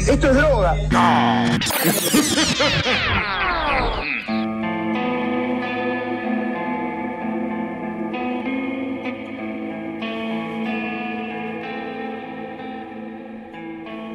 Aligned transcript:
Esto 0.00 0.30
es 0.30 0.36
droga. 0.36 0.74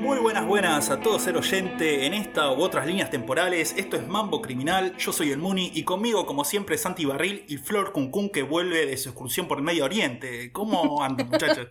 Muy 0.01 0.19
buenas, 0.19 0.45
buenas 0.45 0.89
a 0.89 0.99
todo 0.99 1.19
ser 1.19 1.37
oyente 1.37 2.05
en 2.05 2.13
esta 2.13 2.51
u 2.51 2.61
otras 2.61 2.85
líneas 2.85 3.09
temporales. 3.09 3.73
Esto 3.77 3.97
es 3.97 4.07
Mambo 4.07 4.41
Criminal, 4.41 4.95
yo 4.97 5.11
soy 5.11 5.31
el 5.31 5.39
Muni 5.39 5.71
y 5.73 5.83
conmigo, 5.83 6.25
como 6.25 6.43
siempre, 6.45 6.77
Santi 6.77 7.05
Barril 7.05 7.45
y 7.47 7.57
Flor 7.57 7.91
Cuncún 7.91 8.29
que 8.29 8.43
vuelve 8.43 8.85
de 8.85 8.97
su 8.97 9.09
excursión 9.09 9.47
por 9.47 9.57
el 9.57 9.63
Medio 9.63 9.85
Oriente. 9.85 10.51
¿Cómo 10.51 11.03
andan, 11.03 11.27
muchachos? 11.29 11.67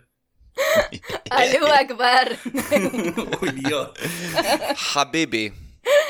Alú 1.29 1.65
Akbar. 1.67 2.37
Uy, 3.41 3.51
Dios. 3.51 3.91
Habibi. 4.95 5.53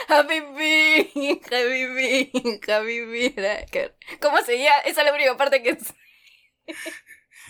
Habibi, 0.07 1.41
Habibi, 1.51 2.31
Habibi. 2.67 3.35
¿Cómo 4.19 4.37
seguía? 4.43 4.79
Esa 4.79 5.01
es 5.01 5.07
la 5.07 5.13
única 5.13 5.37
parte 5.37 5.63
que... 5.63 5.69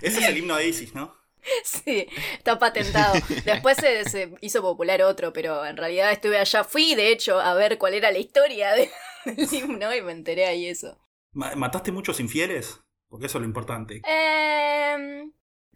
Ese 0.02 0.20
es 0.20 0.28
el 0.28 0.38
himno 0.38 0.56
de 0.58 0.68
Isis, 0.68 0.94
¿no? 0.94 1.16
Sí, 1.64 2.08
está 2.38 2.60
patentado. 2.60 3.16
Después 3.46 3.78
se, 3.78 4.08
se 4.08 4.32
hizo 4.42 4.62
popular 4.62 5.02
otro, 5.02 5.34
pero 5.34 5.66
en 5.66 5.76
realidad 5.78 6.12
estuve 6.12 6.38
allá. 6.38 6.64
Fui, 6.64 6.94
de 6.94 7.12
hecho, 7.12 7.40
a 7.40 7.56
ver 7.56 7.80
cuál 7.80 7.96
era 7.96 8.12
la 8.12 8.20
historia 8.20 8.74
de- 8.74 8.92
del 9.26 9.52
himno 9.52 9.94
y 9.96 10.02
me 10.04 10.12
enteré 10.12 10.46
ahí 10.46 10.68
eso. 10.68 11.00
Ma- 11.34 11.56
¿Mataste 11.56 11.92
muchos 11.92 12.20
infieles? 12.20 12.80
Porque 13.10 13.26
eso 13.26 13.40
es 13.40 13.42
lo 13.42 13.48
importante. 13.48 14.02
Em, 14.08 15.32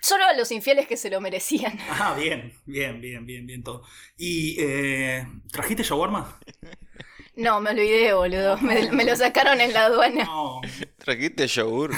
solo 0.06 0.26
a 0.26 0.34
los 0.34 0.52
infieles 0.52 0.88
que 0.88 0.98
se 0.98 1.10
lo 1.10 1.20
merecían. 1.22 1.78
Ah, 1.90 2.14
bien, 2.18 2.54
bien, 2.66 3.02
bien, 3.02 3.26
bien, 3.26 3.46
bien 3.48 3.64
todo. 3.64 3.82
¿Y 4.18 4.56
eh, 4.60 5.26
trajiste 5.52 5.84
shawarma? 5.84 6.40
No, 7.38 7.60
me 7.60 7.72
olvidé, 7.72 8.14
boludo. 8.14 8.58
Me, 8.60 8.92
me 8.94 9.04
lo 9.04 9.14
sacaron 9.16 9.60
en 9.60 9.74
la 9.74 9.86
aduana. 9.86 10.24
No. 10.24 10.62
¿Trajiste 10.98 11.48
yogur? 11.48 11.92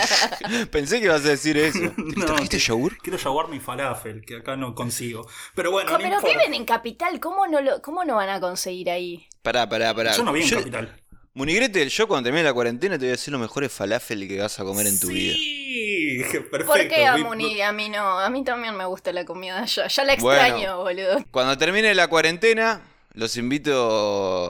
Pensé 0.70 1.00
que 1.00 1.06
ibas 1.06 1.24
a 1.24 1.28
decir 1.28 1.56
eso. 1.58 1.78
No, 1.96 2.24
¿Trajiste 2.26 2.58
yogur? 2.58 2.96
Quiero 2.98 3.18
shawarma 3.18 3.56
y 3.56 3.60
falafel, 3.60 4.24
que 4.24 4.36
acá 4.36 4.56
no 4.56 4.74
consigo. 4.74 5.28
Pero 5.54 5.70
bueno, 5.70 5.90
Co- 5.90 5.98
no 5.98 6.04
Pero 6.04 6.20
viven 6.22 6.54
en 6.54 6.64
Capital, 6.64 7.20
¿cómo 7.20 7.46
no, 7.46 7.60
lo, 7.60 7.82
¿cómo 7.82 8.04
no 8.04 8.16
van 8.16 8.28
a 8.30 8.40
conseguir 8.40 8.90
ahí? 8.90 9.26
Pará, 9.42 9.68
pará, 9.68 9.94
pará. 9.94 10.16
Yo 10.16 10.22
no 10.24 10.32
vi 10.32 10.42
en 10.42 10.48
Capital. 10.50 11.00
Munigrete, 11.36 11.88
yo 11.88 12.06
cuando 12.06 12.24
termine 12.28 12.44
la 12.44 12.52
cuarentena 12.54 12.94
te 12.96 13.06
voy 13.06 13.08
a 13.08 13.12
decir 13.12 13.32
los 13.32 13.40
mejores 13.40 13.72
falafel 13.72 14.28
que 14.28 14.40
vas 14.40 14.58
a 14.60 14.64
comer 14.64 14.86
en 14.86 15.00
tu 15.00 15.08
vida. 15.08 15.34
Sí, 15.34 16.18
perfecto. 16.50 16.66
¿Por 16.66 16.88
qué 16.88 17.04
a 17.06 17.16
Vi- 17.16 17.24
Muni? 17.24 17.60
A 17.60 17.72
mí 17.72 17.88
no. 17.88 18.20
A 18.20 18.30
mí 18.30 18.44
también 18.44 18.76
me 18.76 18.84
gusta 18.84 19.12
la 19.12 19.24
comida 19.24 19.60
allá. 19.62 19.88
Ya 19.88 20.04
la 20.04 20.14
Bueno. 20.16 20.40
extraño, 20.40 20.78
boludo. 20.82 21.24
Cuando 21.32 21.58
termine 21.58 21.92
la 21.94 22.06
cuarentena, 22.06 22.82
los 23.14 23.36
invito 23.36 23.74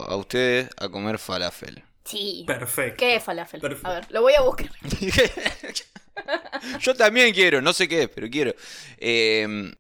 a 0.07 0.15
ustedes 0.17 0.69
a 0.77 0.91
comer 0.91 1.19
falafel. 1.19 1.83
Sí. 2.05 2.45
Perfecto. 2.47 2.97
¿Qué 2.99 3.17
es 3.17 3.23
falafel? 3.25 3.63
Perfecto. 3.63 3.89
A 3.89 3.95
ver, 3.95 4.07
lo 4.11 4.21
voy 4.21 4.35
a 4.35 4.43
buscar. 4.43 4.69
Yo 6.81 6.95
también 6.95 7.33
quiero, 7.33 7.61
no 7.61 7.73
sé 7.73 7.89
qué 7.89 8.03
es, 8.03 8.09
pero 8.09 8.29
quiero. 8.29 8.55
Eh, 8.99 9.73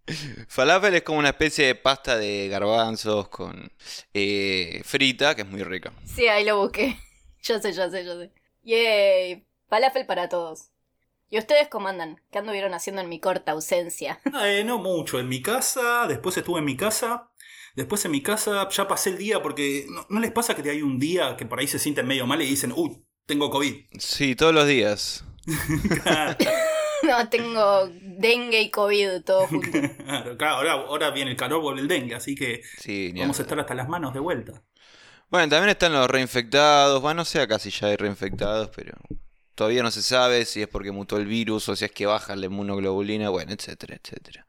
falafel 0.49 0.95
es 0.95 1.03
como 1.03 1.19
una 1.19 1.31
especie 1.31 1.67
de 1.67 1.75
pasta 1.75 2.17
de 2.17 2.49
garbanzos 2.49 3.29
con 3.29 3.71
eh, 4.13 4.81
frita, 4.85 5.35
que 5.35 5.43
es 5.43 5.49
muy 5.49 5.63
rica. 5.63 5.93
Sí, 6.05 6.27
ahí 6.29 6.45
lo 6.45 6.59
busqué. 6.59 6.99
Ya 7.43 7.61
sé, 7.61 7.73
ya 7.75 7.91
sé, 7.91 8.03
ya 8.07 8.15
sé. 8.15 8.31
Yay. 8.63 9.45
Falafel 9.69 10.07
para 10.07 10.31
todos. 10.31 10.71
¿Y 11.29 11.37
ustedes 11.37 11.69
cómo 11.69 11.89
andan? 11.89 12.21
¿Qué 12.31 12.39
anduvieron 12.39 12.73
haciendo 12.73 13.03
en 13.03 13.09
mi 13.09 13.21
corta 13.21 13.53
ausencia? 13.53 14.19
Eh, 14.45 14.65
no 14.65 14.79
mucho. 14.79 15.19
En 15.19 15.29
mi 15.29 15.43
casa, 15.43 16.07
después 16.09 16.37
estuve 16.37 16.61
en 16.61 16.65
mi 16.65 16.77
casa. 16.77 17.31
Después 17.75 18.05
en 18.05 18.13
mi 18.13 18.23
casa 18.23 18.69
ya 18.71 18.89
pasé 18.89 19.11
el 19.11 19.19
día 19.19 19.43
porque 19.43 19.85
¿no, 19.91 20.07
no 20.09 20.21
les 20.21 20.31
pasa 20.31 20.55
que 20.55 20.71
hay 20.71 20.81
un 20.81 20.99
día 20.99 21.37
que 21.37 21.45
por 21.45 21.59
ahí 21.59 21.67
se 21.67 21.79
sienten 21.79 22.07
medio 22.07 22.27
mal 22.27 22.41
y 22.41 22.47
dicen, 22.47 22.73
uy, 22.75 23.05
tengo 23.27 23.51
COVID? 23.51 23.75
Sí, 23.99 24.37
todos 24.37 24.55
los 24.55 24.67
días. 24.67 25.25
no, 27.03 27.29
tengo 27.29 27.89
dengue 28.01 28.63
y 28.63 28.71
COVID 28.71 29.23
todo 29.25 29.47
junto. 29.49 29.71
claro, 29.71 30.37
claro, 30.37 30.55
ahora, 30.57 30.73
ahora 30.73 31.11
viene 31.11 31.33
el 31.33 31.37
calor, 31.37 31.61
vuelve 31.61 31.81
el 31.81 31.89
dengue, 31.89 32.15
así 32.15 32.35
que 32.35 32.63
Sí, 32.79 33.13
vamos 33.17 33.39
a 33.39 33.43
estar 33.43 33.59
hasta 33.59 33.75
las 33.75 33.89
manos 33.89 34.15
de 34.15 34.21
vuelta. 34.21 34.63
Bueno, 35.31 35.49
también 35.49 35.71
están 35.71 35.93
los 35.93 36.09
reinfectados. 36.09 37.01
Bueno, 37.03 37.19
no 37.19 37.25
sé 37.25 37.41
acá 37.41 37.59
si 37.59 37.71
ya 37.71 37.89
hay 37.89 37.97
reinfectados, 37.97 38.71
pero 38.75 38.93
todavía 39.55 39.83
no 39.83 39.91
se 39.91 40.03
sabe 40.03 40.45
si 40.45 40.63
es 40.63 40.69
porque 40.69 40.93
mutó 40.93 41.17
el 41.17 41.27
virus 41.27 41.69
o 41.69 41.77
si 41.77 41.85
es 41.85 41.93
que 41.93 42.07
baja 42.07 42.37
la 42.37 42.47
inmunoglobulina, 42.47 43.31
bueno, 43.31 43.53
etcétera, 43.53 43.97
etcétera. 44.03 44.47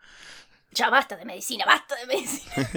Ya 0.75 0.90
basta 0.90 1.16
de 1.16 1.24
medicina, 1.24 1.63
basta 1.66 1.96
de 1.96 2.06
medicina. 2.06 2.69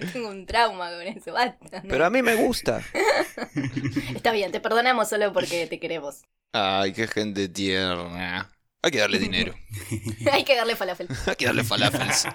tengo 0.12 0.28
un 0.28 0.44
trauma 0.46 0.90
con 0.90 1.02
eso, 1.02 1.32
basta. 1.32 1.80
¿no? 1.80 1.88
Pero 1.88 2.04
a 2.04 2.10
mí 2.10 2.22
me 2.22 2.34
gusta. 2.34 2.82
Está 4.14 4.32
bien, 4.32 4.50
te 4.50 4.60
perdonamos 4.60 5.08
solo 5.08 5.32
porque 5.32 5.68
te 5.68 5.78
queremos. 5.78 6.22
Ay, 6.52 6.92
qué 6.92 7.06
gente 7.06 7.48
tierna. 7.48 8.50
Hay 8.82 8.90
que 8.90 8.98
darle 8.98 9.18
dinero. 9.20 9.54
Hay 10.32 10.44
que 10.44 10.56
darle 10.56 10.74
falafel. 10.74 11.08
Hay 11.26 11.36
que 11.36 11.46
darle 11.46 11.62
falafels. 11.62 12.26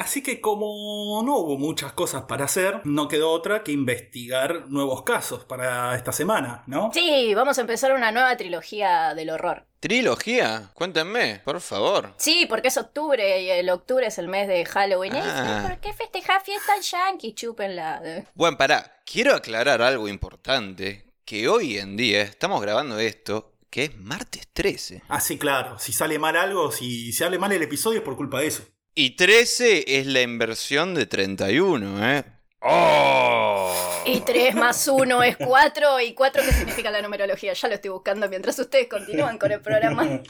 Así 0.00 0.22
que 0.22 0.40
como 0.40 1.22
no 1.22 1.36
hubo 1.36 1.58
muchas 1.58 1.92
cosas 1.92 2.22
para 2.22 2.46
hacer, 2.46 2.80
no 2.84 3.06
quedó 3.06 3.30
otra 3.32 3.62
que 3.62 3.70
investigar 3.70 4.70
nuevos 4.70 5.02
casos 5.02 5.44
para 5.44 5.94
esta 5.94 6.10
semana, 6.10 6.64
¿no? 6.66 6.90
Sí, 6.94 7.34
vamos 7.34 7.58
a 7.58 7.60
empezar 7.60 7.92
una 7.92 8.10
nueva 8.10 8.34
trilogía 8.38 9.12
del 9.14 9.28
horror. 9.28 9.66
¿Trilogía? 9.78 10.70
Cuéntenme, 10.72 11.42
por 11.44 11.60
favor. 11.60 12.14
Sí, 12.16 12.46
porque 12.48 12.68
es 12.68 12.78
octubre 12.78 13.42
y 13.42 13.50
el 13.50 13.68
octubre 13.68 14.06
es 14.06 14.16
el 14.16 14.28
mes 14.28 14.48
de 14.48 14.64
Halloween. 14.64 15.16
Ah. 15.16 15.66
¿Por 15.68 15.78
qué 15.80 15.92
festejar 15.92 16.42
fiestas 16.42 16.90
yankee? 16.90 17.34
Chúpenla. 17.34 18.24
Bueno, 18.34 18.56
pará, 18.56 19.02
quiero 19.04 19.34
aclarar 19.34 19.82
algo 19.82 20.08
importante, 20.08 21.12
que 21.26 21.46
hoy 21.46 21.76
en 21.76 21.98
día 21.98 22.22
estamos 22.22 22.62
grabando 22.62 22.98
esto, 22.98 23.52
que 23.68 23.84
es 23.84 23.98
martes 23.98 24.48
13. 24.50 25.02
Ah, 25.08 25.20
sí, 25.20 25.36
claro. 25.36 25.78
Si 25.78 25.92
sale 25.92 26.18
mal 26.18 26.36
algo, 26.36 26.72
si 26.72 27.12
sale 27.12 27.38
mal 27.38 27.52
el 27.52 27.62
episodio 27.62 27.98
es 27.98 28.04
por 28.04 28.16
culpa 28.16 28.40
de 28.40 28.46
eso. 28.46 28.64
Y 28.94 29.16
13 29.16 29.98
es 29.98 30.06
la 30.06 30.22
inversión 30.22 30.94
de 30.94 31.06
31, 31.06 32.12
¿eh? 32.12 32.24
¡Oh! 32.62 33.72
Y 34.04 34.20
3 34.20 34.54
más 34.54 34.88
1 34.88 35.22
es 35.22 35.36
4. 35.36 36.00
¿Y 36.00 36.14
4 36.14 36.42
qué 36.44 36.52
significa 36.52 36.90
la 36.90 37.00
numerología? 37.00 37.52
Ya 37.52 37.68
lo 37.68 37.74
estoy 37.74 37.90
buscando 37.90 38.28
mientras 38.28 38.58
ustedes 38.58 38.88
continúan 38.88 39.38
con 39.38 39.52
el 39.52 39.60
programa. 39.60 40.20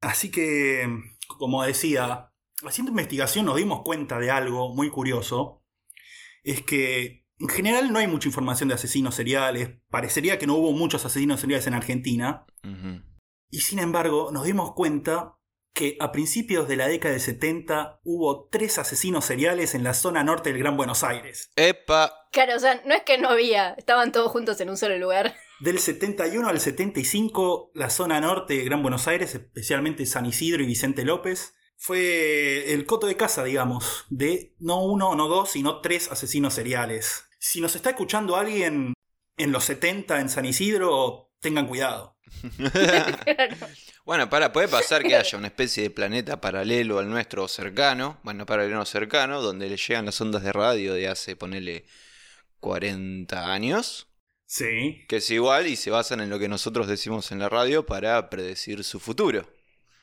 Así 0.00 0.30
que, 0.30 0.86
como 1.38 1.62
decía, 1.64 2.32
haciendo 2.64 2.90
investigación 2.90 3.46
nos 3.46 3.56
dimos 3.56 3.82
cuenta 3.82 4.18
de 4.18 4.30
algo 4.30 4.74
muy 4.74 4.90
curioso. 4.90 5.64
Es 6.42 6.62
que 6.62 7.26
en 7.38 7.48
general 7.48 7.92
no 7.92 7.98
hay 7.98 8.06
mucha 8.06 8.28
información 8.28 8.68
de 8.68 8.74
asesinos 8.74 9.14
seriales. 9.14 9.70
Parecería 9.90 10.38
que 10.38 10.46
no 10.46 10.54
hubo 10.54 10.72
muchos 10.72 11.04
asesinos 11.04 11.40
seriales 11.40 11.66
en 11.66 11.74
Argentina. 11.74 12.44
Ujú. 12.64 13.02
Y 13.50 13.60
sin 13.60 13.78
embargo, 13.78 14.30
nos 14.32 14.44
dimos 14.44 14.72
cuenta 14.72 15.36
que 15.72 15.96
a 16.00 16.10
principios 16.10 16.68
de 16.68 16.76
la 16.76 16.88
década 16.88 17.12
del 17.12 17.20
70 17.20 18.00
hubo 18.02 18.48
tres 18.48 18.78
asesinos 18.78 19.26
seriales 19.26 19.74
en 19.74 19.84
la 19.84 19.92
zona 19.92 20.24
norte 20.24 20.50
del 20.50 20.58
Gran 20.58 20.76
Buenos 20.76 21.04
Aires. 21.04 21.50
Epa, 21.54 22.26
Claro, 22.36 22.56
o 22.56 22.58
sea, 22.58 22.82
no 22.84 22.94
es 22.94 23.02
que 23.02 23.16
no 23.16 23.30
había, 23.30 23.70
estaban 23.78 24.12
todos 24.12 24.30
juntos 24.30 24.60
en 24.60 24.68
un 24.68 24.76
solo 24.76 24.98
lugar. 24.98 25.34
Del 25.58 25.78
71 25.78 26.46
al 26.46 26.60
75, 26.60 27.70
la 27.72 27.88
zona 27.88 28.20
norte 28.20 28.58
de 28.58 28.64
Gran 28.64 28.82
Buenos 28.82 29.08
Aires, 29.08 29.34
especialmente 29.34 30.04
San 30.04 30.26
Isidro 30.26 30.62
y 30.62 30.66
Vicente 30.66 31.06
López, 31.06 31.54
fue 31.78 32.74
el 32.74 32.84
coto 32.84 33.06
de 33.06 33.16
casa, 33.16 33.42
digamos, 33.42 34.04
de 34.10 34.54
no 34.58 34.84
uno, 34.84 35.14
no 35.14 35.28
dos, 35.28 35.52
sino 35.52 35.80
tres 35.80 36.12
asesinos 36.12 36.52
seriales. 36.52 37.24
Si 37.38 37.62
nos 37.62 37.74
está 37.74 37.88
escuchando 37.88 38.36
alguien 38.36 38.92
en 39.38 39.52
los 39.52 39.64
70 39.64 40.20
en 40.20 40.28
San 40.28 40.44
Isidro, 40.44 41.30
tengan 41.40 41.66
cuidado. 41.66 42.15
Bueno, 44.04 44.30
para, 44.30 44.52
puede 44.52 44.68
pasar 44.68 45.02
que 45.02 45.16
haya 45.16 45.36
una 45.36 45.48
especie 45.48 45.82
de 45.82 45.90
planeta 45.90 46.40
paralelo 46.40 47.00
al 47.00 47.08
nuestro 47.10 47.42
o 47.42 47.48
cercano, 47.48 48.20
bueno, 48.22 48.46
paralelo 48.46 48.80
o 48.80 48.84
cercano, 48.84 49.42
donde 49.42 49.68
le 49.68 49.76
llegan 49.76 50.06
las 50.06 50.20
ondas 50.20 50.44
de 50.44 50.52
radio 50.52 50.94
de 50.94 51.08
hace, 51.08 51.34
ponele, 51.34 51.84
40 52.60 53.52
años, 53.52 54.06
Sí. 54.46 55.04
que 55.08 55.16
es 55.16 55.30
igual 55.30 55.66
y 55.66 55.74
se 55.74 55.90
basan 55.90 56.20
en 56.20 56.30
lo 56.30 56.38
que 56.38 56.48
nosotros 56.48 56.86
decimos 56.86 57.32
en 57.32 57.40
la 57.40 57.48
radio 57.48 57.84
para 57.84 58.30
predecir 58.30 58.84
su 58.84 59.00
futuro. 59.00 59.48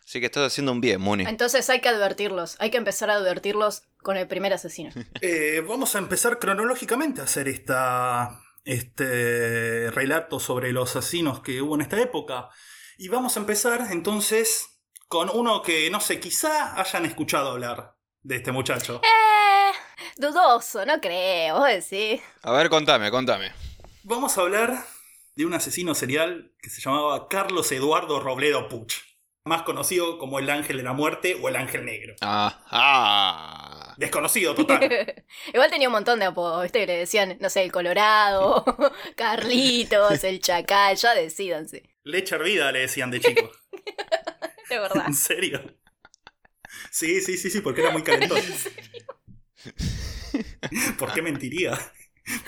Así 0.06 0.20
que 0.20 0.26
estás 0.26 0.46
haciendo 0.52 0.74
un 0.74 0.82
bien, 0.82 1.00
Muni. 1.00 1.24
Entonces 1.26 1.70
hay 1.70 1.80
que 1.80 1.88
advertirlos, 1.88 2.58
hay 2.60 2.72
que 2.72 2.78
empezar 2.78 3.10
a 3.10 3.14
advertirlos 3.16 3.84
con 4.02 4.18
el 4.18 4.28
primer 4.28 4.52
asesino. 4.52 4.92
Eh, 5.22 5.64
vamos 5.66 5.96
a 5.96 6.00
empezar 6.00 6.40
cronológicamente 6.40 7.22
a 7.22 7.24
hacer 7.24 7.48
esta, 7.48 8.43
este 8.66 9.92
relato 9.92 10.40
sobre 10.40 10.72
los 10.72 10.96
asesinos 10.96 11.42
que 11.42 11.62
hubo 11.62 11.76
en 11.76 11.82
esta 11.82 12.02
época. 12.02 12.50
Y 12.98 13.08
vamos 13.10 13.36
a 13.36 13.40
empezar 13.40 13.88
entonces 13.92 14.80
con 15.08 15.30
uno 15.34 15.62
que, 15.62 15.90
no 15.90 16.00
sé, 16.00 16.20
quizá 16.20 16.80
hayan 16.80 17.06
escuchado 17.06 17.52
hablar 17.52 17.96
de 18.22 18.38
este 18.38 18.52
muchacho. 18.52 19.02
Eh, 19.04 19.72
dudoso, 20.18 20.86
no 20.86 21.00
creo, 21.00 21.60
vos 21.60 21.68
decís. 21.68 22.22
A 22.42 22.52
ver, 22.52 22.70
contame, 22.70 23.12
contame. 23.12 23.52
Vamos 24.04 24.38
a 24.38 24.42
hablar 24.42 24.86
de 25.36 25.46
un 25.46 25.54
asesino 25.54 25.96
serial 25.96 26.52
que 26.62 26.70
se 26.70 26.82
llamaba 26.82 27.28
Carlos 27.28 27.72
Eduardo 27.72 28.20
Robledo 28.20 28.70
Puch. 28.70 28.94
más 29.46 29.64
conocido 29.64 30.20
como 30.20 30.40
el 30.40 30.50
Ángel 30.50 30.78
de 30.78 30.84
la 30.84 30.94
Muerte 30.94 31.38
o 31.42 31.50
el 31.50 31.58
Ángel 31.58 31.86
Negro. 31.86 32.16
Ah, 32.22 32.64
ah. 32.72 33.83
Desconocido 33.98 34.56
total. 34.56 35.24
Igual 35.54 35.70
tenía 35.70 35.88
un 35.88 35.94
montón 35.94 36.20
de 36.20 36.26
apodos, 36.26 36.64
¿viste? 36.64 36.80
Que 36.80 36.88
le 36.88 36.98
decían, 36.98 37.38
no 37.40 37.50
sé, 37.50 37.64
el 37.64 37.72
Colorado, 37.72 38.66
Carlitos, 39.16 40.24
el 40.24 40.40
Chacal, 40.40 40.96
ya 40.96 41.14
decídanse. 41.14 41.84
Leche 42.04 42.36
hervida 42.36 42.72
le 42.72 42.80
decían 42.80 43.12
de 43.12 43.20
chico. 43.20 43.52
De 44.70 44.80
verdad. 44.80 45.06
¿En 45.08 45.14
serio? 45.14 45.62
Sí, 46.92 47.22
sí, 47.22 47.38
sí, 47.38 47.50
sí, 47.50 47.62
porque 47.62 47.82
era 47.82 47.92
muy 47.92 48.04
calentón. 48.04 48.42
¿Por 50.98 51.14
qué 51.14 51.22
mentiría? 51.22 51.78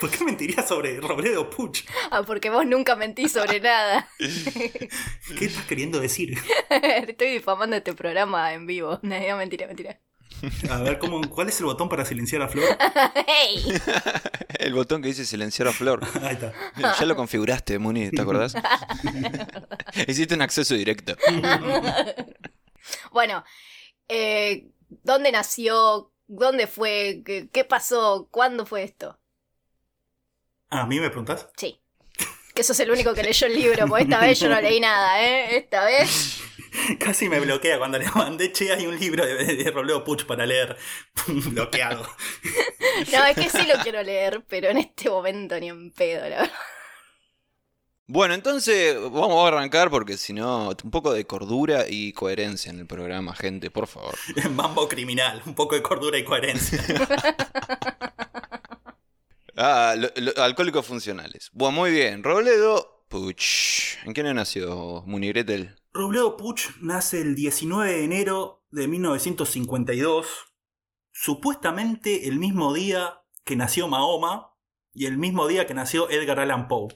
¿Por 0.00 0.10
qué 0.10 0.24
mentiría 0.24 0.62
sobre 0.66 1.00
Robledo 1.00 1.50
Puch? 1.50 1.84
Ah, 2.10 2.22
porque 2.22 2.48
vos 2.48 2.64
nunca 2.66 2.96
mentís 2.96 3.32
sobre 3.32 3.60
nada. 3.60 4.08
¿Qué 4.18 5.44
estás 5.44 5.66
queriendo 5.66 6.00
decir? 6.00 6.38
Estoy 6.70 7.30
difamando 7.30 7.76
este 7.76 7.92
programa 7.92 8.54
en 8.54 8.66
vivo. 8.66 8.98
No, 9.02 9.36
mentira, 9.36 9.66
mentira. 9.66 10.00
A 10.70 10.78
ver, 10.78 10.98
¿cómo, 10.98 11.20
¿cuál 11.28 11.48
es 11.48 11.58
el 11.60 11.66
botón 11.66 11.88
para 11.88 12.04
silenciar 12.04 12.42
a 12.42 12.48
Flor? 12.48 12.76
¡Hey! 13.26 13.64
El 14.58 14.74
botón 14.74 15.02
que 15.02 15.08
dice 15.08 15.24
silenciar 15.24 15.68
a 15.68 15.72
Flor. 15.72 16.00
Ahí 16.22 16.34
está. 16.34 16.52
Ya 16.98 17.04
lo 17.04 17.14
configuraste, 17.14 17.78
Muni, 17.78 18.10
¿te 18.10 18.22
acordás? 18.22 18.54
Hiciste 20.06 20.34
un 20.34 20.42
acceso 20.42 20.74
directo. 20.74 21.14
Bueno, 23.12 23.44
eh, 24.08 24.68
¿dónde 24.88 25.30
nació? 25.30 26.10
¿Dónde 26.26 26.66
fue? 26.66 27.22
¿Qué, 27.24 27.48
qué 27.52 27.64
pasó? 27.64 28.28
¿Cuándo 28.30 28.66
fue 28.66 28.82
esto? 28.82 29.18
Ah, 30.70 30.82
¿A 30.82 30.86
mí 30.86 30.98
me 30.98 31.08
preguntás? 31.08 31.48
Sí. 31.56 31.78
Que 32.54 32.62
sos 32.62 32.80
el 32.80 32.90
único 32.90 33.12
que 33.12 33.22
leyó 33.22 33.46
el 33.46 33.54
libro, 33.54 33.86
porque 33.86 34.04
esta 34.04 34.20
vez 34.20 34.40
yo 34.40 34.48
no 34.48 34.60
leí 34.60 34.80
nada, 34.80 35.22
¿eh? 35.22 35.58
Esta 35.58 35.84
vez. 35.84 36.40
Casi 36.98 37.28
me 37.28 37.40
bloquea 37.40 37.78
cuando 37.78 37.98
le 37.98 38.06
mandé, 38.14 38.52
che, 38.52 38.72
hay 38.72 38.86
un 38.86 38.98
libro 38.98 39.24
de, 39.24 39.36
de 39.56 39.70
Robledo 39.70 40.02
Puch 40.04 40.24
para 40.26 40.46
leer. 40.46 40.76
Bloqueado. 41.26 42.06
No, 43.12 43.26
es 43.26 43.36
que 43.36 43.50
sí 43.50 43.66
lo 43.66 43.74
quiero 43.82 44.02
leer, 44.02 44.42
pero 44.48 44.70
en 44.70 44.78
este 44.78 45.10
momento 45.10 45.60
ni 45.60 45.68
en 45.68 45.90
pedo, 45.90 46.22
la 46.30 46.40
verdad. 46.40 46.52
Bueno, 48.06 48.32
entonces 48.32 48.94
vamos 48.98 49.44
a 49.44 49.48
arrancar 49.48 49.90
porque 49.90 50.16
si 50.16 50.32
no, 50.32 50.68
un 50.82 50.90
poco 50.90 51.12
de 51.12 51.26
cordura 51.26 51.84
y 51.86 52.14
coherencia 52.14 52.70
en 52.70 52.78
el 52.78 52.86
programa, 52.86 53.34
gente, 53.34 53.70
por 53.70 53.86
favor. 53.86 54.14
Mambo 54.50 54.88
criminal, 54.88 55.42
un 55.44 55.54
poco 55.54 55.74
de 55.74 55.82
cordura 55.82 56.16
y 56.16 56.24
coherencia. 56.24 56.82
Ah, 59.56 59.94
lo- 59.96 60.10
lo- 60.16 60.42
alcohólicos 60.42 60.86
funcionales. 60.86 61.50
Bueno, 61.52 61.72
muy 61.76 61.90
bien. 61.90 62.22
Robledo 62.22 63.04
Puch. 63.08 63.96
¿En 64.04 64.12
qué 64.14 64.20
año 64.20 64.34
nació 64.34 65.02
Muni 65.06 65.28
Gretel? 65.28 65.76
Robledo 65.96 66.36
Puch 66.36 66.76
nace 66.80 67.22
el 67.22 67.34
19 67.34 67.90
de 67.90 68.04
enero 68.04 68.62
de 68.70 68.86
1952, 68.86 70.26
supuestamente 71.10 72.28
el 72.28 72.38
mismo 72.38 72.74
día 72.74 73.22
que 73.44 73.56
nació 73.56 73.88
Mahoma 73.88 74.52
y 74.92 75.06
el 75.06 75.16
mismo 75.16 75.48
día 75.48 75.66
que 75.66 75.72
nació 75.72 76.10
Edgar 76.10 76.40
Allan 76.40 76.68
Poe. 76.68 76.88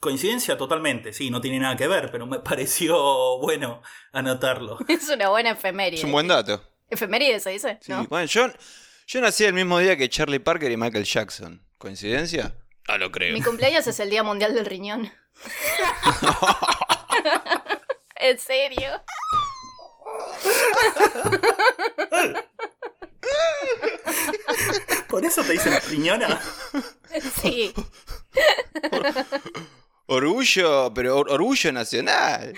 Coincidencia 0.00 0.56
totalmente, 0.56 1.12
sí, 1.12 1.28
no 1.28 1.42
tiene 1.42 1.58
nada 1.58 1.76
que 1.76 1.88
ver, 1.88 2.10
pero 2.10 2.26
me 2.26 2.38
pareció 2.40 3.38
bueno 3.38 3.82
anotarlo. 4.12 4.78
Es 4.88 5.10
una 5.10 5.28
buena 5.28 5.50
efeméride. 5.50 5.98
Es 5.98 6.04
un 6.04 6.12
buen 6.12 6.28
dato. 6.28 6.64
¿Efeméride 6.88 7.40
se 7.40 7.50
dice? 7.50 7.78
Sí, 7.82 7.92
¿No? 7.92 8.06
Bueno, 8.06 8.24
yo, 8.24 8.46
yo 9.06 9.20
nací 9.20 9.44
el 9.44 9.52
mismo 9.52 9.78
día 9.78 9.98
que 9.98 10.08
Charlie 10.08 10.40
Parker 10.40 10.72
y 10.72 10.78
Michael 10.78 11.04
Jackson. 11.04 11.62
¿Coincidencia? 11.76 12.54
No 12.88 12.96
lo 12.96 13.12
creo. 13.12 13.34
Mi 13.34 13.42
cumpleaños 13.42 13.86
es 13.86 14.00
el 14.00 14.08
Día 14.08 14.22
Mundial 14.22 14.54
del 14.54 14.64
Riñón. 14.64 15.12
¿En 18.20 18.38
serio? 18.38 19.02
¿Por 25.08 25.24
eso 25.24 25.42
te 25.42 25.52
dicen 25.52 25.74
riñona? 25.88 26.40
Sí. 27.42 27.72
Orgullo, 30.06 30.92
pero 30.94 31.18
or- 31.18 31.30
orgullo 31.30 31.72
nacional. 31.72 32.54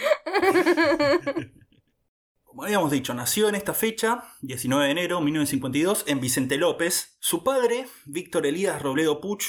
Como 2.45 2.65
habíamos 2.65 2.91
dicho, 2.91 3.15
nació 3.15 3.49
en 3.49 3.55
esta 3.55 3.75
fecha, 3.75 4.25
19 4.43 4.85
de 4.87 4.91
enero 4.91 5.19
de 5.19 5.25
1952, 5.25 6.05
en 6.09 6.21
Vicente 6.21 6.57
López. 6.57 7.17
Su 7.21 7.45
padre, 7.45 7.87
Víctor 8.07 8.47
Elías 8.47 8.83
Robledo 8.83 9.21
Puch, 9.21 9.45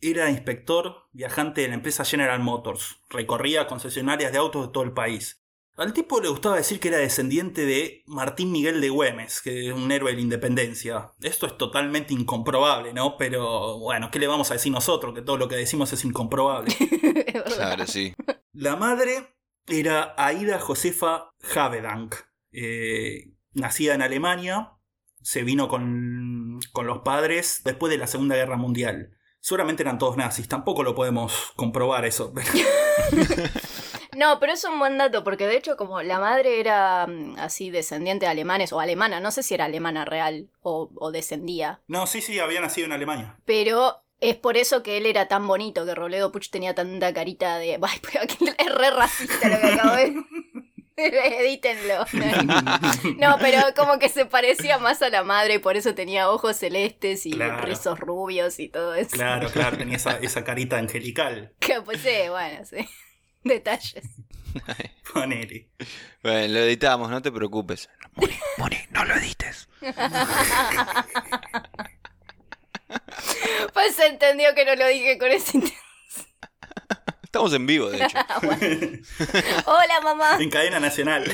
era 0.00 0.30
inspector 0.30 1.08
viajante 1.12 1.62
de 1.62 1.68
la 1.68 1.74
empresa 1.74 2.04
General 2.04 2.38
Motors. 2.40 2.98
Recorría 3.10 3.66
concesionarias 3.66 4.30
de 4.32 4.38
autos 4.38 4.66
de 4.66 4.72
todo 4.72 4.84
el 4.84 4.92
país. 4.92 5.42
Al 5.76 5.92
tipo 5.92 6.22
le 6.22 6.28
gustaba 6.28 6.56
decir 6.56 6.80
que 6.80 6.88
era 6.88 6.96
descendiente 6.96 7.66
de 7.66 8.02
Martín 8.06 8.50
Miguel 8.50 8.80
de 8.80 8.88
Güemes, 8.88 9.42
que 9.42 9.68
es 9.68 9.74
un 9.74 9.92
héroe 9.92 10.10
de 10.10 10.16
la 10.16 10.22
independencia. 10.22 11.12
Esto 11.20 11.46
es 11.46 11.58
totalmente 11.58 12.14
incomprobable, 12.14 12.94
¿no? 12.94 13.18
Pero 13.18 13.78
bueno, 13.78 14.10
¿qué 14.10 14.18
le 14.18 14.26
vamos 14.26 14.50
a 14.50 14.54
decir 14.54 14.72
nosotros? 14.72 15.14
Que 15.14 15.20
todo 15.20 15.36
lo 15.36 15.48
que 15.48 15.56
decimos 15.56 15.92
es 15.92 16.04
incomprobable. 16.04 16.74
Claro, 17.46 17.86
sí. 17.86 18.14
La 18.52 18.76
madre 18.76 19.36
era 19.68 20.14
Aida 20.16 20.58
Josefa 20.58 21.30
Havedank, 21.54 22.14
eh, 22.50 23.34
nacida 23.52 23.94
en 23.94 24.02
Alemania, 24.02 24.72
se 25.22 25.42
vino 25.42 25.68
con, 25.68 26.58
con 26.72 26.86
los 26.86 27.00
padres 27.00 27.60
después 27.64 27.90
de 27.90 27.98
la 27.98 28.06
Segunda 28.06 28.34
Guerra 28.34 28.56
Mundial. 28.56 29.16
Seguramente 29.40 29.82
eran 29.82 29.98
todos 29.98 30.16
nazis, 30.16 30.48
tampoco 30.48 30.82
lo 30.82 30.94
podemos 30.94 31.52
comprobar 31.56 32.04
eso. 32.04 32.32
No, 34.16 34.40
pero 34.40 34.52
es 34.52 34.64
un 34.64 34.78
buen 34.78 34.98
dato, 34.98 35.22
porque 35.24 35.46
de 35.46 35.56
hecho, 35.56 35.76
como 35.76 36.02
la 36.02 36.18
madre 36.18 36.58
era 36.60 37.06
mm, 37.06 37.36
así 37.38 37.70
descendiente 37.70 38.26
de 38.26 38.30
alemanes, 38.30 38.72
o 38.72 38.80
alemana, 38.80 39.20
no 39.20 39.30
sé 39.30 39.42
si 39.42 39.54
era 39.54 39.66
alemana 39.66 40.04
real 40.04 40.48
o, 40.62 40.90
o 40.96 41.10
descendía, 41.12 41.80
No, 41.86 42.06
sí, 42.06 42.20
sí, 42.20 42.38
había 42.38 42.60
nacido 42.60 42.86
en 42.86 42.92
Alemania. 42.92 43.36
pero 43.44 44.02
es 44.18 44.34
por 44.36 44.56
eso 44.56 44.82
que 44.82 44.96
él 44.96 45.04
era 45.04 45.28
tan 45.28 45.46
bonito, 45.46 45.84
que 45.84 45.94
Robledo 45.94 46.32
Puch 46.32 46.48
tenía 46.50 46.74
tanta 46.74 47.12
carita 47.12 47.58
de. 47.58 47.74
Ay, 47.82 47.98
pero 48.02 48.24
aquí 48.24 48.38
es 48.46 48.74
re 48.74 48.90
racista 48.90 49.48
lo 49.48 49.60
que 49.60 49.66
acabo 49.74 49.96
de. 49.96 50.14
Edítenlo. 50.96 52.06
No, 53.18 53.36
pero 53.40 53.58
como 53.76 53.98
que 53.98 54.08
se 54.08 54.24
parecía 54.24 54.78
más 54.78 55.02
a 55.02 55.10
la 55.10 55.22
madre 55.22 55.54
y 55.54 55.58
por 55.58 55.76
eso 55.76 55.94
tenía 55.94 56.30
ojos 56.30 56.56
celestes 56.56 57.26
y 57.26 57.32
Claro. 57.32 57.60
rizos 57.66 58.00
rubios 58.00 58.58
y 58.58 58.68
todo 58.68 58.94
eso. 58.94 59.10
Claro, 59.10 59.50
claro, 59.50 59.76
tenía 59.76 59.96
esa, 59.96 60.12
esa 60.18 60.42
carita 60.44 60.78
angelical. 60.78 61.52
Que 61.60 61.82
pues 61.82 62.00
sí, 62.00 62.28
bueno, 62.30 62.64
sí. 62.64 62.78
Detalles. 63.46 64.04
Ponele. 65.12 65.70
Bueno, 66.22 66.54
lo 66.54 66.60
editamos, 66.60 67.10
no 67.10 67.22
te 67.22 67.30
preocupes. 67.30 67.88
Moni, 68.14 68.38
Moni, 68.58 68.78
no 68.90 69.04
lo 69.04 69.14
edites. 69.14 69.68
Pues 73.72 73.96
se 73.96 74.06
entendió 74.06 74.54
que 74.54 74.64
no 74.64 74.74
lo 74.76 74.86
dije 74.86 75.18
con 75.18 75.28
ese 75.30 75.58
intención. 75.58 75.80
Estamos 77.22 77.52
en 77.52 77.66
vivo, 77.66 77.90
de 77.90 78.04
hecho. 78.04 78.16
Hola, 79.66 80.00
mamá. 80.02 80.38
En 80.40 80.48
cadena 80.48 80.80
nacional. 80.80 81.24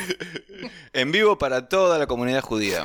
En 0.93 1.13
vivo 1.13 1.39
para 1.39 1.69
toda 1.69 1.99
la 1.99 2.07
comunidad 2.07 2.43
judía. 2.43 2.85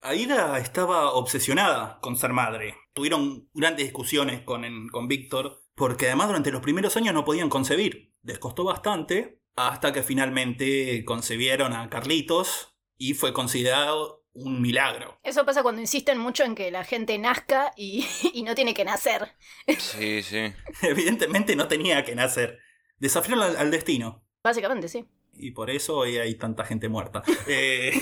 Aida 0.00 0.58
estaba 0.58 1.12
obsesionada 1.12 1.98
con 2.00 2.16
ser 2.16 2.32
madre. 2.32 2.76
Tuvieron 2.92 3.48
grandes 3.54 3.86
discusiones 3.86 4.42
con, 4.42 4.88
con 4.88 5.08
Víctor, 5.08 5.62
porque 5.74 6.06
además 6.06 6.28
durante 6.28 6.50
los 6.50 6.60
primeros 6.60 6.96
años 6.96 7.14
no 7.14 7.24
podían 7.24 7.48
concebir. 7.48 8.14
Les 8.22 8.38
costó 8.38 8.64
bastante, 8.64 9.40
hasta 9.56 9.92
que 9.92 10.02
finalmente 10.02 11.04
concebieron 11.04 11.72
a 11.72 11.88
Carlitos 11.88 12.74
y 12.96 13.14
fue 13.14 13.32
considerado 13.32 14.24
un 14.34 14.62
milagro. 14.62 15.18
Eso 15.22 15.44
pasa 15.44 15.62
cuando 15.62 15.80
insisten 15.80 16.18
mucho 16.18 16.44
en 16.44 16.54
que 16.54 16.70
la 16.70 16.84
gente 16.84 17.18
nazca 17.18 17.72
y, 17.76 18.06
y 18.32 18.42
no 18.42 18.54
tiene 18.54 18.74
que 18.74 18.84
nacer. 18.84 19.32
Sí, 19.78 20.22
sí. 20.22 20.52
Evidentemente 20.82 21.56
no 21.56 21.68
tenía 21.68 22.04
que 22.04 22.14
nacer. 22.14 22.58
Desafiaron 22.98 23.44
al, 23.44 23.56
al 23.56 23.70
destino. 23.70 24.24
Básicamente, 24.42 24.88
sí. 24.88 25.04
Y 25.34 25.52
por 25.52 25.70
eso 25.70 25.96
hoy 25.96 26.18
hay 26.18 26.34
tanta 26.34 26.64
gente 26.64 26.88
muerta. 26.88 27.22
Eh, 27.48 27.92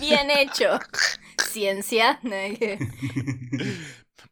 Bien 0.00 0.30
hecho. 0.30 0.78
Ciencia. 1.48 2.20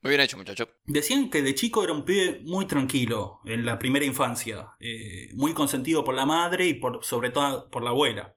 Muy 0.02 0.11
bien 0.11 0.20
hecho, 0.20 0.37
muchacho. 0.37 0.68
Decían 0.85 1.30
que 1.30 1.42
de 1.42 1.54
chico 1.54 1.82
era 1.82 1.92
un 1.92 2.04
pibe 2.04 2.40
muy 2.44 2.66
tranquilo 2.66 3.40
en 3.44 3.64
la 3.64 3.78
primera 3.78 4.04
infancia, 4.04 4.75
eh, 4.78 5.30
muy 5.35 5.54
consentido 5.54 6.04
por 6.04 6.14
la 6.14 6.26
madre 6.26 6.66
y 6.66 6.75
por, 6.75 7.04
sobre 7.04 7.30
todo 7.30 7.70
por 7.70 7.82
la 7.82 7.90
abuela. 7.90 8.37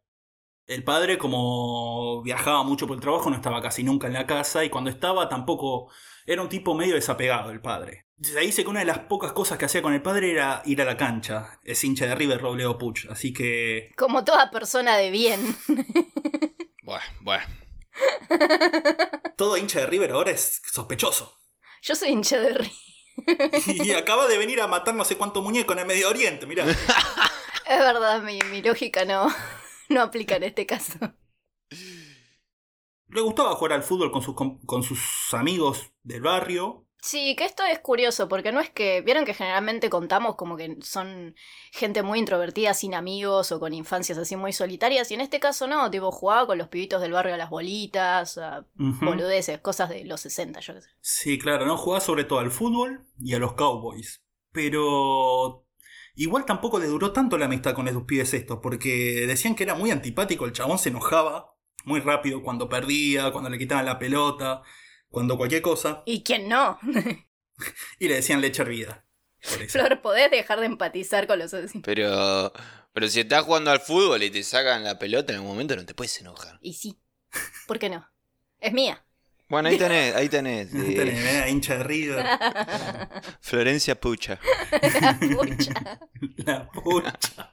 El 0.65 0.83
padre, 0.83 1.17
como 1.17 2.21
viajaba 2.21 2.63
mucho 2.63 2.87
por 2.87 2.95
el 2.95 3.01
trabajo, 3.01 3.29
no 3.29 3.35
estaba 3.35 3.61
casi 3.61 3.83
nunca 3.83 4.07
en 4.07 4.13
la 4.13 4.27
casa 4.27 4.63
y 4.63 4.69
cuando 4.69 4.89
estaba 4.89 5.27
tampoco 5.27 5.91
era 6.25 6.43
un 6.43 6.49
tipo 6.49 6.75
medio 6.75 6.95
desapegado 6.95 7.49
el 7.49 7.61
padre. 7.61 8.05
Se 8.21 8.39
dice 8.39 8.63
que 8.63 8.69
una 8.69 8.81
de 8.81 8.85
las 8.85 8.99
pocas 8.99 9.31
cosas 9.31 9.57
que 9.57 9.65
hacía 9.65 9.81
con 9.81 9.93
el 9.93 10.01
padre 10.01 10.31
era 10.31 10.61
ir 10.65 10.81
a 10.81 10.85
la 10.85 10.97
cancha. 10.97 11.59
Es 11.63 11.83
hincha 11.83 12.05
de 12.05 12.15
River 12.15 12.41
Robledo 12.41 12.77
Puch, 12.77 13.07
así 13.09 13.33
que 13.33 13.91
Como 13.97 14.23
toda 14.23 14.51
persona 14.51 14.97
de 14.97 15.11
bien. 15.11 15.39
Bueno, 16.83 17.03
bueno. 17.21 17.43
todo 19.37 19.57
hincha 19.57 19.79
de 19.79 19.87
River 19.87 20.11
ahora 20.11 20.31
es 20.31 20.61
sospechoso. 20.71 21.37
Yo 21.81 21.95
soy 21.95 22.09
hincha 22.09 22.39
de 22.39 22.49
River. 22.49 22.71
Y 23.65 23.91
acaba 23.91 24.27
de 24.27 24.37
venir 24.37 24.61
a 24.61 24.67
matar 24.67 24.95
no 24.95 25.03
sé 25.03 25.17
cuánto 25.17 25.41
muñeco 25.41 25.73
en 25.73 25.79
el 25.79 25.85
Medio 25.85 26.09
Oriente, 26.09 26.45
mirá. 26.45 26.65
Es 27.69 27.79
verdad, 27.79 28.23
mi, 28.23 28.39
mi 28.49 28.61
lógica 28.63 29.05
no, 29.05 29.27
no 29.89 30.01
aplica 30.01 30.37
en 30.37 30.43
este 30.43 30.65
caso. 30.65 30.97
Le 31.69 33.21
gustaba 33.21 33.55
jugar 33.55 33.73
al 33.73 33.83
fútbol 33.83 34.11
con 34.11 34.23
sus, 34.23 34.35
con 34.35 34.81
sus 34.83 35.33
amigos 35.33 35.91
del 36.01 36.21
barrio. 36.21 36.87
Sí, 37.01 37.35
que 37.37 37.45
esto 37.45 37.63
es 37.63 37.79
curioso, 37.79 38.27
porque 38.27 38.51
no 38.51 38.59
es 38.59 38.69
que. 38.69 39.01
Vieron 39.01 39.23
que 39.23 39.33
generalmente 39.33 39.89
contamos 39.89 40.35
como 40.35 40.57
que 40.57 40.77
son 40.81 41.35
gente 41.71 42.03
muy 42.03 42.19
introvertida, 42.19 42.73
sin 42.73 42.93
amigos 42.93 43.51
o 43.51 43.59
con 43.59 43.73
infancias 43.73 44.17
así 44.17 44.35
muy 44.35 44.51
solitarias, 44.51 45.09
y 45.11 45.13
en 45.13 45.21
este 45.21 45.39
caso 45.39 45.67
no, 45.67 45.89
tipo 45.89 46.11
jugaba 46.11 46.47
con 46.47 46.57
los 46.57 46.67
pibitos 46.67 47.01
del 47.01 47.13
barrio 47.13 47.33
a 47.33 47.37
las 47.37 47.49
bolitas, 47.49 48.37
a 48.37 48.65
boludeces, 48.75 49.59
cosas 49.59 49.89
de 49.89 50.03
los 50.03 50.21
60, 50.21 50.59
yo 50.59 50.73
qué 50.73 50.81
sé. 50.81 50.89
Sí, 50.99 51.39
claro, 51.39 51.65
no 51.65 51.77
jugaba 51.77 52.01
sobre 52.01 52.25
todo 52.25 52.39
al 52.39 52.51
fútbol 52.51 53.07
y 53.17 53.33
a 53.33 53.39
los 53.39 53.53
Cowboys. 53.53 54.21
Pero 54.51 55.65
igual 56.15 56.45
tampoco 56.45 56.79
le 56.79 56.87
duró 56.87 57.13
tanto 57.13 57.37
la 57.37 57.45
amistad 57.45 57.75
con 57.75 57.87
esos 57.87 58.03
pibes 58.03 58.33
estos, 58.33 58.59
porque 58.61 59.25
decían 59.25 59.55
que 59.55 59.63
era 59.63 59.75
muy 59.75 59.91
antipático, 59.91 60.45
el 60.45 60.53
chabón 60.53 60.79
se 60.79 60.89
enojaba 60.89 61.55
muy 61.85 62.01
rápido 62.01 62.43
cuando 62.43 62.67
perdía, 62.67 63.31
cuando 63.31 63.49
le 63.49 63.57
quitaban 63.57 63.85
la 63.85 63.99
pelota, 63.99 64.63
cuando 65.09 65.37
cualquier 65.37 65.61
cosa, 65.61 66.03
¿Y 66.05 66.23
quién 66.23 66.47
no? 66.47 66.79
y 67.99 68.07
le 68.07 68.15
decían 68.15 68.41
leche 68.41 68.61
hervida. 68.61 69.05
Flor, 69.41 70.01
¿podés 70.01 70.29
dejar 70.29 70.59
de 70.59 70.65
empatizar 70.65 71.25
con 71.25 71.39
los 71.39 71.53
asesinos? 71.53 71.85
Pero, 71.85 72.51
pero 72.91 73.07
si 73.07 73.21
estás 73.21 73.43
jugando 73.45 73.71
al 73.71 73.79
fútbol 73.79 74.21
y 74.23 74.29
te 74.29 74.43
sacan 74.43 74.83
la 74.83 74.99
pelota 74.99 75.31
en 75.31 75.37
algún 75.37 75.51
momento, 75.51 75.75
no 75.75 75.85
te 75.85 75.93
puedes 75.93 76.19
enojar. 76.19 76.59
Y 76.61 76.73
sí. 76.73 76.99
¿Por 77.67 77.79
qué 77.79 77.89
no? 77.89 78.05
Es 78.59 78.73
mía. 78.73 79.05
Bueno, 79.47 79.69
ahí 79.69 79.77
tenés, 79.77 80.15
ahí 80.15 80.29
tenés. 80.29 80.73
Ahí 80.75 80.93
eh, 80.93 80.95
tenés, 80.95 81.25
¿eh? 81.25 81.49
hincha 81.49 81.77
de 81.77 81.83
River, 81.83 82.23
Florencia 83.41 83.99
Pucha. 83.99 84.39
Pucha. 85.19 85.99
la 86.37 86.69
pucha. 86.69 87.51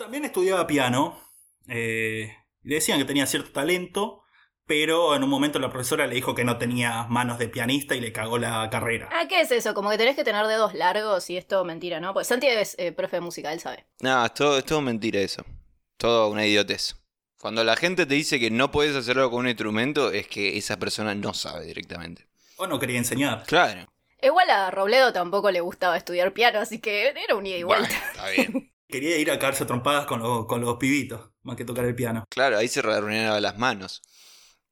También 0.00 0.24
estudiaba 0.24 0.66
piano. 0.66 1.20
eh, 1.68 2.34
le 2.62 2.74
decían 2.76 2.98
que 2.98 3.04
tenía 3.04 3.26
cierto 3.26 3.52
talento, 3.52 4.22
pero 4.64 5.14
en 5.14 5.22
un 5.22 5.28
momento 5.28 5.58
la 5.58 5.68
profesora 5.68 6.06
le 6.06 6.14
dijo 6.14 6.34
que 6.34 6.42
no 6.42 6.56
tenía 6.56 7.04
manos 7.04 7.38
de 7.38 7.50
pianista 7.50 7.94
y 7.94 8.00
le 8.00 8.10
cagó 8.10 8.38
la 8.38 8.70
carrera. 8.70 9.10
Ah, 9.12 9.26
¿qué 9.28 9.42
es 9.42 9.50
eso? 9.50 9.74
Como 9.74 9.90
que 9.90 9.98
tenés 9.98 10.16
que 10.16 10.24
tener 10.24 10.46
dedos 10.46 10.72
largos 10.72 11.28
y 11.28 11.36
es 11.36 11.46
todo 11.46 11.66
mentira, 11.66 12.00
¿no? 12.00 12.14
Pues 12.14 12.28
Santi 12.28 12.46
es 12.46 12.76
eh, 12.78 12.92
profe 12.92 13.16
de 13.16 13.20
música, 13.20 13.52
él 13.52 13.60
sabe. 13.60 13.84
No, 14.00 14.24
es 14.24 14.32
todo, 14.32 14.56
es 14.56 14.64
todo 14.64 14.80
mentira 14.80 15.20
eso. 15.20 15.44
Todo 15.98 16.30
una 16.30 16.46
idiotez. 16.46 16.96
Cuando 17.38 17.62
la 17.62 17.76
gente 17.76 18.06
te 18.06 18.14
dice 18.14 18.40
que 18.40 18.50
no 18.50 18.70
puedes 18.70 18.96
hacerlo 18.96 19.30
con 19.30 19.40
un 19.40 19.48
instrumento, 19.48 20.12
es 20.12 20.26
que 20.28 20.56
esa 20.56 20.78
persona 20.78 21.14
no 21.14 21.34
sabe 21.34 21.66
directamente. 21.66 22.26
O 22.56 22.66
no 22.66 22.78
quería 22.78 22.96
enseñar. 22.96 23.44
Claro. 23.46 23.86
Igual 24.22 24.48
a 24.48 24.70
Robledo 24.70 25.12
tampoco 25.12 25.50
le 25.50 25.60
gustaba 25.60 25.98
estudiar 25.98 26.32
piano, 26.32 26.58
así 26.58 26.78
que 26.80 27.08
era 27.08 27.34
un 27.34 27.46
ida 27.46 27.58
y 27.58 27.62
Bueno, 27.64 27.84
está 27.84 28.30
bien. 28.30 28.66
Quería 28.90 29.16
ir 29.16 29.30
a 29.30 29.38
caerse 29.38 29.64
a 29.64 29.66
trompadas 29.66 30.06
con, 30.06 30.20
los- 30.20 30.46
con 30.46 30.60
los 30.60 30.76
pibitos, 30.76 31.30
más 31.42 31.56
que 31.56 31.64
tocar 31.64 31.84
el 31.84 31.94
piano. 31.94 32.24
Claro, 32.28 32.58
ahí 32.58 32.68
se 32.68 32.82
reunión 32.82 33.40
las 33.42 33.56
manos. 33.58 34.02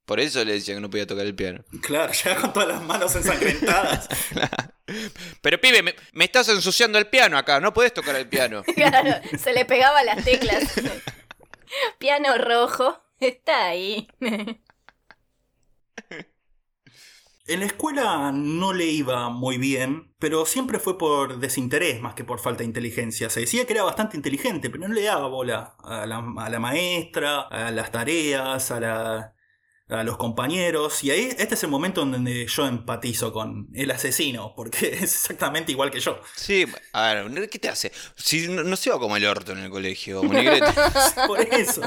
Por 0.04 0.20
eso 0.20 0.42
le 0.44 0.54
decía 0.54 0.74
que 0.74 0.80
no 0.80 0.88
podía 0.88 1.06
tocar 1.06 1.26
el 1.26 1.34
piano. 1.34 1.64
Claro, 1.82 2.12
ya 2.12 2.34
con 2.36 2.52
todas 2.52 2.68
las 2.68 2.82
manos 2.82 3.14
ensangrentadas. 3.14 4.08
Pero 5.42 5.60
pibe, 5.60 5.82
me, 5.82 5.94
me 6.12 6.24
estás 6.24 6.48
ensuciando 6.48 6.98
el 6.98 7.08
piano 7.08 7.36
acá, 7.36 7.60
no 7.60 7.74
podés 7.74 7.92
tocar 7.92 8.16
el 8.16 8.26
piano. 8.26 8.62
Claro, 8.74 9.20
se 9.38 9.52
le 9.52 9.64
pegaba 9.66 10.02
las 10.04 10.24
teclas. 10.24 10.64
Piano 11.98 12.38
rojo, 12.38 12.98
está 13.20 13.66
ahí. 13.66 14.08
En 17.48 17.60
la 17.60 17.66
escuela 17.66 18.30
no 18.32 18.74
le 18.74 18.84
iba 18.86 19.30
muy 19.30 19.56
bien, 19.56 20.14
pero 20.18 20.44
siempre 20.44 20.78
fue 20.78 20.98
por 20.98 21.38
desinterés 21.38 22.00
más 22.02 22.14
que 22.14 22.22
por 22.24 22.40
falta 22.40 22.58
de 22.58 22.66
inteligencia. 22.66 23.30
Se 23.30 23.40
decía 23.40 23.66
que 23.66 23.72
era 23.72 23.84
bastante 23.84 24.16
inteligente, 24.18 24.68
pero 24.68 24.86
no 24.86 24.94
le 24.94 25.02
daba 25.02 25.28
bola 25.28 25.74
a 25.82 26.04
la, 26.06 26.18
a 26.38 26.50
la 26.50 26.58
maestra, 26.60 27.40
a 27.42 27.70
las 27.70 27.90
tareas, 27.90 28.70
a, 28.70 28.80
la- 28.80 29.34
a 29.88 30.04
los 30.04 30.18
compañeros. 30.18 31.02
Y 31.04 31.10
ahí 31.10 31.30
este 31.38 31.54
es 31.54 31.62
el 31.62 31.70
momento 31.70 32.02
en 32.02 32.12
donde 32.12 32.46
yo 32.46 32.66
empatizo 32.66 33.32
con 33.32 33.68
el 33.72 33.90
asesino, 33.92 34.52
porque 34.54 34.88
es 34.92 35.02
exactamente 35.04 35.72
igual 35.72 35.90
que 35.90 36.00
yo. 36.00 36.20
Sí, 36.36 36.66
a 36.92 37.14
ver, 37.14 37.48
¿qué 37.48 37.58
te 37.58 37.70
hace? 37.70 37.90
Si 38.14 38.46
no, 38.48 38.62
no 38.62 38.76
se 38.76 38.90
iba 38.90 38.98
como 38.98 39.16
el 39.16 39.24
orto 39.24 39.52
en 39.52 39.58
el 39.60 39.70
colegio. 39.70 40.20
Por 41.26 41.40
eso, 41.40 41.80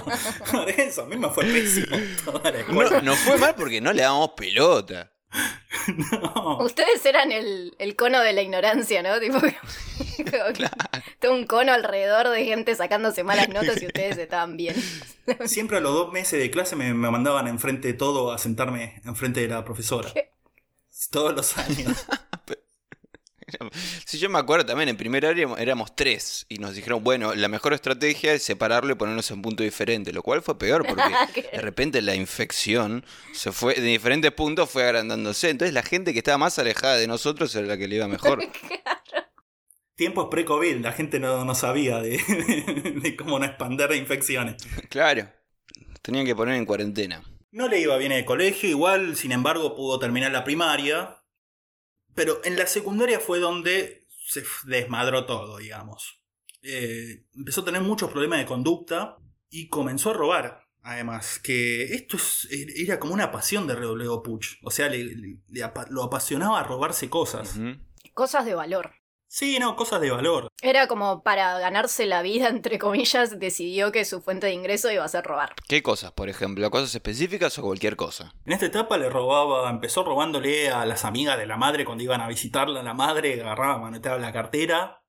por 0.52 0.70
eso, 0.70 1.04
a 1.04 1.06
mí 1.06 1.18
me 1.18 1.30
fue 1.30 1.46
pésimo 1.46 1.96
toda 2.26 2.52
la. 2.52 3.02
No, 3.04 3.16
fue 3.16 3.38
mal 3.38 3.54
porque 3.54 3.80
no 3.80 3.94
le 3.94 4.02
damos 4.02 4.32
pelota. 4.36 5.12
No. 6.12 6.60
Ustedes 6.60 7.04
eran 7.06 7.32
el, 7.32 7.74
el 7.80 7.96
cono 7.96 8.20
de 8.20 8.34
la 8.34 8.42
ignorancia, 8.42 9.02
¿no? 9.02 9.20
Tipo, 9.20 9.40
como 9.40 10.54
que 10.54 10.70
todo 11.20 11.34
un 11.34 11.46
cono 11.46 11.72
alrededor 11.74 12.30
de 12.30 12.46
gente 12.46 12.76
sacándose 12.76 13.24
malas 13.24 13.50
notas 13.50 13.82
y 13.82 13.88
ustedes 13.88 14.18
estaban 14.18 14.58
bien. 14.58 14.76
Siempre 15.46 15.78
a 15.78 15.82
los 15.82 15.94
dos 15.94 16.12
meses 16.12 16.40
de 16.40 16.52
clase 16.52 16.76
me, 16.76 16.94
me 16.94 17.10
mandaban 17.10 17.48
enfrente 17.48 17.88
de 17.88 17.94
todo 17.94 18.32
a 18.32 18.38
sentarme 18.38 19.02
enfrente 19.06 19.42
de 19.42 19.48
la 19.48 19.66
profesora. 19.66 20.12
¿Qué? 20.14 20.32
Todos 21.10 21.36
los 21.36 21.58
años. 21.58 22.06
Si 24.06 24.18
yo 24.18 24.30
me 24.30 24.40
acuerdo 24.40 24.66
también, 24.66 24.90
en 24.90 24.98
primer 24.98 25.26
área 25.26 25.48
éramos 25.58 25.96
tres 25.96 26.46
y 26.50 26.58
nos 26.58 26.76
dijeron, 26.76 27.04
bueno, 27.04 27.34
la 27.34 27.48
mejor 27.48 27.74
estrategia 27.74 28.34
es 28.34 28.44
separarlo 28.44 28.92
y 28.92 28.96
ponernos 28.96 29.30
en 29.32 29.42
punto 29.42 29.64
diferente, 29.64 30.12
lo 30.12 30.24
cual 30.24 30.42
fue 30.42 30.58
peor 30.58 30.86
porque 30.86 31.04
de 31.54 31.62
repente 31.62 32.02
la 32.02 32.16
infección 32.16 33.06
se 33.34 33.52
fue 33.52 33.76
de 33.76 33.82
diferentes 33.82 34.32
puntos 34.32 34.70
fue 34.70 34.84
agrandándose, 34.84 35.50
entonces 35.50 35.74
la 35.74 35.84
gente 35.84 36.14
que 36.14 36.20
estaba 36.20 36.38
más 36.38 36.60
alejada 36.60 36.98
de 36.98 37.08
nosotros 37.08 37.56
era 37.56 37.68
la 37.68 37.78
que 37.78 37.88
le 37.88 37.96
iba 37.98 38.08
mejor. 38.08 38.44
Tiempos 39.96 40.30
pre-COVID, 40.32 40.78
la 40.78 40.94
gente 40.94 41.20
no, 41.20 41.46
no 41.46 41.54
sabía 41.54 42.00
de, 42.00 42.18
de 43.02 43.16
cómo 43.16 43.38
no 43.38 43.46
expander 43.46 43.94
infecciones. 43.94 44.56
Claro, 44.90 45.30
tenían 46.02 46.26
que 46.26 46.36
poner 46.36 46.56
en 46.56 46.66
cuarentena. 46.66 47.24
No 47.52 47.68
le 47.68 47.80
iba 47.80 47.98
bien 47.98 48.14
en 48.14 48.20
el 48.20 48.26
colegio, 48.26 48.70
igual, 48.70 49.18
sin 49.18 49.34
embargo, 49.34 49.76
pudo 49.76 50.00
terminar 50.00 50.32
la 50.32 50.46
primaria. 50.46 51.21
Pero 52.16 52.42
en 52.44 52.58
la 52.58 52.68
secundaria 52.68 53.20
fue 53.20 53.40
donde 53.40 54.06
se 54.28 54.44
desmadró 54.66 55.26
todo, 55.26 55.58
digamos. 55.58 56.22
Eh, 56.62 57.26
empezó 57.34 57.62
a 57.62 57.66
tener 57.66 57.82
muchos 57.82 58.12
problemas 58.12 58.40
de 58.40 58.46
conducta 58.46 59.18
y 59.50 59.68
comenzó 59.70 60.12
a 60.12 60.14
robar. 60.14 60.68
Además, 60.84 61.40
que 61.40 61.94
esto 61.94 62.18
es- 62.18 62.48
era 62.52 63.00
como 63.00 63.14
una 63.14 63.32
pasión 63.32 63.68
de 63.68 63.76
Rodrigo 63.76 64.24
Puch. 64.24 64.58
O 64.64 64.72
sea, 64.72 64.90
le- 64.90 65.04
le- 65.04 65.38
le 65.48 65.64
apa- 65.64 65.86
lo 65.90 66.04
apasionaba 66.04 66.64
robarse 66.64 67.10
cosas. 67.10 67.58
Cosas 68.14 68.46
de 68.46 68.56
valor. 68.56 68.92
Sí, 69.34 69.60
no, 69.60 69.78
cosas 69.78 70.02
de 70.02 70.12
valor. 70.12 70.50
Era 70.62 70.88
como 70.88 71.24
para 71.24 71.58
ganarse 71.58 72.06
la 72.06 72.22
vida, 72.22 72.50
entre 72.50 72.78
comillas, 72.78 73.40
decidió 73.40 73.94
que 73.94 74.04
su 74.04 74.22
fuente 74.22 74.48
de 74.48 74.54
ingreso 74.54 74.92
iba 74.92 75.06
a 75.06 75.08
ser 75.08 75.24
robar. 75.24 75.56
¿Qué 75.70 75.82
cosas, 75.82 76.12
por 76.12 76.28
ejemplo? 76.28 76.70
¿Cosas 76.70 76.94
específicas 76.94 77.58
o 77.58 77.62
cualquier 77.62 77.96
cosa? 77.96 78.34
En 78.46 78.52
esta 78.52 78.66
etapa 78.66 78.98
le 78.98 79.10
robaba, 79.10 79.70
empezó 79.70 80.04
robándole 80.04 80.70
a 80.70 80.86
las 80.86 81.06
amigas 81.06 81.38
de 81.38 81.46
la 81.46 81.56
madre 81.56 81.86
cuando 81.86 82.04
iban 82.04 82.20
a 82.20 82.28
visitarla. 82.28 82.84
La 82.84 82.94
madre 82.94 83.40
agarraba, 83.40 83.78
manoteaba 83.78 84.18
la 84.18 84.34
cartera, 84.34 85.02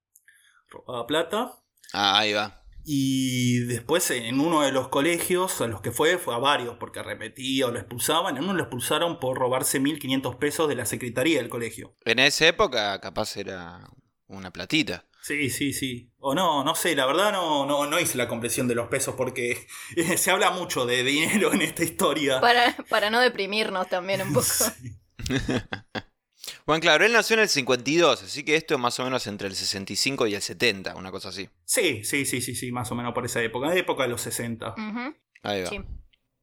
robaba 0.68 1.04
plata. 1.08 1.52
Ah, 1.92 2.20
ahí 2.20 2.32
va. 2.32 2.62
Y 2.84 3.58
después 3.64 4.08
en 4.12 4.38
uno 4.38 4.62
de 4.62 4.70
los 4.70 4.86
colegios 4.86 5.60
a 5.60 5.66
los 5.66 5.80
que 5.80 5.90
fue, 5.90 6.18
fue 6.18 6.36
a 6.36 6.38
varios, 6.38 6.76
porque 6.78 7.02
repetía 7.02 7.66
o 7.66 7.72
lo 7.72 7.80
expulsaban. 7.80 8.36
En 8.36 8.44
uno 8.44 8.54
lo 8.54 8.62
expulsaron 8.62 9.18
por 9.18 9.36
robarse 9.36 9.80
1.500 9.80 10.38
pesos 10.38 10.68
de 10.68 10.76
la 10.76 10.86
secretaría 10.86 11.38
del 11.38 11.48
colegio. 11.48 11.96
En 12.04 12.20
esa 12.20 12.46
época 12.46 13.00
capaz 13.00 13.36
era 13.36 13.88
una 14.36 14.50
platita. 14.50 15.04
Sí, 15.20 15.50
sí, 15.50 15.72
sí. 15.72 16.10
O 16.18 16.34
no, 16.34 16.64
no 16.64 16.74
sé, 16.74 16.96
la 16.96 17.06
verdad 17.06 17.30
no, 17.32 17.64
no, 17.64 17.86
no 17.86 18.00
hice 18.00 18.18
la 18.18 18.26
compresión 18.26 18.66
de 18.66 18.74
los 18.74 18.88
pesos 18.88 19.14
porque 19.16 19.66
se 20.16 20.30
habla 20.30 20.50
mucho 20.50 20.84
de 20.84 21.04
dinero 21.04 21.52
en 21.52 21.62
esta 21.62 21.84
historia. 21.84 22.40
Para, 22.40 22.76
para 22.88 23.08
no 23.10 23.20
deprimirnos 23.20 23.88
también 23.88 24.22
un 24.22 24.32
poco. 24.32 24.46
Sí. 24.82 24.92
Bueno, 26.66 26.80
claro, 26.80 27.04
él 27.04 27.12
nació 27.12 27.34
en 27.34 27.40
el 27.40 27.48
52, 27.48 28.22
así 28.22 28.44
que 28.44 28.56
esto 28.56 28.74
es 28.74 28.80
más 28.80 28.98
o 28.98 29.04
menos 29.04 29.26
entre 29.26 29.48
el 29.48 29.54
65 29.54 30.26
y 30.26 30.34
el 30.34 30.42
70, 30.42 30.94
una 30.96 31.10
cosa 31.10 31.28
así. 31.28 31.48
Sí, 31.64 32.04
sí, 32.04 32.24
sí, 32.24 32.40
sí, 32.40 32.54
sí, 32.54 32.72
más 32.72 32.90
o 32.90 32.94
menos 32.94 33.12
por 33.14 33.24
esa 33.24 33.40
época, 33.42 33.74
época 33.74 34.02
de 34.04 34.08
los 34.08 34.20
60. 34.22 34.70
Ujú, 34.74 35.14
Ahí 35.42 35.62
va. 35.62 35.68
sí. 35.68 35.80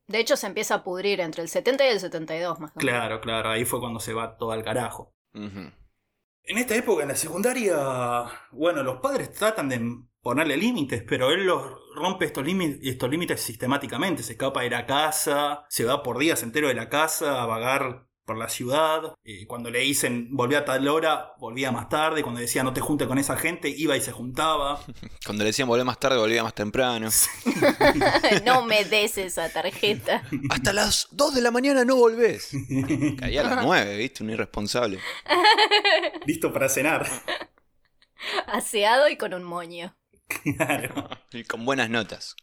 De 0.08 0.19
hecho, 0.19 0.36
se 0.38 0.48
empieza 0.48 0.75
a 0.75 0.84
pudrir 0.84 1.19
entre 1.19 1.43
el 1.43 1.50
70 1.50 1.86
y 1.86 1.89
el 1.89 2.00
72, 2.00 2.60
más 2.60 2.72
o 2.72 2.79
menos. 2.79 2.89
Claro, 2.89 3.22
claro, 3.22 3.50
ahí 3.51 3.65
fue 3.65 3.79
cuando 3.79 4.00
se 4.00 4.13
va 4.13 4.38
todo 4.38 4.51
al 4.51 4.63
carajo. 4.63 5.13
Ujú. 5.34 5.72
En 6.43 6.58
esta 6.58 6.75
época, 6.75 7.03
en 7.03 7.10
la 7.10 7.15
secundaria, 7.15 7.77
bueno, 8.51 8.84
los 8.84 9.00
padres 9.01 9.31
tratan 9.34 9.69
de 9.69 9.79
ponerle 10.22 10.58
límites, 10.58 11.03
pero 11.08 11.31
él 11.31 11.46
los 11.46 11.63
rompe 11.96 12.25
estos 12.25 12.46
límites, 12.46 12.79
estos 12.81 13.39
sistemáticamente. 13.39 14.24
Se 14.24 14.34
escapa 14.34 14.62
de 14.62 14.69
la 14.69 14.86
casa, 14.86 15.65
se 15.69 15.86
va 15.86 16.03
por 16.03 16.17
días 16.17 16.43
enteros 16.43 16.69
de 16.69 16.75
la 16.75 16.89
casa 16.89 17.41
a 17.41 17.46
vagar 17.46 18.08
por 18.29 18.38
la 18.38 18.48
ciudad. 18.48 19.15
Eh, 19.24 19.48
cuando 19.48 19.71
le 19.71 19.79
dicen 19.79 20.27
volvía 20.29 20.59
a 20.59 20.65
tal 20.65 20.88
hora, 20.88 21.33
volvía 21.39 21.71
más 21.71 21.89
tarde. 21.89 22.21
Cuando 22.21 22.39
decía 22.39 22.62
no 22.62 22.74
te 22.74 22.79
junte 22.79 23.07
con 23.07 23.17
esa 23.17 23.36
gente, 23.36 23.69
iba 23.75 23.98
y 23.98 24.01
se 24.01 24.12
juntaba. 24.12 24.79
Cuando 25.25 25.43
le 25.43 25.50
decían 25.50 25.67
volver 25.67 25.83
más 25.83 26.00
tarde, 26.00 26.19
volvía 26.19 26.43
más 26.43 26.53
temprano. 26.53 27.09
no 28.45 28.62
me 28.62 28.86
des 28.86 29.17
esa 29.17 29.51
tarjeta. 29.51 30.21
Hasta 30.51 30.74
las 30.74 31.07
2 31.09 31.33
de 31.33 31.41
la 31.41 31.50
mañana 31.50 31.83
no 31.83 31.95
volvés. 31.95 32.51
Caía 33.17 33.41
a 33.41 33.55
las 33.55 33.65
9, 33.65 33.98
¿viste? 33.98 34.24
Un 34.24 34.29
irresponsable. 34.29 35.00
Listo 36.27 36.53
para 36.53 36.69
cenar. 36.69 37.09
Aseado 38.45 39.09
y 39.09 39.17
con 39.17 39.33
un 39.33 39.43
moño. 39.43 39.98
Claro. 40.27 41.09
Y 41.31 41.45
con 41.45 41.65
buenas 41.65 41.89
notas. 41.89 42.36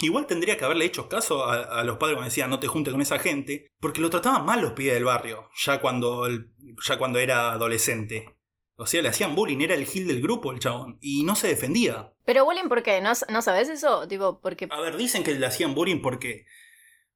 Igual 0.00 0.26
tendría 0.26 0.56
que 0.56 0.64
haberle 0.64 0.84
hecho 0.84 1.08
caso 1.08 1.44
a, 1.44 1.80
a 1.80 1.84
los 1.84 1.96
padres 1.98 2.14
cuando 2.16 2.30
decían 2.30 2.50
no 2.50 2.60
te 2.60 2.68
juntes 2.68 2.92
con 2.92 3.00
esa 3.02 3.18
gente, 3.18 3.66
porque 3.80 4.00
lo 4.00 4.10
trataban 4.10 4.44
mal 4.46 4.60
los 4.60 4.72
pibes 4.72 4.94
del 4.94 5.04
barrio, 5.04 5.48
ya 5.64 5.80
cuando, 5.80 6.26
el- 6.26 6.50
ya 6.86 6.98
cuando 6.98 7.18
era 7.18 7.52
adolescente. 7.52 8.34
O 8.76 8.86
sea, 8.86 9.02
le 9.02 9.08
hacían 9.08 9.34
bullying, 9.34 9.58
era 9.60 9.74
el 9.74 9.86
gil 9.86 10.06
del 10.06 10.22
grupo 10.22 10.52
el 10.52 10.60
chabón, 10.60 10.98
y 11.00 11.24
no 11.24 11.34
se 11.34 11.48
defendía. 11.48 12.12
Pero 12.24 12.44
bullying, 12.44 12.68
¿por 12.68 12.84
qué? 12.84 13.00
¿No, 13.00 13.10
¿No 13.28 13.42
sabes 13.42 13.68
eso? 13.68 14.06
Tipo, 14.06 14.40
porque... 14.40 14.68
A 14.70 14.80
ver, 14.80 14.96
dicen 14.96 15.24
que 15.24 15.34
le 15.34 15.44
hacían 15.46 15.74
bullying 15.74 16.00
porque, 16.00 16.46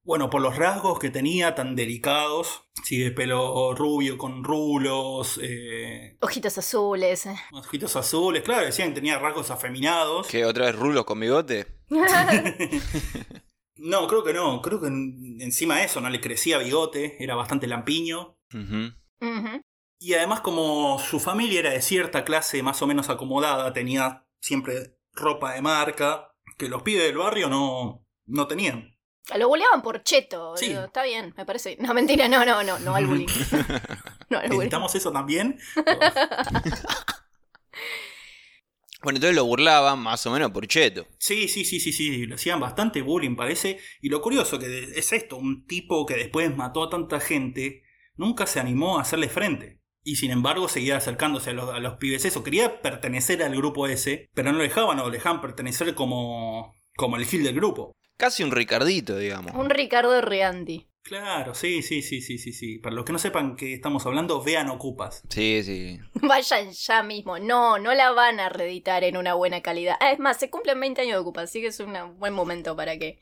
bueno, 0.03 0.29
por 0.29 0.41
los 0.41 0.55
rasgos 0.57 0.99
que 0.99 1.09
tenía 1.09 1.55
tan 1.55 1.75
delicados, 1.75 2.63
sí, 2.83 2.99
de 2.99 3.11
pelo 3.11 3.73
rubio 3.75 4.17
con 4.17 4.43
rulos, 4.43 5.39
eh, 5.41 6.17
Ojitos 6.21 6.57
azules. 6.57 7.25
eh. 7.25 7.35
ojitos 7.53 7.95
azules, 7.95 8.43
claro, 8.43 8.65
decían 8.65 8.89
que 8.89 8.95
tenía 8.95 9.17
rasgos 9.19 9.49
afeminados. 9.51 10.27
¿Qué 10.27 10.45
otra 10.45 10.65
vez 10.67 10.75
rulos 10.75 11.05
con 11.05 11.19
bigote? 11.19 11.67
No, 13.75 14.07
creo 14.07 14.23
que 14.23 14.33
no, 14.33 14.61
creo 14.61 14.79
que 14.79 14.87
en- 14.87 15.37
encima 15.41 15.77
de 15.79 15.85
eso 15.85 15.99
no 15.99 16.09
le 16.09 16.21
crecía 16.21 16.57
bigote, 16.59 17.21
era 17.21 17.35
bastante 17.35 17.67
lampiño. 17.67 18.37
Y 19.99 20.13
además 20.13 20.41
como 20.41 20.99
su 20.99 21.19
familia 21.19 21.59
era 21.59 21.71
de 21.71 21.81
cierta 21.81 22.23
clase 22.23 22.61
más 22.63 22.81
o 22.81 22.87
menos 22.87 23.09
acomodada, 23.09 23.73
tenía 23.73 24.25
siempre 24.39 24.97
ropa 25.13 25.53
de 25.53 25.61
marca, 25.61 26.33
que 26.57 26.69
los 26.69 26.83
pibes 26.83 27.03
del 27.03 27.17
barrio 27.17 27.49
no, 27.49 28.05
no 28.25 28.47
tenían. 28.47 28.92
Lo 29.37 29.47
bulleaban 29.47 29.81
por 29.81 30.03
cheto. 30.03 30.57
Sí. 30.57 30.69
digo, 30.69 30.83
está 30.83 31.03
bien, 31.03 31.33
me 31.37 31.45
parece. 31.45 31.77
No, 31.79 31.93
mentira, 31.93 32.27
no, 32.27 32.45
no, 32.45 32.63
no, 32.63 32.77
no 32.79 32.95
al 32.95 33.07
bullying. 33.07 33.27
no 34.29 34.37
al 34.37 34.47
bullying. 34.47 34.59
¿Necesitamos 34.59 34.95
eso 34.95 35.11
también? 35.11 35.57
Bueno, 39.03 39.17
entonces 39.17 39.35
lo 39.35 39.43
burlaban 39.43 39.99
más 39.99 40.25
o 40.25 40.31
menos 40.31 40.51
por 40.51 40.65
cheto. 40.65 41.05
Sí, 41.17 41.49
sí, 41.49 41.65
sí, 41.65 41.81
sí, 41.81 41.91
sí, 41.91 42.25
le 42.25 42.35
hacían 42.35 42.61
bastante 42.61 43.01
bullying 43.01 43.35
parece. 43.35 43.79
Y 44.01 44.07
lo 44.07 44.21
curioso 44.21 44.57
que 44.59 44.91
es 44.95 45.11
esto, 45.11 45.35
un 45.35 45.65
tipo 45.65 46.05
que 46.05 46.15
después 46.15 46.55
mató 46.55 46.83
a 46.83 46.89
tanta 46.89 47.19
gente, 47.19 47.83
nunca 48.15 48.47
se 48.47 48.61
animó 48.61 48.97
a 48.97 49.01
hacerle 49.01 49.27
frente. 49.27 49.81
Y 50.03 50.15
sin 50.15 50.31
embargo 50.31 50.69
seguía 50.69 50.95
acercándose 50.95 51.49
a 51.49 51.53
los, 51.53 51.69
a 51.69 51.79
los 51.79 51.95
pibes. 51.95 52.23
Eso, 52.23 52.45
quería 52.45 52.81
pertenecer 52.81 53.43
al 53.43 53.57
grupo 53.57 53.87
ese, 53.87 54.29
pero 54.33 54.53
no 54.53 54.59
lo 54.59 54.63
dejaban 54.63 54.97
o 54.99 55.03
lo 55.03 55.11
dejaban 55.11 55.41
pertenecer 55.41 55.93
como, 55.95 56.73
como 56.95 57.17
el 57.17 57.25
gil 57.25 57.43
del 57.43 57.55
grupo. 57.55 57.97
Casi 58.17 58.43
un 58.43 58.51
Ricardito, 58.51 59.17
digamos. 59.17 59.53
Un 59.55 59.69
Ricardo 59.69 60.21
Reandi. 60.21 60.87
Claro, 61.01 61.53
sí, 61.53 61.81
sí, 61.81 62.01
sí, 62.01 62.21
sí, 62.21 62.37
sí, 62.37 62.53
sí. 62.53 62.77
Para 62.79 62.95
los 62.95 63.03
que 63.03 63.11
no 63.11 63.19
sepan 63.19 63.57
que 63.57 63.73
estamos 63.73 64.05
hablando, 64.05 64.41
vean 64.41 64.69
Ocupas. 64.69 65.21
Sí, 65.29 65.61
sí. 65.63 65.99
Vayan 66.21 66.71
ya 66.71 67.03
mismo. 67.03 67.39
No, 67.39 67.77
no 67.77 67.93
la 67.93 68.11
van 68.11 68.39
a 68.39 68.47
reeditar 68.47 69.03
en 69.03 69.17
una 69.17 69.33
buena 69.33 69.61
calidad. 69.61 69.97
Ah, 69.99 70.13
es 70.13 70.19
más, 70.19 70.37
se 70.37 70.49
cumplen 70.49 70.79
20 70.79 71.01
años 71.01 71.13
de 71.15 71.19
Ocupa, 71.19 71.41
así 71.41 71.59
que 71.59 71.67
es 71.67 71.79
un 71.81 71.93
buen 72.19 72.33
momento 72.33 72.75
para 72.77 72.97
que 72.97 73.19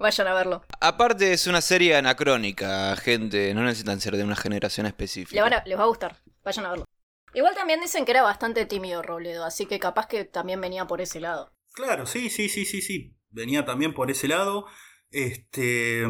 vayan 0.00 0.26
a 0.26 0.34
verlo. 0.34 0.64
Aparte 0.80 1.32
es 1.32 1.46
una 1.46 1.60
serie 1.60 1.94
anacrónica, 1.94 2.96
gente. 2.96 3.54
No 3.54 3.62
necesitan 3.62 4.00
ser 4.00 4.16
de 4.16 4.24
una 4.24 4.34
generación 4.36 4.86
específica. 4.86 5.36
Le 5.36 5.42
van 5.42 5.52
a- 5.54 5.62
les 5.64 5.78
va 5.78 5.84
a 5.84 5.86
gustar. 5.86 6.16
Vayan 6.42 6.66
a 6.66 6.70
verlo. 6.70 6.84
Igual 7.32 7.54
también 7.54 7.80
dicen 7.80 8.04
que 8.04 8.10
era 8.10 8.22
bastante 8.22 8.66
tímido 8.66 9.02
Robledo, 9.02 9.44
así 9.44 9.66
que 9.66 9.78
capaz 9.78 10.08
que 10.08 10.24
también 10.24 10.60
venía 10.60 10.86
por 10.88 11.00
ese 11.00 11.20
lado. 11.20 11.52
Claro, 11.74 12.06
sí, 12.06 12.28
sí, 12.28 12.48
sí, 12.48 12.64
sí, 12.64 12.82
sí. 12.82 13.14
Venía 13.30 13.64
también 13.64 13.94
por 13.94 14.10
ese 14.10 14.28
lado. 14.28 14.66
Este. 15.10 16.04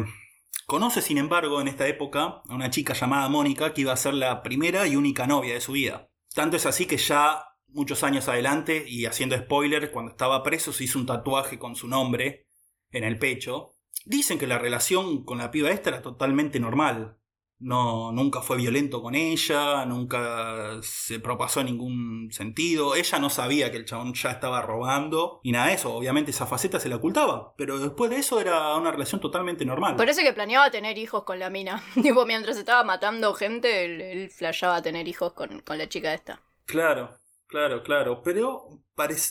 Conoce, 0.65 1.01
sin 1.01 1.17
embargo, 1.17 1.59
en 1.59 1.67
esta 1.67 1.87
época 1.87 2.41
a 2.47 2.55
una 2.55 2.69
chica 2.69 2.93
llamada 2.93 3.27
Mónica 3.29 3.73
que 3.73 3.81
iba 3.81 3.93
a 3.93 3.97
ser 3.97 4.13
la 4.13 4.41
primera 4.41 4.87
y 4.87 4.95
única 4.95 5.27
novia 5.27 5.53
de 5.53 5.61
su 5.61 5.73
vida. 5.73 6.09
Tanto 6.33 6.55
es 6.55 6.65
así 6.65 6.85
que 6.85 6.97
ya 6.97 7.43
muchos 7.67 8.03
años 8.03 8.27
adelante, 8.27 8.85
y 8.87 9.05
haciendo 9.05 9.37
spoiler, 9.37 9.91
cuando 9.91 10.11
estaba 10.11 10.43
preso 10.43 10.73
se 10.73 10.83
hizo 10.83 10.99
un 10.99 11.05
tatuaje 11.05 11.57
con 11.57 11.75
su 11.75 11.87
nombre 11.87 12.47
en 12.91 13.03
el 13.03 13.17
pecho. 13.17 13.75
Dicen 14.05 14.39
que 14.39 14.47
la 14.47 14.59
relación 14.59 15.23
con 15.23 15.37
la 15.37 15.51
piba 15.51 15.71
esta 15.71 15.89
era 15.89 16.01
totalmente 16.01 16.59
normal. 16.59 17.17
No, 17.61 18.11
nunca 18.11 18.41
fue 18.41 18.57
violento 18.57 19.01
con 19.01 19.13
ella, 19.13 19.85
nunca 19.85 20.79
se 20.81 21.19
propasó 21.19 21.59
en 21.59 21.67
ningún 21.67 22.29
sentido. 22.31 22.95
Ella 22.95 23.19
no 23.19 23.29
sabía 23.29 23.69
que 23.69 23.77
el 23.77 23.85
chabón 23.85 24.13
ya 24.13 24.31
estaba 24.31 24.61
robando 24.63 25.39
y 25.43 25.51
nada 25.51 25.67
de 25.67 25.75
eso. 25.75 25.93
Obviamente 25.93 26.31
esa 26.31 26.47
faceta 26.47 26.79
se 26.79 26.89
la 26.89 26.95
ocultaba, 26.95 27.53
pero 27.57 27.77
después 27.79 28.09
de 28.09 28.17
eso 28.17 28.41
era 28.41 28.75
una 28.75 28.91
relación 28.91 29.21
totalmente 29.21 29.63
normal. 29.63 29.95
Parece 29.95 30.23
que 30.23 30.33
planeaba 30.33 30.71
tener 30.71 30.97
hijos 30.97 31.23
con 31.23 31.37
la 31.37 31.51
mina. 31.51 31.83
tipo, 32.01 32.25
mientras 32.25 32.57
estaba 32.57 32.83
matando 32.83 33.33
gente, 33.33 33.85
él, 33.85 34.01
él 34.01 34.29
flasheaba 34.31 34.81
tener 34.81 35.07
hijos 35.07 35.33
con, 35.33 35.59
con 35.61 35.77
la 35.77 35.87
chica 35.87 36.13
esta. 36.13 36.41
Claro, 36.65 37.19
claro, 37.47 37.83
claro. 37.83 38.21
Pero 38.23 38.81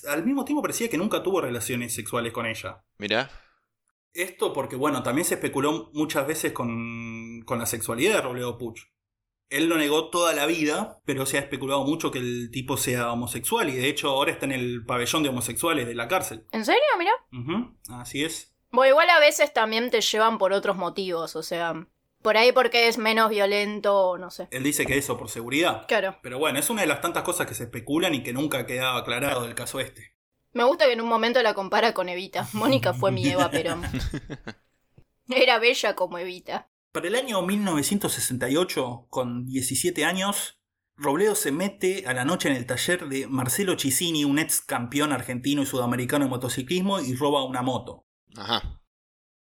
al 0.08 0.24
mismo 0.24 0.44
tiempo 0.44 0.62
parecía 0.62 0.88
que 0.88 0.98
nunca 0.98 1.22
tuvo 1.22 1.40
relaciones 1.40 1.94
sexuales 1.94 2.32
con 2.32 2.46
ella. 2.46 2.82
Mirá. 2.98 3.30
Esto 4.12 4.52
porque, 4.52 4.76
bueno, 4.76 5.02
también 5.02 5.24
se 5.24 5.34
especuló 5.34 5.90
muchas 5.92 6.26
veces 6.26 6.52
con, 6.52 7.42
con 7.44 7.58
la 7.58 7.66
sexualidad 7.66 8.16
de 8.16 8.22
Robledo 8.22 8.58
Puch. 8.58 8.80
Él 9.50 9.68
lo 9.68 9.76
negó 9.76 10.10
toda 10.10 10.32
la 10.32 10.46
vida, 10.46 11.00
pero 11.04 11.26
se 11.26 11.36
ha 11.36 11.40
especulado 11.40 11.84
mucho 11.84 12.12
que 12.12 12.20
el 12.20 12.50
tipo 12.52 12.76
sea 12.76 13.12
homosexual 13.12 13.68
y 13.68 13.76
de 13.76 13.88
hecho 13.88 14.10
ahora 14.10 14.30
está 14.30 14.46
en 14.46 14.52
el 14.52 14.84
pabellón 14.86 15.24
de 15.24 15.28
homosexuales 15.28 15.86
de 15.86 15.94
la 15.94 16.06
cárcel. 16.06 16.46
¿En 16.52 16.64
serio? 16.64 16.80
Mira. 16.98 17.12
Ujú, 17.32 17.76
Así 17.88 18.24
es. 18.24 18.54
Bueno, 18.70 18.90
igual 18.90 19.10
a 19.10 19.18
veces 19.18 19.52
también 19.52 19.90
te 19.90 20.00
llevan 20.00 20.38
por 20.38 20.52
otros 20.52 20.76
motivos, 20.76 21.34
o 21.34 21.42
sea, 21.42 21.88
por 22.22 22.36
ahí 22.36 22.52
porque 22.52 22.86
es 22.86 22.98
menos 22.98 23.30
violento, 23.30 24.16
no 24.18 24.30
sé. 24.30 24.46
Él 24.52 24.62
dice 24.62 24.86
que 24.86 24.96
eso 24.96 25.18
por 25.18 25.28
seguridad. 25.28 25.86
Claro. 25.88 26.16
Pero 26.22 26.38
bueno, 26.38 26.60
es 26.60 26.70
una 26.70 26.82
de 26.82 26.86
las 26.86 27.00
tantas 27.00 27.24
cosas 27.24 27.48
que 27.48 27.54
se 27.54 27.64
especulan 27.64 28.14
y 28.14 28.22
que 28.22 28.32
nunca 28.32 28.66
quedaba 28.66 29.00
aclarado 29.00 29.42
del 29.42 29.56
caso 29.56 29.80
este. 29.80 30.14
Me 30.52 30.64
gusta 30.64 30.86
que 30.86 30.92
en 30.92 31.00
un 31.00 31.08
momento 31.08 31.42
la 31.42 31.54
compara 31.54 31.94
con 31.94 32.08
Evita. 32.08 32.48
Mónica 32.52 32.92
fue 32.92 33.12
mi 33.12 33.26
Eva, 33.28 33.50
pero... 33.50 33.80
Era 35.28 35.58
bella 35.58 35.94
como 35.94 36.18
Evita. 36.18 36.68
Para 36.92 37.06
el 37.06 37.14
año 37.14 37.40
1968, 37.42 39.06
con 39.10 39.46
17 39.46 40.04
años, 40.04 40.60
Robledo 40.96 41.36
se 41.36 41.52
mete 41.52 42.04
a 42.06 42.14
la 42.14 42.24
noche 42.24 42.48
en 42.48 42.56
el 42.56 42.66
taller 42.66 43.08
de 43.08 43.28
Marcelo 43.28 43.78
Cicini, 43.78 44.24
un 44.24 44.40
ex 44.40 44.60
campeón 44.60 45.12
argentino 45.12 45.62
y 45.62 45.66
sudamericano 45.66 46.24
de 46.24 46.30
motociclismo, 46.30 47.00
y 47.00 47.14
roba 47.14 47.44
una 47.44 47.62
moto. 47.62 48.06
Ajá. 48.36 48.82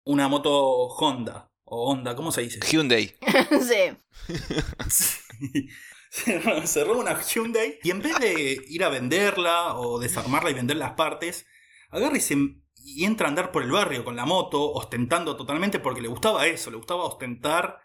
Una 0.06 0.28
moto 0.28 0.88
Honda. 0.88 1.52
O 1.66 1.92
Honda, 1.92 2.16
¿cómo 2.16 2.32
se 2.32 2.42
dice? 2.42 2.60
Hyundai. 2.60 3.16
sí. 3.62 3.96
se 6.66 6.84
roba 6.84 7.00
una 7.00 7.22
Hyundai 7.22 7.80
y 7.84 7.92
en 7.92 8.02
vez 8.02 8.18
de 8.20 8.62
ir 8.68 8.84
a 8.84 8.90
venderla 8.90 9.76
o 9.76 10.00
desarmarla 10.00 10.50
y 10.50 10.54
vender 10.54 10.78
las 10.78 10.94
partes, 10.94 11.46
agarra 11.90 12.18
y, 12.18 12.22
se, 12.22 12.36
y 12.76 13.04
entra 13.06 13.28
a 13.28 13.30
andar 13.30 13.52
por 13.52 13.64
el 13.64 13.72
barrio 13.72 14.06
con 14.06 14.16
la 14.16 14.26
moto, 14.26 14.72
ostentando 14.74 15.36
totalmente 15.36 15.80
porque 15.80 16.02
le 16.02 16.08
gustaba 16.08 16.48
eso, 16.48 16.72
le 16.72 16.78
gustaba 16.78 17.04
ostentar 17.04 17.80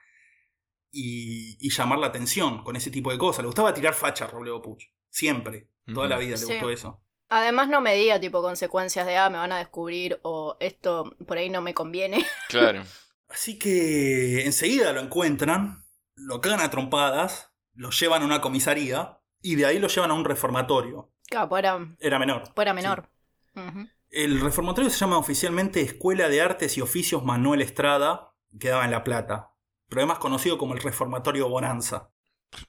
y, 0.93 1.57
y 1.65 1.71
llamar 1.71 1.99
la 1.99 2.09
atención 2.09 2.63
con 2.65 2.77
ese 2.77 2.91
tipo 2.91 3.11
de 3.11 3.19
cosas. 3.19 3.43
Le 3.43 3.47
gustaba 3.47 3.75
tirar 3.75 3.95
facha 3.95 4.25
a 4.25 4.29
Robledo 4.29 4.61
Puch. 4.63 4.85
Siempre. 5.09 5.69
Toda 5.93 6.09
la 6.09 6.19
vida 6.19 6.33
le 6.33 6.37
Sí. 6.39 6.53
gustó 6.53 6.71
eso. 6.71 7.03
Además 7.29 7.69
no 7.69 7.81
medía 7.81 8.21
tipo 8.21 8.43
consecuencias 8.43 9.07
de, 9.07 9.17
ah, 9.17 9.31
me 9.31 9.39
van 9.39 9.53
a 9.53 9.59
descubrir 9.59 10.19
o 10.23 10.57
esto 10.61 11.17
por 11.27 11.39
ahí 11.39 11.49
no 11.49 11.61
me 11.63 11.75
conviene. 11.75 12.25
Claro. 12.49 12.83
Así 13.29 13.59
que 13.59 14.45
enseguida 14.45 14.93
lo 14.93 15.01
encuentran, 15.01 15.85
lo 16.17 16.41
cagan 16.41 16.61
a 16.61 16.71
trompadas, 16.71 17.50
lo 17.75 17.91
llevan 17.91 18.23
a 18.23 18.25
una 18.27 18.41
comisaría 18.41 19.19
y 19.43 19.55
de 19.57 19.67
ahí 19.67 19.79
lo 19.79 19.89
llevan 19.89 20.11
a 20.11 20.15
un 20.15 20.25
reformatorio. 20.25 21.11
Claro, 21.29 21.57
era, 21.57 21.79
Era 22.01 22.19
menor. 22.19 22.43
era 22.57 22.75
menor. 22.75 23.09
Ujú. 23.55 23.89
El 24.11 24.41
reformatorio 24.41 24.91
se 24.91 24.99
llama 24.99 25.19
oficialmente 25.19 25.81
Escuela 25.81 26.29
de 26.29 26.41
Artes 26.43 26.77
y 26.77 26.81
Oficios 26.81 27.25
Manuel 27.25 27.63
Estrada, 27.63 28.35
quedaba 28.59 28.85
en 28.85 28.91
La 28.91 29.05
Plata, 29.05 29.53
pero 29.89 30.01
es 30.03 30.09
más 30.09 30.19
conocido 30.19 30.59
como 30.59 30.75
el 30.75 30.81
Reformatorio 30.81 31.49
Bonanza. 31.49 32.11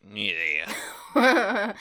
Ni 0.02 0.28
idea. 0.28 0.68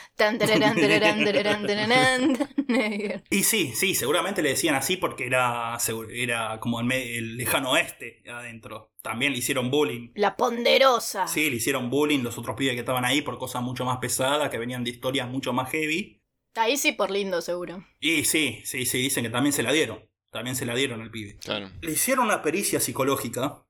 Y 3.30 3.42
sí, 3.42 3.72
sí, 3.74 3.94
seguramente 3.94 4.42
le 4.42 4.50
decían 4.50 4.74
así 4.74 4.96
porque 4.96 5.26
era, 5.26 5.78
era 6.12 6.60
como 6.60 6.80
el, 6.80 6.92
el 6.92 7.36
lejano 7.36 7.72
oeste 7.72 8.22
adentro. 8.28 8.92
También 9.02 9.32
le 9.32 9.38
hicieron 9.38 9.70
bullying. 9.70 10.10
La 10.14 10.36
ponderosa. 10.36 11.26
Sí, 11.26 11.50
le 11.50 11.56
hicieron 11.56 11.90
bullying 11.90 12.22
los 12.22 12.38
otros 12.38 12.56
pibes 12.56 12.74
que 12.74 12.80
estaban 12.80 13.04
ahí 13.04 13.22
por 13.22 13.38
cosas 13.38 13.62
mucho 13.62 13.84
más 13.84 13.98
pesadas, 13.98 14.50
que 14.50 14.58
venían 14.58 14.84
de 14.84 14.90
historias 14.90 15.28
mucho 15.28 15.52
más 15.52 15.70
heavy. 15.70 16.20
Ahí 16.54 16.76
sí 16.76 16.92
por 16.92 17.10
lindo, 17.10 17.40
seguro. 17.42 17.84
Y 18.00 18.24
sí, 18.24 18.60
sí, 18.64 18.84
sí, 18.84 18.98
dicen 18.98 19.24
que 19.24 19.30
también 19.30 19.52
se 19.52 19.62
la 19.62 19.72
dieron. 19.72 20.08
También 20.30 20.56
se 20.56 20.66
la 20.66 20.74
dieron 20.74 21.00
al 21.00 21.10
pibe. 21.10 21.38
Claro. 21.38 21.70
Le 21.80 21.92
hicieron 21.92 22.26
una 22.26 22.42
pericia 22.42 22.80
psicológica 22.80 23.64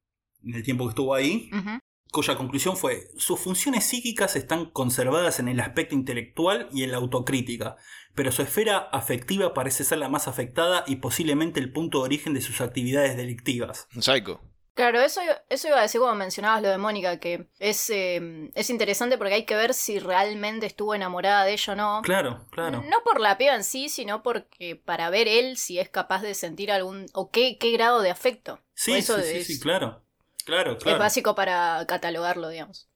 en 0.44 0.54
el 0.54 0.62
tiempo 0.62 0.84
que 0.84 0.90
estuvo 0.90 1.14
ahí. 1.14 1.50
Ujú. 1.52 1.78
Cuya 2.10 2.36
conclusión 2.36 2.76
fue, 2.76 3.08
sus 3.16 3.38
funciones 3.40 3.84
psíquicas 3.84 4.36
están 4.36 4.66
conservadas 4.70 5.38
en 5.38 5.48
el 5.48 5.60
aspecto 5.60 5.94
intelectual 5.94 6.68
y 6.72 6.82
en 6.82 6.90
la 6.92 6.96
autocrítica, 6.98 7.76
pero 8.14 8.32
su 8.32 8.42
esfera 8.42 8.78
afectiva 8.92 9.54
parece 9.54 9.84
ser 9.84 9.98
la 9.98 10.08
más 10.08 10.26
afectada 10.28 10.84
y 10.86 10.96
posiblemente 10.96 11.60
el 11.60 11.72
punto 11.72 11.98
de 11.98 12.04
origen 12.04 12.34
de 12.34 12.40
sus 12.40 12.60
actividades 12.60 13.16
delictivas. 13.16 13.86
Psycho. 13.98 14.40
Claro, 14.74 15.00
eso, 15.00 15.20
eso 15.50 15.68
iba 15.68 15.78
a 15.78 15.82
decir 15.82 16.00
cuando 16.00 16.16
mencionabas 16.16 16.62
lo 16.62 16.68
de 16.70 16.78
Mónica, 16.78 17.18
que 17.18 17.48
es, 17.58 17.90
eh, 17.90 18.50
es 18.54 18.70
interesante 18.70 19.18
porque 19.18 19.34
hay 19.34 19.44
que 19.44 19.56
ver 19.56 19.74
si 19.74 19.98
realmente 19.98 20.64
estuvo 20.64 20.94
enamorada 20.94 21.44
de 21.44 21.52
ella 21.52 21.72
o 21.72 21.76
no. 21.76 22.00
Claro, 22.02 22.46
claro. 22.50 22.82
No 22.88 23.02
por 23.04 23.20
la 23.20 23.36
piba 23.36 23.54
en 23.54 23.64
sí, 23.64 23.88
sino 23.88 24.22
porque 24.22 24.76
para 24.76 25.10
ver 25.10 25.28
él 25.28 25.58
si 25.58 25.78
es 25.78 25.90
capaz 25.90 26.22
de 26.22 26.34
sentir 26.34 26.70
algún... 26.72 27.06
o 27.12 27.30
qué, 27.30 27.58
qué 27.58 27.72
grado 27.72 28.00
de 28.00 28.10
afecto. 28.10 28.60
Sí, 28.72 28.94
Eso 28.94 29.18
sí, 29.18 29.24
sí, 29.24 29.36
es- 29.38 29.46
sí, 29.48 29.60
claro. 29.60 30.02
Claro, 30.50 30.76
Es 30.84 30.84
claro. 30.84 30.98
básico 30.98 31.34
para 31.34 31.86
catalogarlo, 31.86 32.48
digamos. 32.50 32.90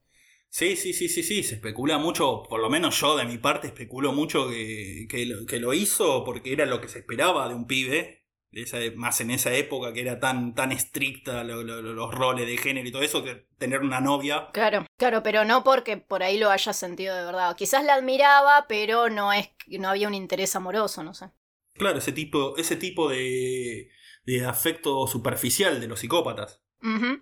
Sí, 0.49 0.77
sí, 0.77 0.93
sí, 0.93 1.09
sí, 1.09 1.21
sí, 1.23 1.43
se 1.43 1.55
especula 1.55 1.97
mucho, 1.97 2.43
por 2.49 2.61
lo 2.61 2.69
menos 2.69 2.97
yo 3.01 3.17
de 3.17 3.25
mi 3.25 3.37
parte 3.37 3.67
especulo 3.67 4.13
mucho 4.13 4.47
que, 4.49 5.05
que, 5.09 5.25
lo, 5.25 5.45
que 5.45 5.59
lo 5.59 5.73
hizo 5.73 6.23
porque 6.23 6.53
era 6.53 6.65
lo 6.65 6.79
que 6.79 6.87
se 6.87 6.99
esperaba 6.99 7.49
de 7.49 7.55
un 7.55 7.67
pibe, 7.67 8.25
esa, 8.53 8.77
más 8.95 9.19
en 9.19 9.31
esa 9.31 9.53
época 9.53 9.91
que 9.91 9.99
era 10.01 10.19
tan, 10.21 10.55
tan 10.55 10.71
estricta 10.71 11.43
lo- 11.43 11.61
lo- 11.63 11.81
lo- 11.81 11.93
los 11.93 12.13
roles 12.13 12.47
de 12.47 12.57
género 12.57 12.87
y 12.87 12.91
todo 12.93 13.01
eso, 13.03 13.21
que 13.23 13.47
tener 13.57 13.81
una 13.81 13.99
novia. 13.99 14.47
Claro, 14.53 14.85
claro, 14.97 15.21
pero 15.21 15.43
no 15.45 15.63
porque 15.63 15.97
por 15.97 16.23
ahí 16.23 16.37
lo 16.39 16.49
haya 16.49 16.73
sentido 16.73 17.15
de 17.15 17.25
verdad. 17.25 17.55
Quizás 17.55 17.83
la 17.83 17.93
admiraba, 17.95 18.65
pero 18.67 19.09
no 19.09 19.31
es 19.33 19.49
no 19.67 19.89
había 19.89 20.07
un 20.07 20.13
interés 20.15 20.55
amoroso, 20.55 21.03
no 21.03 21.13
sé. 21.13 21.29
Claro, 21.73 21.99
ese 21.99 22.11
tipo, 22.13 22.55
ese 22.57 22.75
tipo 22.77 23.09
de, 23.09 23.89
de 24.25 24.45
afecto 24.45 25.05
superficial 25.07 25.79
de 25.81 25.87
los 25.87 25.99
psicópatas. 25.99 26.61
Ujú. 26.83 27.21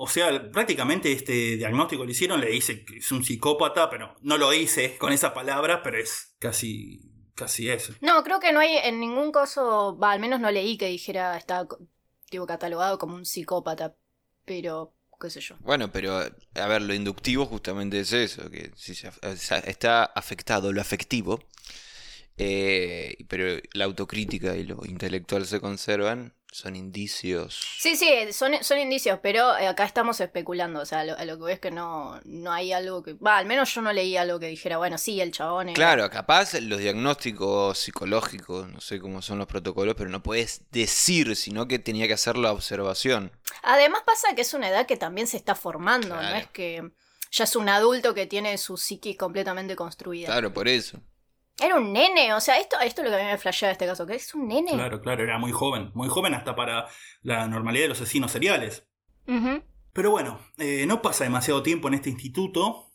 O 0.00 0.06
sea, 0.06 0.50
prácticamente 0.50 1.12
este 1.12 1.56
diagnóstico 1.56 2.04
lo 2.04 2.10
hicieron, 2.10 2.40
le 2.40 2.50
dice 2.50 2.84
que 2.84 2.98
es 2.98 3.12
un 3.12 3.24
psicópata, 3.24 3.90
pero 3.90 4.14
no 4.22 4.38
lo 4.38 4.52
hice 4.52 4.96
con 4.96 5.12
esa 5.12 5.34
palabra, 5.34 5.82
pero 5.82 5.98
es 5.98 6.36
casi, 6.38 7.12
casi 7.34 7.68
eso. 7.68 7.92
No, 8.00 8.22
creo 8.22 8.38
que 8.40 8.52
no 8.52 8.60
hay 8.60 8.76
en 8.76 9.00
ningún 9.00 9.32
caso, 9.32 9.98
va, 9.98 10.12
al 10.12 10.20
menos 10.20 10.40
no 10.40 10.50
leí 10.50 10.78
que 10.78 10.86
dijera 10.86 11.36
está 11.36 11.66
tipo 12.30 12.46
catalogado 12.46 12.98
como 12.98 13.16
un 13.16 13.24
psicópata, 13.24 13.96
pero 14.44 14.94
qué 15.20 15.30
sé 15.30 15.40
yo. 15.40 15.56
Bueno, 15.60 15.90
pero 15.90 16.18
a 16.18 16.66
ver, 16.66 16.82
lo 16.82 16.94
inductivo 16.94 17.46
justamente 17.46 18.00
es 18.00 18.12
eso, 18.12 18.50
que 18.50 18.70
si 18.76 18.94
se 18.94 19.10
está 19.64 20.04
afectado 20.04 20.72
lo 20.72 20.80
afectivo, 20.80 21.40
eh, 22.36 23.16
pero 23.28 23.60
la 23.72 23.84
autocrítica 23.84 24.56
y 24.56 24.64
lo 24.64 24.84
intelectual 24.84 25.44
se 25.46 25.60
conservan, 25.60 26.34
son 26.50 26.76
indicios. 26.76 27.60
Sí, 27.78 27.94
sí, 27.96 28.08
son, 28.32 28.52
son 28.62 28.78
indicios, 28.78 29.18
pero 29.22 29.56
eh, 29.58 29.66
acá 29.68 29.84
estamos 29.84 30.20
especulando, 30.20 30.80
o 30.80 30.86
sea, 30.86 31.04
lo- 31.04 31.16
a 31.16 31.24
lo 31.24 31.38
que 31.38 31.44
ves 31.44 31.60
que 31.60 31.70
no, 31.70 32.20
no 32.24 32.52
hay 32.52 32.72
algo 32.72 33.02
que... 33.02 33.12
Va, 33.14 33.36
al 33.38 33.46
menos 33.46 33.72
yo 33.74 33.82
no 33.82 33.92
leí 33.92 34.16
algo 34.16 34.40
que 34.40 34.46
dijera, 34.48 34.78
bueno, 34.78 34.96
sí, 34.98 35.20
el 35.20 35.30
chabón... 35.30 35.68
era- 35.68 35.74
Claro, 35.74 36.10
capaz 36.10 36.54
los 36.54 36.78
diagnósticos 36.78 37.78
psicológicos, 37.78 38.68
no 38.68 38.80
sé 38.80 38.98
cómo 39.00 39.20
son 39.22 39.38
los 39.38 39.46
protocolos, 39.46 39.94
pero 39.96 40.10
no 40.10 40.22
puedes 40.22 40.62
decir, 40.70 41.36
sino 41.36 41.68
que 41.68 41.78
tenía 41.78 42.06
que 42.06 42.14
hacer 42.14 42.36
la 42.38 42.52
observación. 42.52 43.30
Además 43.62 44.02
pasa 44.06 44.34
que 44.34 44.42
es 44.42 44.54
una 44.54 44.68
edad 44.68 44.86
que 44.86 44.96
también 44.96 45.26
se 45.26 45.36
está 45.36 45.54
formando, 45.54 46.14
no 46.14 46.20
es 46.36 46.46
que 46.48 46.90
ya 47.30 47.44
es 47.44 47.56
un 47.56 47.68
adulto 47.68 48.14
que 48.14 48.26
tiene 48.26 48.56
su 48.56 48.76
psiquis 48.78 49.18
completamente 49.18 49.76
construida. 49.76 50.26
Claro, 50.28 50.52
por 50.52 50.66
eso. 50.66 50.98
Era 51.60 51.76
un 51.76 51.92
nene, 51.92 52.32
o 52.34 52.40
sea, 52.40 52.58
esto, 52.58 52.78
esto 52.80 53.02
es 53.02 53.10
lo 53.10 53.16
que 53.16 53.20
a 53.20 53.24
mí 53.24 53.30
me 53.32 53.38
flashea 53.38 53.68
de 53.68 53.72
este 53.72 53.86
caso, 53.86 54.06
que 54.06 54.14
es 54.14 54.32
un 54.34 54.46
nene. 54.46 54.72
Claro, 54.72 55.00
claro, 55.00 55.24
era 55.24 55.38
muy 55.38 55.50
joven, 55.52 55.90
muy 55.94 56.08
joven 56.08 56.34
hasta 56.34 56.54
para 56.54 56.86
la 57.22 57.46
normalidad 57.48 57.84
de 57.84 57.88
los 57.88 58.00
asesinos 58.00 58.30
seriales. 58.32 58.86
Pero 59.92 60.10
bueno, 60.10 60.40
eh, 60.56 60.86
no 60.86 61.02
pasa 61.02 61.24
demasiado 61.24 61.62
tiempo 61.62 61.88
en 61.88 61.94
este 61.94 62.08
instituto, 62.10 62.92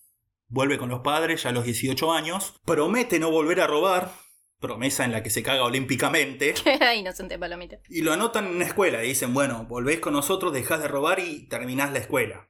vuelve 0.48 0.78
con 0.78 0.90
los 0.90 1.02
padres 1.02 1.44
ya 1.44 1.50
a 1.50 1.54
los 1.54 1.66
18 1.66 2.12
años, 2.14 2.60
promete 2.66 3.20
no 3.20 3.30
volver 3.30 3.60
a 3.62 3.68
robar, 3.68 4.12
promesa 4.60 5.04
en 5.04 5.12
la 5.12 5.22
que 5.22 5.30
se 5.30 5.44
caga 5.44 5.64
olímpicamente, 5.66 6.54
Inocente 6.96 7.38
palomita. 7.38 7.78
y 7.90 8.02
lo 8.02 8.14
anotan 8.14 8.46
en 8.48 8.56
una 8.56 8.66
escuela 8.66 9.04
y 9.04 9.10
dicen, 9.10 9.34
bueno, 9.34 9.66
volvés 9.66 10.00
con 10.00 10.14
nosotros, 10.14 10.54
dejás 10.54 10.82
de 10.82 10.88
robar 10.88 11.20
y 11.20 11.48
terminás 11.50 11.92
la 11.92 12.00
escuela. 12.00 12.50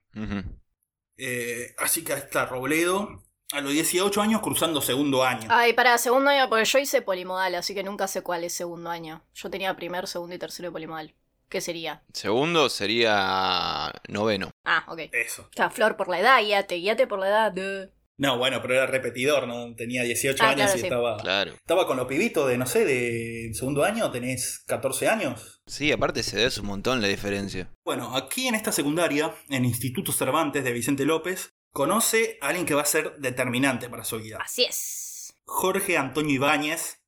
Eh, 1.17 1.73
así 1.79 2.03
que 2.03 2.13
está 2.13 2.45
Robledo 2.45 3.23
a 3.53 3.61
los 3.61 3.71
18 3.71 4.21
años 4.21 4.41
cruzando 4.41 4.81
segundo 4.81 5.23
año. 5.23 5.47
Ay, 5.49 5.73
para 5.73 5.97
segundo 5.97 6.29
año, 6.31 6.49
porque 6.49 6.65
yo 6.65 6.79
hice 6.79 7.01
polimodal, 7.01 7.55
así 7.55 7.73
que 7.73 7.83
nunca 7.83 8.07
sé 8.07 8.21
cuál 8.21 8.43
es 8.43 8.53
segundo 8.53 8.89
año. 8.89 9.23
Yo 9.33 9.49
tenía 9.49 9.75
primer, 9.75 10.07
segundo 10.07 10.35
y 10.35 10.39
tercero 10.39 10.69
de 10.69 10.71
polimodal. 10.73 11.13
¿Qué 11.49 11.61
sería? 11.61 12.03
Segundo 12.13 12.67
sería 12.69 13.91
noveno. 14.07 14.49
Ah, 14.65 14.85
ok. 14.87 15.01
Eso. 15.11 15.47
Está 15.51 15.69
Flor 15.69 15.95
por 15.97 16.09
la 16.09 16.19
edad, 16.19 16.41
guíate, 16.41 16.75
guíate 16.75 17.07
por 17.07 17.19
la 17.19 17.27
edad. 17.27 17.51
duh. 17.51 17.89
No, 18.17 18.37
bueno, 18.37 18.61
pero 18.61 18.75
era 18.75 18.85
repetidor, 18.85 19.47
¿no? 19.47 19.73
Tenía 19.75 20.03
18 20.03 20.43
Ah, 20.43 20.49
años 20.49 20.55
claro, 20.57 20.77
y 20.77 20.79
sí. 20.79 20.85
estaba, 20.85 21.17
Claro. 21.17 21.53
estaba 21.53 21.87
con 21.87 21.97
los 21.97 22.05
pibitos 22.07 22.47
de, 22.47 22.57
no 22.59 22.67
sé, 22.67 22.85
de 22.85 23.51
segundo 23.53 23.83
año, 23.83 24.11
tenés 24.11 24.63
14 24.67 25.09
años. 25.09 25.61
Sí, 25.65 25.91
aparte 25.91 26.21
se 26.21 26.35
ve 26.37 26.49
un 26.59 26.67
montón 26.67 27.01
la 27.01 27.07
diferencia. 27.07 27.69
Bueno, 27.83 28.15
aquí 28.15 28.47
en 28.47 28.53
esta 28.55 28.71
secundaria, 28.71 29.33
en 29.49 29.65
Instituto 29.65 30.11
Cervantes 30.11 30.63
de 30.63 30.71
Vicente 30.71 31.05
López, 31.05 31.49
conoce 31.73 32.37
a 32.39 32.47
alguien 32.47 32.65
que 32.65 32.75
va 32.75 32.83
a 32.83 32.85
ser 32.85 33.17
determinante 33.17 33.89
para 33.89 34.05
su 34.05 34.19
vida. 34.19 34.37
Así 34.39 34.63
es. 34.63 35.35
Jorge 35.45 35.97
Antonio 35.97 36.35
Ibáñez, 36.35 37.03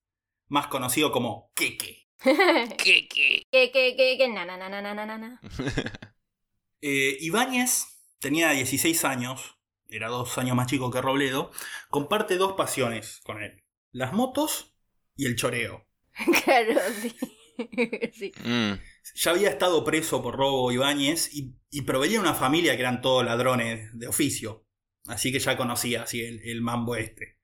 más 0.47 0.67
conocido 0.67 1.12
como 1.12 1.51
Keke. 1.56 2.10
Que, 2.78 3.08
que, 3.08 4.28
na, 4.28 4.45
na, 4.45 4.58
na, 4.58 4.69
na, 4.69 4.82
na, 4.82 5.06
na, 5.06 5.17
na. 5.17 5.41
Eh, 6.88 7.17
Ibáñez 7.21 7.88
tenía 8.19 8.51
16 8.51 9.06
años, 9.06 9.58
era 9.88 10.08
dos 10.08 10.38
años 10.38 10.56
más 10.56 10.67
chico 10.67 10.91
que 10.91 11.01
Robledo, 11.01 11.51
comparte 11.89 12.38
dos 12.38 12.54
pasiones 12.54 13.21
con 13.23 13.41
él, 13.41 13.63
las 13.91 14.13
motos 14.13 14.75
y 15.15 15.25
el 15.25 15.36
choreo. 15.36 15.88
Claro, 16.43 16.80
sí. 17.01 17.15
sí. 18.13 18.32
Mm, 18.43 18.73
Ya 19.13 19.31
había 19.31 19.49
estado 19.49 19.83
preso 19.83 20.21
por 20.21 20.35
robo 20.35 20.71
Ibáñez 20.71 21.33
y, 21.33 21.55
y 21.69 21.81
provenía 21.83 22.17
de 22.17 22.21
una 22.23 22.33
familia 22.33 22.75
que 22.75 22.81
eran 22.81 23.01
todos 23.01 23.23
ladrones 23.25 23.89
de 23.97 24.07
oficio, 24.07 24.65
así 25.07 25.31
que 25.31 25.39
ya 25.39 25.57
conocía 25.57 26.03
así 26.03 26.21
el, 26.21 26.41
el 26.43 26.61
mambo 26.61 26.95
este. 26.95 27.37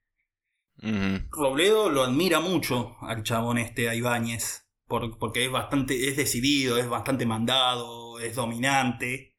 Robledo 1.31 1.89
lo 1.89 2.03
admira 2.03 2.39
mucho 2.39 2.95
al 3.01 3.23
chabón 3.23 3.57
este, 3.57 3.89
a 3.89 3.95
Ibáñez, 3.95 4.67
por- 4.87 5.17
porque 5.17 5.45
es 5.45 5.51
bastante, 5.51 6.09
es 6.09 6.17
decidido, 6.17 6.77
es 6.77 6.87
bastante 6.89 7.25
mandado, 7.25 8.19
es 8.19 8.35
dominante. 8.35 9.35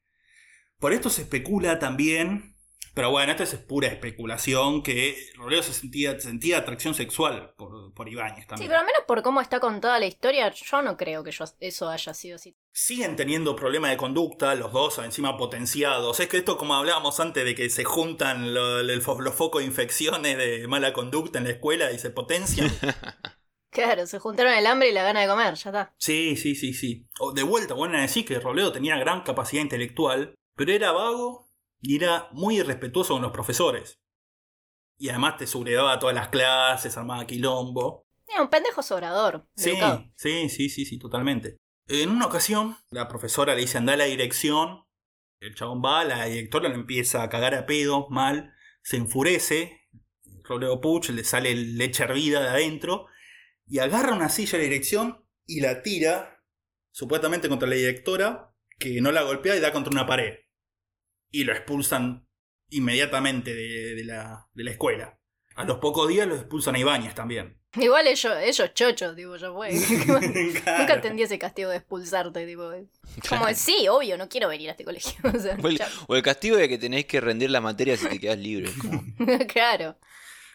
Por 0.79 0.93
esto 0.93 1.09
se 1.09 1.23
especula 1.23 1.79
también, 1.79 2.52
pero 2.93 3.09
bueno, 3.11 3.31
esto 3.31 3.43
es 3.43 3.55
pura 3.55 3.87
especulación, 3.87 4.83
que 4.83 5.17
Robledo 5.35 5.63
se 5.63 5.73
sentía, 5.73 6.19
sentía 6.19 6.59
atracción 6.59 6.93
sexual 6.93 7.53
por, 7.57 7.93
por 7.93 8.07
Ibáñez 8.09 8.41
Sí, 8.41 8.47
también. 8.47 8.69
pero 8.69 8.79
al 8.81 8.85
menos 8.85 9.01
por 9.07 9.21
cómo 9.23 9.41
está 9.41 9.59
contada 9.59 9.99
la 9.99 10.05
historia, 10.05 10.51
yo 10.51 10.81
no 10.81 10.95
creo 10.97 11.23
que 11.23 11.31
yo- 11.31 11.45
eso 11.59 11.89
haya 11.89 12.13
sido 12.13 12.35
así. 12.35 12.55
Siguen 12.71 13.15
teniendo 13.15 13.55
problemas 13.55 13.91
de 13.91 13.97
conducta, 13.97 14.55
los 14.55 14.71
dos 14.71 14.97
encima 14.99 15.37
potenciados. 15.37 16.19
Es 16.19 16.27
que 16.27 16.37
esto, 16.37 16.57
como 16.57 16.75
hablábamos 16.75 17.19
antes, 17.19 17.43
de 17.45 17.55
que 17.55 17.69
se 17.69 17.83
juntan 17.83 18.53
los 18.53 19.03
focos 19.35 19.61
de 19.61 19.67
infecciones 19.67 20.37
de 20.37 20.67
mala 20.67 20.93
conducta 20.93 21.37
en 21.39 21.45
la 21.45 21.51
escuela 21.51 21.91
y 21.91 21.99
se 21.99 22.09
potencian. 22.09 22.69
Claro, 23.69 24.05
se 24.05 24.19
juntaron 24.19 24.53
el 24.53 24.67
hambre 24.67 24.89
y 24.89 24.93
la 24.93 25.01
gana 25.01 25.21
de 25.21 25.27
comer, 25.27 25.55
ya 25.55 25.69
está. 25.71 25.93
Sí, 25.97 26.35
sí, 26.35 26.53
sí, 26.53 26.75
sí. 26.75 27.07
O 27.19 27.31
de 27.33 27.41
vuelta, 27.41 27.73
bueno, 27.73 27.99
decir 27.99 28.23
que 28.23 28.39
Robledo 28.39 28.71
tenía 28.71 28.95
gran 28.97 29.23
capacidad 29.23 29.63
intelectual, 29.63 30.35
pero 30.55 30.71
era 30.71 30.91
vago 30.91 31.42
y 31.83 31.97
era 31.97 32.29
muy 32.31 32.59
irrespetuoso 32.59 33.13
con 33.13 33.21
los 33.21 33.33
profesores. 33.33 33.99
Y 34.97 35.09
además 35.09 35.35
te 35.37 35.45
subrogaba 35.45 35.99
todas 35.99 36.15
las 36.15 36.29
clases, 36.29 36.95
armaba 36.97 37.27
quilombo. 37.27 38.07
Era 38.25 38.41
un 38.41 38.49
pendejo 38.49 38.81
sobrador. 38.81 39.45
Sí, 39.55 39.77
sí, 40.15 40.49
sí, 40.49 40.69
sí, 40.69 40.85
sí, 40.85 40.97
totalmente. 40.97 41.57
En 41.89 42.09
una 42.09 42.27
ocasión, 42.27 42.77
la 42.89 43.09
profesora 43.09 43.53
le 43.53 43.61
dice 43.61 43.77
anda 43.77 43.93
a 43.93 43.97
la 43.97 44.05
dirección. 44.05 44.85
El 45.41 45.55
chabón 45.55 45.81
va, 45.83 46.05
la 46.05 46.23
directora 46.23 46.69
lo 46.69 46.75
empieza 46.75 47.21
a 47.21 47.29
cagar 47.29 47.53
a 47.53 47.65
pedo, 47.65 48.07
mal, 48.09 48.53
se 48.81 48.95
enfurece. 48.95 49.81
Robledo 50.43 50.79
Puch 50.79 51.09
le 51.09 51.25
sale 51.25 51.53
leche 51.53 52.03
hervida 52.03 52.41
de 52.41 52.47
adentro 52.47 53.07
y 53.67 53.79
agarra 53.79 54.15
una 54.15 54.29
silla 54.29 54.53
de 54.53 54.59
la 54.59 54.69
dirección 54.69 55.25
y 55.45 55.59
la 55.59 55.81
tira, 55.81 56.45
supuestamente 56.91 57.49
contra 57.49 57.67
la 57.67 57.75
directora, 57.75 58.55
que 58.79 59.01
no 59.01 59.11
la 59.11 59.23
golpea 59.23 59.57
y 59.57 59.59
da 59.59 59.73
contra 59.73 59.91
una 59.91 60.07
pared. 60.07 60.42
Y 61.33 61.43
lo 61.43 61.51
expulsan 61.51 62.25
inmediatamente 62.69 63.53
de, 63.53 63.95
de 63.95 64.03
la, 64.05 64.47
de 64.53 64.63
la 64.63 64.71
escuela. 64.71 65.19
A 65.55 65.65
los 65.65 65.77
pocos 65.79 66.07
días 66.07 66.27
lo 66.27 66.35
expulsan 66.35 66.75
a 66.75 66.79
Ibáñez 66.79 67.13
también. 67.13 67.59
Igual 67.75 68.05
ellos, 68.07 68.33
ellos 68.43 68.73
chochos, 68.75 69.15
tipo, 69.15 69.35
yo 69.35 69.53
fue. 69.55 69.71
Nunca 70.07 70.61
Claro. 70.61 70.93
entendí 70.93 71.23
ese 71.23 71.39
castigo 71.39 71.69
de 71.71 71.77
expulsarte, 71.77 72.45
tipo. 72.45 72.71
Como, 73.27 73.47
sí, 73.55 73.87
obvio, 73.87 74.15
no 74.17 74.29
quiero 74.29 74.47
venir 74.47 74.69
a 74.69 74.71
este 74.71 74.83
colegio. 74.85 75.13
O 75.35 75.39
sea, 75.39 75.57
O 75.61 75.67
el, 75.67 75.77
chao. 75.77 75.89
o 76.07 76.15
el 76.15 76.21
castigo 76.21 76.55
de 76.57 76.69
que 76.69 76.77
tenés 76.77 77.05
que 77.05 77.19
rendir 77.19 77.49
la 77.51 77.61
materia 77.61 77.97
si 77.97 78.07
te 78.07 78.19
quedas 78.19 78.37
libre. 78.37 78.71
como- 78.79 79.03
claro. 79.47 79.97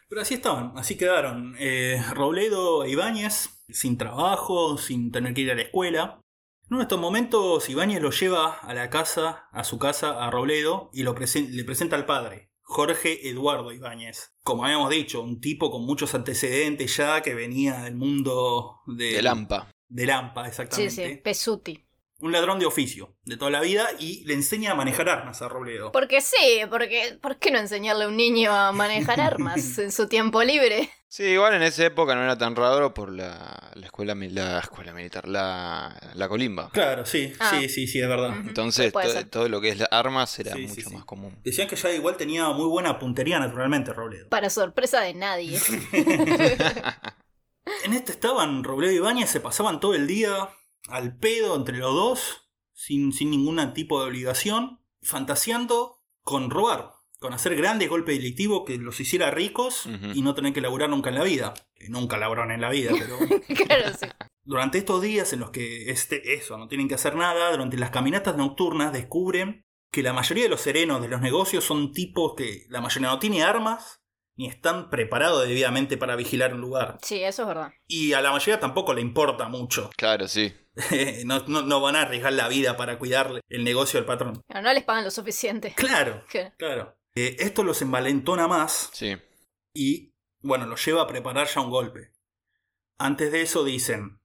Pero 0.09 0.23
así 0.23 0.35
estaban, 0.35 0.73
así 0.77 0.97
quedaron. 0.97 1.55
Eh, 1.59 2.03
Robledo 2.15 2.85
e 2.85 2.91
Ibáñez, 2.91 3.51
sin 3.69 3.99
trabajo, 3.99 4.79
sin 4.79 5.11
tener 5.13 5.35
que 5.35 5.43
ir 5.43 5.51
a 5.51 5.55
la 5.55 5.63
escuela. 5.63 6.21
En 6.71 6.75
uno 6.75 6.79
de 6.81 6.83
estos 6.83 7.01
momentos, 7.01 7.69
Ibáñez 7.71 8.03
lo 8.03 8.11
lleva 8.11 8.53
a 8.59 8.75
la 8.75 8.91
casa, 8.91 9.49
a 9.53 9.65
su 9.65 9.79
casa, 9.79 10.23
a 10.25 10.31
Robledo, 10.31 10.91
y 10.93 11.03
lo 11.03 11.15
presen- 11.15 11.49
le 11.51 11.65
presenta 11.65 11.97
al 11.97 12.05
padre, 12.05 12.51
Jorge 12.61 13.27
Eduardo 13.31 13.73
Ibáñez. 13.73 14.35
Como 14.43 14.65
habíamos 14.67 14.91
dicho, 14.91 15.23
un 15.23 15.41
tipo 15.41 15.71
con 15.71 15.87
muchos 15.87 16.15
antecedentes 16.15 16.95
ya, 16.97 17.23
que 17.23 17.35
venía 17.35 17.83
del 17.85 17.97
mundo 17.97 18.81
de, 18.87 19.13
De 19.15 19.23
Lampa. 19.23 19.71
de 19.89 20.07
Lampa, 20.07 20.43
Sí, 20.45 20.49
exactamente. 20.51 21.09
sí, 21.09 21.17
Pesuti. 21.25 21.88
Un 22.21 22.33
ladrón 22.33 22.59
de 22.59 22.67
oficio, 22.67 23.15
de 23.25 23.37
toda 23.37 23.51
la 23.53 23.61
vida, 23.61 23.87
y 23.99 24.25
le 24.25 24.35
enseña 24.35 24.73
a 24.73 24.75
manejar 24.75 25.09
armas 25.09 25.41
a 25.41 25.49
Robledo. 25.49 25.93
Porque 25.93 26.21
sí, 26.21 26.63
porque 26.69 27.17
¿por 27.23 27.39
qué 27.39 27.53
no 27.53 27.59
enseñarle 27.59 28.05
a 28.05 28.09
un 28.09 28.17
niño 28.17 28.53
a 28.53 28.73
manejar 28.73 29.21
armas 29.21 29.79
en 29.79 29.93
su 29.93 30.09
tiempo 30.09 30.43
libre? 30.43 30.91
Sí, 31.11 31.23
igual 31.23 31.55
en 31.55 31.63
esa 31.63 31.87
época 31.87 32.15
no 32.17 32.23
era 32.25 32.37
tan 32.37 32.55
raro 32.57 32.93
por 32.93 33.11
la, 33.13 33.71
la 33.75 33.87
escuela 33.87 34.15
la 34.17 34.59
escuela 34.59 34.93
militar, 34.93 35.27
la, 35.29 35.97
la 36.15 36.29
colimba. 36.29 36.71
Claro, 36.71 37.07
sí, 37.07 37.33
Ah. 37.39 37.51
sí, 37.59 37.69
sí, 37.69 37.87
sí, 37.87 38.01
es 38.01 38.09
verdad. 38.09 38.35
Entonces 38.47 38.93
to- 38.93 39.27
todo 39.31 39.49
lo 39.49 39.61
que 39.61 39.69
es 39.71 39.79
las 39.79 39.89
armas 39.93 40.37
era 40.41 40.53
Sí, 40.55 40.69
sí, 40.69 40.77
mucho 40.81 40.89
sí. 40.91 40.95
más 40.97 41.05
común. 41.05 41.39
Decían 41.45 41.69
que 41.69 41.77
ya 41.77 41.91
igual 41.93 42.17
tenía 42.17 42.49
muy 42.51 42.67
buena 42.67 42.99
puntería 42.99 43.39
naturalmente 43.39 43.93
Robledo. 43.93 44.29
Para 44.29 44.51
sorpresa 44.51 45.01
de 45.01 45.15
nadie. 45.15 45.59
En 47.85 47.93
este 47.93 48.13
estaban 48.13 48.65
Robledo 48.65 48.93
y 48.93 48.97
Ibáñez, 48.97 49.29
se 49.31 49.41
pasaban 49.41 49.79
todo 49.79 49.95
el 49.95 50.07
día 50.07 50.49
al 50.89 51.17
pedo 51.17 51.57
entre 51.57 51.79
los 51.79 51.95
dos, 51.95 52.51
sin, 52.73 53.13
sin 53.13 53.31
ningún 53.31 53.73
tipo 53.75 54.01
de 54.01 54.09
obligación, 54.09 54.81
fantaseando 55.03 56.03
con 56.23 56.51
robar, 56.51 56.93
con 57.19 57.33
hacer 57.33 57.57
grandes 57.57 57.89
golpes 57.89 58.17
delictivos 58.17 58.63
que 58.67 58.79
los 58.79 59.01
hiciera 59.01 59.31
ricos 59.31 59.89
y 60.15 60.23
no 60.23 60.35
tener 60.35 60.53
que 60.53 60.61
laburar 60.61 60.89
nunca 60.89 61.11
en 61.11 61.17
la 61.17 61.25
vida. 61.25 61.55
Que 61.75 61.89
nunca 61.89 62.17
laburaron 62.17 62.53
en 62.53 62.61
la 62.61 62.71
vida, 62.71 62.93
pero 62.99 63.19
claro, 63.67 63.97
sí. 63.99 64.07
durante 64.43 64.79
estos 64.79 65.01
días 65.03 65.33
en 65.33 65.41
los 65.41 65.51
que 65.51 65.91
este, 65.91 66.35
eso, 66.35 66.59
no 66.59 66.69
tienen 66.69 66.89
que 66.89 66.95
hacer 66.95 67.15
nada, 67.15 67.51
durante 67.51 67.77
las 67.77 67.91
caminatas 67.91 68.37
nocturnas 68.37 68.93
descubren 68.93 69.65
que 69.91 70.03
la 70.03 70.13
mayoría 70.13 70.45
de 70.45 70.51
los 70.51 70.61
serenos 70.61 71.01
de 71.01 71.09
los 71.09 71.21
negocios 71.21 71.65
son 71.65 71.93
tipos 71.93 72.35
que 72.37 72.67
la 72.69 72.81
mayoría 72.81 73.09
no 73.09 73.19
tiene 73.19 73.43
armas 73.43 74.03
ni 74.37 74.47
están 74.47 74.89
preparados 74.89 75.47
debidamente 75.47 75.97
para 75.97 76.15
vigilar 76.15 76.55
un 76.55 76.61
lugar. 76.61 76.99
Sí, 77.03 77.25
eso 77.25 77.43
es 77.43 77.49
verdad. 77.49 77.73
Y 77.89 78.13
a 78.13 78.21
la 78.21 78.31
mayoría 78.31 78.61
tampoco 78.61 78.95
le 78.95 79.01
importa 79.01 79.49
mucho. 79.49 79.91
Claro, 79.97 80.29
sí. 80.29 80.53
no, 81.25 81.41
no- 81.47 81.63
no 81.63 81.81
van 81.81 81.97
a 81.97 82.03
arriesgar 82.03 82.33
la 82.33 82.49
vida 82.49 82.77
para 82.77 82.99
cuidar 82.99 83.43
el 83.49 83.65
negocio 83.65 83.99
del 83.99 84.07
patrón. 84.07 84.43
No, 84.49 84.63
no 84.63 84.73
les 84.73 84.85
pagan 84.85 85.05
lo 85.05 85.11
suficiente. 85.11 85.75
Claro, 85.77 86.23
claro. 86.57 86.97
Eh, 87.15 87.37
esto 87.41 87.65
los 87.65 87.83
envalentona 87.83 88.47
más 88.47 88.91
Sí. 88.93 89.17
y, 89.75 90.15
bueno, 90.41 90.67
los 90.67 90.85
lleva 90.85 91.03
a 91.03 91.07
preparar 91.07 91.49
ya 91.49 91.61
un 91.61 91.71
golpe. 91.71 92.13
Antes 92.99 93.33
de 93.33 93.43
eso 93.43 93.65
dicen, 93.65 94.21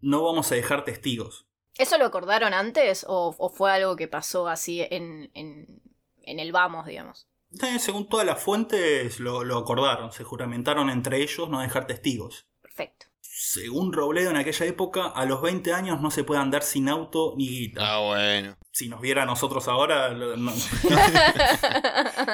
no 0.00 0.22
vamos 0.22 0.50
a 0.50 0.54
dejar 0.54 0.84
testigos. 0.84 1.46
¿Eso 1.76 1.96
lo 1.98 2.06
acordaron 2.06 2.54
antes 2.54 3.04
o, 3.08 3.34
o 3.38 3.50
fue 3.50 3.70
algo 3.72 3.96
que 3.96 4.08
pasó 4.08 4.48
así 4.48 4.80
en, 4.80 5.30
en, 5.34 5.82
en 6.22 6.40
el 6.40 6.50
vamos, 6.52 6.86
digamos? 6.86 7.28
Eh, 7.62 7.78
según 7.78 8.08
todas 8.08 8.26
las 8.26 8.42
fuentes 8.42 9.20
lo, 9.20 9.44
lo 9.44 9.58
acordaron, 9.58 10.10
se 10.12 10.24
juramentaron 10.24 10.90
entre 10.90 11.22
ellos 11.22 11.48
no 11.48 11.60
dejar 11.60 11.86
testigos. 11.86 12.47
Según 13.50 13.94
Robledo 13.94 14.28
en 14.28 14.36
aquella 14.36 14.66
época, 14.66 15.06
a 15.06 15.24
los 15.24 15.40
20 15.40 15.72
años 15.72 16.02
no 16.02 16.10
se 16.10 16.22
puede 16.22 16.38
andar 16.38 16.62
sin 16.62 16.86
auto 16.86 17.32
ni 17.38 17.48
guita. 17.48 17.80
Ah, 17.82 18.00
bueno. 18.00 18.58
Si 18.70 18.90
nos 18.90 19.00
viera 19.00 19.22
a 19.22 19.24
nosotros 19.24 19.66
ahora, 19.68 20.10
lo- 20.10 20.36
no- 20.36 20.52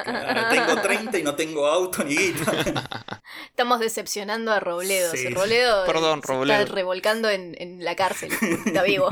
Claro, 0.03 0.49
tengo 0.49 0.81
30 0.81 1.17
y 1.17 1.23
no 1.23 1.35
tengo 1.35 1.67
auto 1.67 2.03
ni 2.03 2.17
guita. 2.17 2.51
Estamos 3.49 3.79
decepcionando 3.79 4.51
a 4.51 4.59
Robledo. 4.59 5.13
Sí. 5.13 5.29
Robledo 5.29 5.85
Perdón, 5.85 6.19
se 6.21 6.27
Robledo. 6.33 6.59
está 6.63 6.75
revolcando 6.75 7.29
en, 7.29 7.55
en 7.61 7.81
la 7.85 7.95
cárcel. 7.95 8.33
Está 8.65 8.83
vivo. 8.83 9.07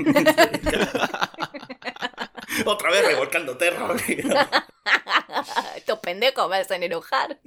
Otra 2.65 2.91
vez 2.91 3.05
revolcándote, 3.07 3.69
Robledo. 3.71 4.35
Estos 5.77 5.99
pendejos 5.99 6.49
me 6.49 6.57
hacen 6.57 6.83
enojar. 6.83 7.39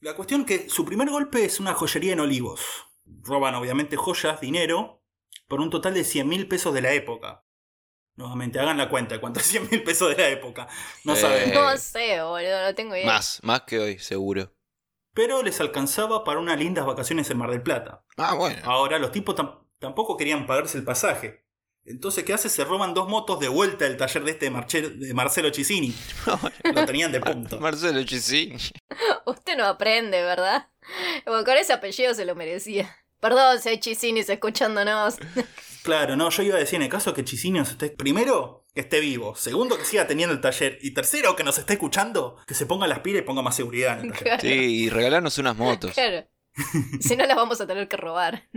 La 0.00 0.14
cuestión 0.14 0.44
que 0.44 0.68
su 0.68 0.84
primer 0.84 1.10
golpe 1.10 1.44
es 1.44 1.60
una 1.60 1.74
joyería 1.74 2.14
en 2.14 2.20
Olivos. 2.20 2.60
Roban 3.22 3.54
obviamente 3.54 3.96
joyas, 3.96 4.40
dinero, 4.40 5.02
por 5.46 5.60
un 5.60 5.68
total 5.70 5.94
de 5.94 6.04
100 6.04 6.26
mil 6.28 6.48
pesos 6.48 6.72
de 6.72 6.80
la 6.80 6.92
época. 6.92 7.44
Nuevamente, 8.16 8.58
hagan 8.60 8.78
la 8.78 8.88
cuenta 8.88 9.14
de 9.14 9.20
cuánto 9.20 9.40
es 9.40 9.46
100 9.46 9.68
mil 9.70 9.82
pesos 9.82 10.08
de 10.16 10.22
la 10.22 10.28
época. 10.30 10.68
No 11.04 11.14
Eh. 11.14 11.16
saben. 11.16 11.52
No 11.54 11.76
sé, 11.76 12.22
boludo, 12.22 12.62
no 12.62 12.74
tengo 12.74 12.96
idea. 12.96 13.06
Más, 13.06 13.40
más 13.42 13.62
que 13.62 13.78
hoy, 13.78 13.98
seguro. 13.98 14.54
Pero 15.12 15.42
les 15.42 15.60
alcanzaba 15.60 16.24
para 16.24 16.38
unas 16.40 16.58
lindas 16.58 16.86
vacaciones 16.86 17.28
en 17.30 17.38
Mar 17.38 17.50
del 17.50 17.62
Plata. 17.62 18.04
Ah, 18.16 18.34
bueno. 18.34 18.58
Ahora 18.64 18.98
los 18.98 19.12
tipos 19.12 19.34
tam- 19.36 19.66
tampoco 19.78 20.16
querían 20.16 20.46
pagarse 20.46 20.78
el 20.78 20.84
pasaje. 20.84 21.44
Entonces, 21.84 22.24
¿qué 22.24 22.32
hace? 22.32 22.48
Se 22.48 22.64
roban 22.64 22.94
dos 22.94 23.08
motos 23.08 23.40
de 23.40 23.48
vuelta 23.48 23.84
del 23.86 23.96
taller 23.96 24.22
de 24.24 24.30
este 24.30 24.44
de, 24.46 24.50
Marche- 24.52 24.88
de 24.90 25.12
Marcelo 25.14 25.50
Chisini. 25.50 25.94
Lo 26.74 26.86
tenían 26.86 27.10
de 27.10 27.20
punto. 27.20 27.58
Marcelo 27.60 28.02
Chisini. 28.04 28.56
Usted 29.26 29.56
no 29.56 29.66
aprende, 29.66 30.22
¿verdad? 30.22 30.68
Bueno, 31.26 31.44
con 31.44 31.56
ese 31.56 31.72
apellido 31.72 32.14
se 32.14 32.24
lo 32.24 32.34
merecía. 32.34 32.96
Perdón, 33.20 33.60
si 33.60 33.68
hay 33.68 33.80
chisinis 33.80 34.28
escuchándonos. 34.28 35.18
Claro, 35.82 36.14
no, 36.16 36.28
yo 36.28 36.42
iba 36.42 36.56
a 36.56 36.58
decir 36.58 36.76
en 36.76 36.82
el 36.82 36.88
caso 36.88 37.14
que 37.14 37.24
Chisini 37.24 37.58
nos 37.58 37.70
esté. 37.70 37.90
Primero, 37.90 38.66
que 38.74 38.82
esté 38.82 39.00
vivo. 39.00 39.34
Segundo, 39.34 39.78
que 39.78 39.84
siga 39.84 40.06
teniendo 40.06 40.34
el 40.34 40.40
taller. 40.40 40.78
Y 40.82 40.92
tercero, 40.92 41.36
que 41.36 41.44
nos 41.44 41.56
esté 41.58 41.74
escuchando, 41.74 42.36
que 42.46 42.54
se 42.54 42.66
ponga 42.66 42.86
las 42.86 43.00
pilas 43.00 43.22
y 43.22 43.24
ponga 43.24 43.42
más 43.42 43.56
seguridad 43.56 43.98
en 43.98 44.06
el 44.06 44.12
taller. 44.12 44.24
Claro. 44.24 44.40
Sí, 44.42 44.48
y 44.48 44.90
regalarnos 44.90 45.38
unas 45.38 45.56
motos. 45.56 45.92
Claro. 45.92 46.26
Si 47.00 47.16
no 47.16 47.24
las 47.26 47.36
vamos 47.36 47.60
a 47.60 47.66
tener 47.66 47.88
que 47.88 47.96
robar. 47.96 48.48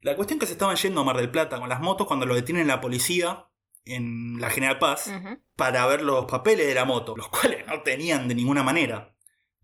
La 0.00 0.16
cuestión 0.16 0.38
que 0.38 0.46
se 0.46 0.52
estaban 0.52 0.76
yendo 0.76 1.00
a 1.00 1.04
Mar 1.04 1.16
del 1.16 1.30
Plata 1.30 1.58
con 1.58 1.68
las 1.68 1.80
motos 1.80 2.06
cuando 2.06 2.26
lo 2.26 2.34
detienen 2.34 2.66
la 2.66 2.80
policía 2.80 3.46
en 3.84 4.40
la 4.40 4.50
General 4.50 4.78
Paz 4.78 5.10
para 5.56 5.86
ver 5.86 6.02
los 6.02 6.26
papeles 6.26 6.66
de 6.66 6.74
la 6.74 6.84
moto, 6.84 7.16
los 7.16 7.28
cuales 7.28 7.66
no 7.66 7.82
tenían 7.82 8.28
de 8.28 8.34
ninguna 8.34 8.62
manera. 8.62 9.13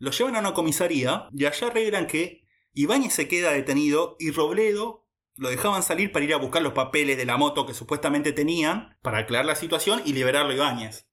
Los 0.01 0.19
llevan 0.19 0.35
a 0.35 0.41
una 0.41 0.55
comisaría 0.55 1.29
y 1.31 1.45
allá 1.45 1.69
arreglan 1.69 2.07
que 2.07 2.47
Ibáñez 2.73 3.13
se 3.13 3.29
queda 3.29 3.53
detenido 3.53 4.17
y 4.19 4.31
Robledo 4.31 5.07
lo 5.37 5.51
dejaban 5.51 5.83
salir 5.83 6.11
para 6.11 6.25
ir 6.25 6.33
a 6.33 6.39
buscar 6.39 6.63
los 6.63 6.73
papeles 6.73 7.19
de 7.19 7.27
la 7.27 7.37
moto 7.37 7.67
que 7.67 7.75
supuestamente 7.75 8.33
tenían 8.33 8.97
para 9.03 9.19
aclarar 9.19 9.45
la 9.45 9.55
situación 9.55 10.01
y 10.05 10.15
liberarlo 10.15 10.53
a 10.53 10.55
Ibáñez. 10.55 11.07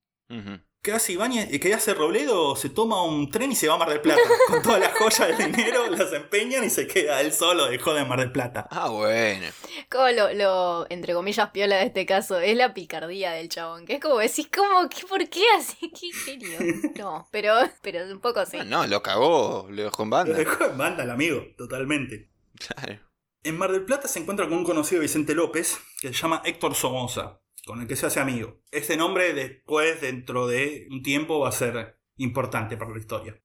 ¿Qué 0.88 0.94
hace 0.94 1.12
Ibáñez? 1.12 1.50
¿Qué 1.60 1.74
hace 1.74 1.94
Robledo? 1.94 2.56
Se 2.56 2.70
toma 2.70 3.04
un 3.04 3.30
tren 3.30 3.52
y 3.52 3.56
se 3.56 3.68
va 3.68 3.74
a 3.74 3.78
Mar 3.78 3.90
del 3.90 4.00
Plata. 4.00 4.22
Con 4.48 4.62
todas 4.62 4.80
las 4.80 4.94
joyas 4.98 5.38
del 5.38 5.52
dinero, 5.52 5.86
las 5.90 6.14
empeñan 6.14 6.64
y 6.64 6.70
se 6.70 6.88
queda 6.88 7.20
él 7.20 7.34
solo 7.34 7.66
de 7.66 7.78
joda 7.78 8.04
en 8.04 8.08
Mar 8.08 8.22
del 8.22 8.32
Plata. 8.32 8.70
Ah, 8.72 8.88
bueno. 8.88 9.48
Como 9.92 10.08
lo, 10.12 10.32
lo, 10.32 10.88
entre 10.90 11.14
comillas, 11.14 11.50
piola 11.50 11.76
de 11.76 11.88
este 11.88 12.06
caso, 12.06 12.40
es 12.40 12.56
la 12.56 12.74
picardía 12.74 13.34
del 13.34 13.50
chabón. 13.50 13.86
Que 13.86 13.96
es 13.96 14.00
como 14.00 14.20
decís, 14.20 14.48
como, 14.48 14.88
¿qué, 14.88 15.06
¿por 15.06 15.28
qué 15.28 15.44
así? 15.58 15.92
¿Qué 16.00 16.10
genio? 16.14 16.58
No, 16.98 17.28
pero, 17.32 17.54
pero 17.82 18.06
un 18.06 18.22
poco 18.22 18.46
sí. 18.46 18.56
Ah, 18.62 18.64
no, 18.64 18.88
lo 18.88 19.04
cagó, 19.04 19.68
lo 19.70 19.84
dejó 19.84 20.04
en 20.04 20.10
Lo 20.10 20.16
banda. 20.16 20.38
dejó 20.38 20.64
en 20.68 20.78
banda 20.78 21.04
el 21.04 21.10
amigo, 21.10 21.44
totalmente. 21.58 22.30
Claro. 22.66 22.98
En 23.44 23.58
Mar 23.58 23.74
del 23.74 23.84
Plata 23.84 24.08
se 24.08 24.20
encuentra 24.20 24.48
con 24.48 24.60
un 24.60 24.64
conocido 24.64 25.02
Vicente 25.02 25.36
López 25.36 25.80
que 26.00 26.08
se 26.08 26.14
llama 26.14 26.42
Héctor 26.46 26.76
Somoza, 26.76 27.42
con 27.68 27.82
el 27.82 27.88
que 27.88 27.98
se 27.98 28.08
hace 28.08 28.20
amigo. 28.20 28.62
Este 28.72 28.98
nombre 28.98 29.34
después, 29.34 30.02
dentro 30.02 30.48
de 30.48 30.88
un 30.90 31.04
tiempo, 31.04 31.40
va 31.40 31.50
a 31.50 31.52
ser 31.52 32.00
importante 32.16 32.78
para 32.78 32.92
la 32.92 32.98
historia. 32.98 33.40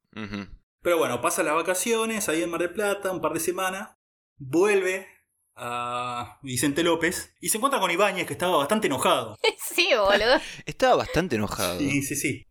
Pero 0.80 0.98
bueno, 0.98 1.20
pasa 1.20 1.42
las 1.42 1.54
vacaciones 1.54 2.28
ahí 2.28 2.42
en 2.42 2.50
Mar 2.50 2.60
del 2.60 2.72
Plata, 2.72 3.12
un 3.12 3.20
par 3.20 3.32
de 3.32 3.40
semanas, 3.40 3.90
vuelve 4.36 5.06
a 5.54 6.38
Vicente 6.42 6.82
López 6.82 7.34
y 7.40 7.50
se 7.50 7.58
encuentra 7.58 7.80
con 7.80 7.90
Ibáñez 7.90 8.26
que 8.26 8.32
estaba 8.32 8.56
bastante 8.56 8.86
enojado. 8.86 9.36
Sí, 9.74 9.88
boludo. 9.96 10.38
Estaba 10.66 10.96
bastante 10.96 11.36
enojado. 11.36 11.78
Sí, 11.78 12.02
sí, 12.02 12.14
sí. 12.14 12.46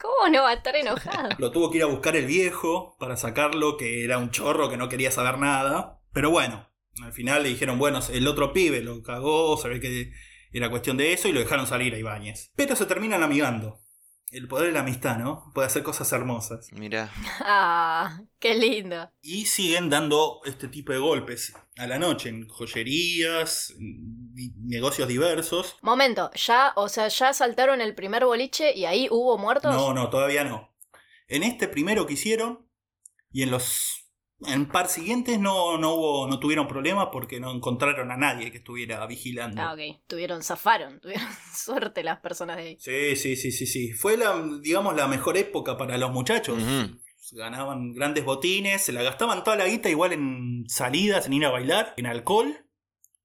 ¿Cómo 0.00 0.28
no 0.28 0.42
va 0.42 0.50
a 0.50 0.54
estar 0.54 0.74
enojado? 0.74 1.28
Lo 1.38 1.52
tuvo 1.52 1.70
que 1.70 1.76
ir 1.76 1.84
a 1.84 1.86
buscar 1.86 2.16
el 2.16 2.26
viejo 2.26 2.96
para 2.98 3.16
sacarlo, 3.16 3.76
que 3.76 4.02
era 4.02 4.18
un 4.18 4.30
chorro 4.30 4.68
que 4.68 4.76
no 4.76 4.88
quería 4.88 5.12
saber 5.12 5.38
nada. 5.38 6.00
Pero 6.12 6.30
bueno, 6.30 6.68
al 7.02 7.12
final 7.12 7.44
le 7.44 7.50
dijeron, 7.50 7.78
bueno, 7.78 8.00
el 8.12 8.26
otro 8.26 8.52
pibe 8.52 8.80
lo 8.80 9.02
cagó, 9.02 9.56
se 9.56 9.68
ve 9.68 9.78
que 9.78 10.10
era 10.58 10.70
cuestión 10.70 10.96
de 10.96 11.12
eso 11.12 11.28
y 11.28 11.32
lo 11.32 11.40
dejaron 11.40 11.66
salir 11.66 11.94
a 11.94 11.98
Ibáñez. 11.98 12.52
Pero 12.54 12.76
se 12.76 12.86
terminan 12.86 13.22
amigando. 13.22 13.80
El 14.30 14.48
poder 14.48 14.68
de 14.68 14.72
la 14.72 14.80
amistad, 14.80 15.16
¿no? 15.18 15.52
Puede 15.54 15.66
hacer 15.66 15.82
cosas 15.82 16.10
hermosas. 16.12 16.68
Mira. 16.72 17.12
Ah, 17.46 18.20
qué 18.38 18.54
lindo. 18.54 19.10
Y 19.20 19.46
siguen 19.46 19.90
dando 19.90 20.40
este 20.44 20.68
tipo 20.68 20.92
de 20.92 20.98
golpes 20.98 21.52
a 21.76 21.86
la 21.86 21.98
noche 21.98 22.30
en 22.30 22.48
joyerías, 22.48 23.74
en 23.78 24.34
negocios 24.66 25.08
diversos. 25.08 25.76
Momento, 25.82 26.30
ya, 26.34 26.72
o 26.76 26.88
sea, 26.88 27.08
ya 27.08 27.32
saltaron 27.32 27.80
el 27.80 27.94
primer 27.94 28.24
boliche 28.24 28.76
y 28.76 28.86
ahí 28.86 29.08
hubo 29.10 29.36
muertos. 29.38 29.74
No, 29.74 29.92
no, 29.92 30.08
todavía 30.10 30.44
no. 30.44 30.74
En 31.28 31.42
este 31.42 31.68
primero 31.68 32.06
que 32.06 32.14
hicieron 32.14 32.68
y 33.30 33.42
en 33.42 33.50
los 33.50 33.93
en 34.46 34.66
par 34.66 34.88
siguientes 34.88 35.38
no, 35.38 35.78
no 35.78 35.94
hubo 35.94 36.28
no 36.28 36.38
tuvieron 36.38 36.66
problemas 36.68 37.08
porque 37.12 37.40
no 37.40 37.52
encontraron 37.52 38.10
a 38.10 38.16
nadie 38.16 38.50
que 38.50 38.58
estuviera 38.58 39.04
vigilando. 39.06 39.60
Ah, 39.60 39.74
ok. 39.74 40.00
Tuvieron, 40.06 40.42
zafaron. 40.42 41.00
Tuvieron 41.02 41.28
suerte 41.54 42.02
las 42.02 42.20
personas 42.20 42.56
de 42.56 42.62
ahí. 42.62 42.76
Sí, 42.78 43.16
sí, 43.16 43.36
sí, 43.36 43.52
sí, 43.52 43.66
sí. 43.66 43.92
Fue 43.92 44.16
la 44.16 44.42
digamos 44.60 44.94
la 44.96 45.08
mejor 45.08 45.36
época 45.36 45.76
para 45.76 45.98
los 45.98 46.10
muchachos. 46.12 46.58
Ganaban 47.32 47.92
grandes 47.94 48.24
botines, 48.24 48.82
se 48.82 48.92
la 48.92 49.02
gastaban 49.02 49.42
toda 49.42 49.56
la 49.56 49.66
guita 49.66 49.88
igual 49.88 50.12
en 50.12 50.64
salidas, 50.68 51.26
en 51.26 51.32
ir 51.32 51.46
a 51.46 51.50
bailar, 51.50 51.94
en 51.96 52.06
alcohol 52.06 52.63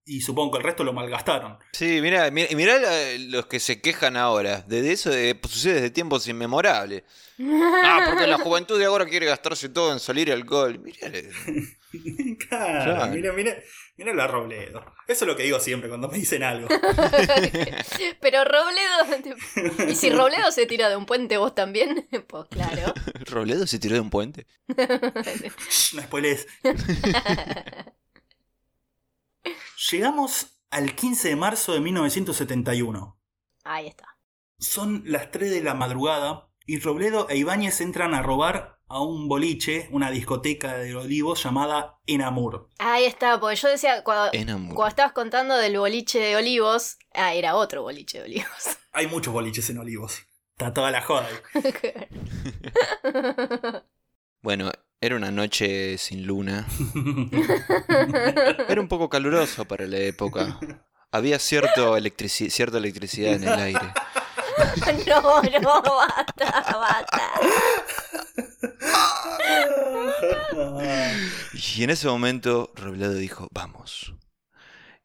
y 0.09 0.21
supongo 0.21 0.53
que 0.53 0.57
el 0.57 0.63
resto 0.63 0.83
lo 0.83 0.91
malgastaron. 0.91 1.59
Sí, 1.71 1.99
mira, 2.01 2.31
mira, 2.31 2.79
los 3.19 3.45
que 3.45 3.59
se 3.59 3.79
quejan 3.79 4.17
ahora. 4.17 4.61
De 4.61 4.91
eso 4.91 5.11
de, 5.11 5.39
sucede 5.47 5.75
desde 5.75 5.91
tiempos 5.91 6.27
inmemorables. 6.27 7.03
ah, 7.39 8.05
porque 8.09 8.25
la 8.25 8.39
juventud 8.39 8.79
de 8.79 8.85
ahora 8.85 9.05
quiere 9.05 9.27
gastarse 9.27 9.69
todo 9.69 9.93
en 9.93 9.99
salir 9.99 10.31
alcohol. 10.31 10.79
Mirá. 10.79 11.11
claro, 12.49 13.07
mira, 13.13 13.33
mira, 13.33 13.55
mira 13.97 14.13
la 14.15 14.25
Robledo. 14.25 14.83
Eso 15.07 15.25
es 15.25 15.27
lo 15.27 15.35
que 15.35 15.43
digo 15.43 15.59
siempre 15.59 15.89
cuando 15.89 16.07
me 16.07 16.17
dicen 16.17 16.41
algo. 16.41 16.67
Pero 18.19 18.43
Robledo. 18.45 19.87
¿Y 19.87 19.93
si 19.93 20.09
Robledo 20.09 20.51
se 20.51 20.65
tira 20.65 20.89
de 20.89 20.95
un 20.95 21.05
puente, 21.05 21.37
vos 21.37 21.53
también? 21.53 22.07
Pues 22.27 22.47
claro. 22.49 22.95
¿Robledo 23.25 23.67
se 23.67 23.77
tiró 23.77 23.93
de 23.93 24.01
un 24.01 24.09
puente? 24.09 24.47
no 25.93 26.01
spoilees. 26.01 26.47
Llegamos 29.79 30.59
al 30.71 30.93
15 30.93 31.29
de 31.29 31.35
marzo 31.37 31.71
de 31.71 31.79
1971. 31.79 33.17
Ahí 33.63 33.87
está. 33.87 34.17
Son 34.57 35.03
las 35.05 35.31
3 35.31 35.51
de 35.51 35.63
la 35.63 35.73
madrugada 35.73 36.49
y 36.65 36.79
Robledo 36.79 37.29
e 37.29 37.37
Ibáñez 37.37 37.79
entran 37.79 38.13
a 38.13 38.21
robar 38.21 38.81
a 38.89 39.01
un 39.01 39.29
boliche, 39.29 39.87
una 39.91 40.11
discoteca 40.11 40.77
de 40.77 40.95
Olivos 40.95 41.41
llamada 41.41 41.97
Enamur. 42.07 42.67
Ahí 42.77 43.05
está, 43.05 43.39
porque 43.39 43.55
yo 43.55 43.69
decía, 43.69 44.03
cuando, 44.03 44.31
cuando 44.31 44.87
estabas 44.87 45.13
contando 45.13 45.55
del 45.55 45.77
boliche 45.77 46.19
de 46.19 46.35
Olivos, 46.35 46.97
ah, 47.13 47.33
era 47.33 47.55
otro 47.55 47.83
boliche 47.83 48.17
de 48.17 48.25
Olivos. 48.25 48.67
Hay 48.91 49.07
muchos 49.07 49.31
boliches 49.31 49.69
en 49.69 49.77
Olivos. 49.77 50.23
Está 50.57 50.73
toda 50.73 50.91
la 50.91 51.01
joda. 51.01 51.29
bueno, 54.41 54.71
era 55.01 55.15
una 55.15 55.31
noche 55.31 55.97
sin 55.97 56.25
luna. 56.25 56.67
Era 58.67 58.81
un 58.81 58.87
poco 58.87 59.09
caluroso 59.09 59.65
para 59.65 59.87
la 59.87 59.97
época. 59.97 60.59
Había 61.11 61.39
cierto 61.39 61.95
cierta 62.27 62.77
electricidad 62.77 63.33
en 63.33 63.43
el 63.43 63.59
aire. 63.59 63.93
No, 65.07 65.41
no, 65.41 65.81
basta, 65.81 66.77
basta. 66.77 67.31
Y 71.53 71.83
en 71.83 71.89
ese 71.89 72.07
momento 72.07 72.71
Robledo 72.75 73.13
dijo, 73.13 73.47
vamos. 73.51 74.13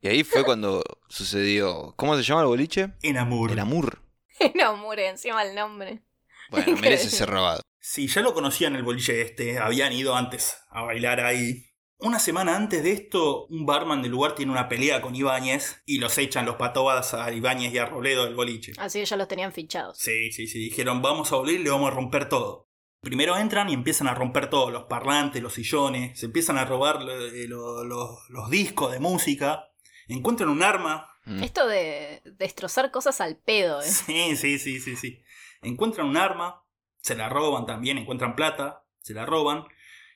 Y 0.00 0.08
ahí 0.08 0.24
fue 0.24 0.44
cuando 0.44 0.82
sucedió. 1.08 1.94
¿Cómo 1.96 2.16
se 2.16 2.22
llama 2.24 2.42
el 2.42 2.48
boliche? 2.48 2.92
Enamur. 3.02 3.52
Enamur. 3.52 4.02
Enamur, 4.40 4.98
encima 4.98 5.42
el 5.44 5.54
nombre. 5.54 6.02
Bueno, 6.50 6.76
merece 6.76 7.08
ser 7.08 7.30
robado. 7.30 7.62
Sí, 7.86 8.06
ya 8.06 8.22
lo 8.22 8.32
conocían 8.32 8.74
el 8.76 8.82
boliche 8.82 9.20
este, 9.20 9.58
habían 9.58 9.92
ido 9.92 10.16
antes 10.16 10.56
a 10.70 10.84
bailar 10.84 11.20
ahí. 11.20 11.66
Una 11.98 12.18
semana 12.18 12.56
antes 12.56 12.82
de 12.82 12.92
esto, 12.92 13.44
un 13.48 13.66
barman 13.66 14.00
del 14.00 14.10
lugar 14.10 14.34
tiene 14.34 14.52
una 14.52 14.70
pelea 14.70 15.02
con 15.02 15.14
Ibáñez 15.14 15.82
y 15.84 15.98
los 15.98 16.16
echan 16.16 16.46
los 16.46 16.56
patobadas 16.56 17.12
a 17.12 17.30
Ibáñez 17.30 17.74
y 17.74 17.78
a 17.78 17.84
Robledo 17.84 18.24
del 18.24 18.36
boliche. 18.36 18.72
Así 18.78 19.00
que 19.00 19.04
ya 19.04 19.18
los 19.18 19.28
tenían 19.28 19.52
fichados. 19.52 19.98
Sí, 19.98 20.32
sí, 20.32 20.46
sí. 20.46 20.60
Dijeron, 20.60 21.02
vamos 21.02 21.30
a 21.30 21.36
volver 21.36 21.56
y 21.56 21.58
le 21.58 21.68
vamos 21.68 21.92
a 21.92 21.94
romper 21.94 22.26
todo. 22.30 22.70
Primero 23.02 23.36
entran 23.36 23.68
y 23.68 23.74
empiezan 23.74 24.08
a 24.08 24.14
romper 24.14 24.48
todo, 24.48 24.70
los 24.70 24.84
parlantes, 24.84 25.42
los 25.42 25.52
sillones, 25.52 26.18
se 26.18 26.24
empiezan 26.24 26.56
a 26.56 26.64
robar 26.64 27.02
eh, 27.02 27.46
los 27.48 28.50
discos 28.50 28.92
de 28.92 28.98
música, 28.98 29.68
encuentran 30.08 30.48
un 30.48 30.62
arma. 30.62 31.10
Mm. 31.26 31.42
Esto 31.42 31.66
de 31.66 32.22
destrozar 32.24 32.90
cosas 32.90 33.20
al 33.20 33.36
pedo, 33.36 33.82
¿eh? 33.82 33.90
Sí, 33.90 34.36
sí, 34.36 34.58
sí, 34.58 34.80
sí, 34.80 34.96
sí. 34.96 35.22
Encuentran 35.60 36.06
un 36.06 36.16
arma, 36.16 36.63
se 37.04 37.14
la 37.14 37.28
roban 37.28 37.66
también, 37.66 37.98
encuentran 37.98 38.34
plata, 38.34 38.86
se 39.00 39.12
la 39.12 39.26
roban. 39.26 39.64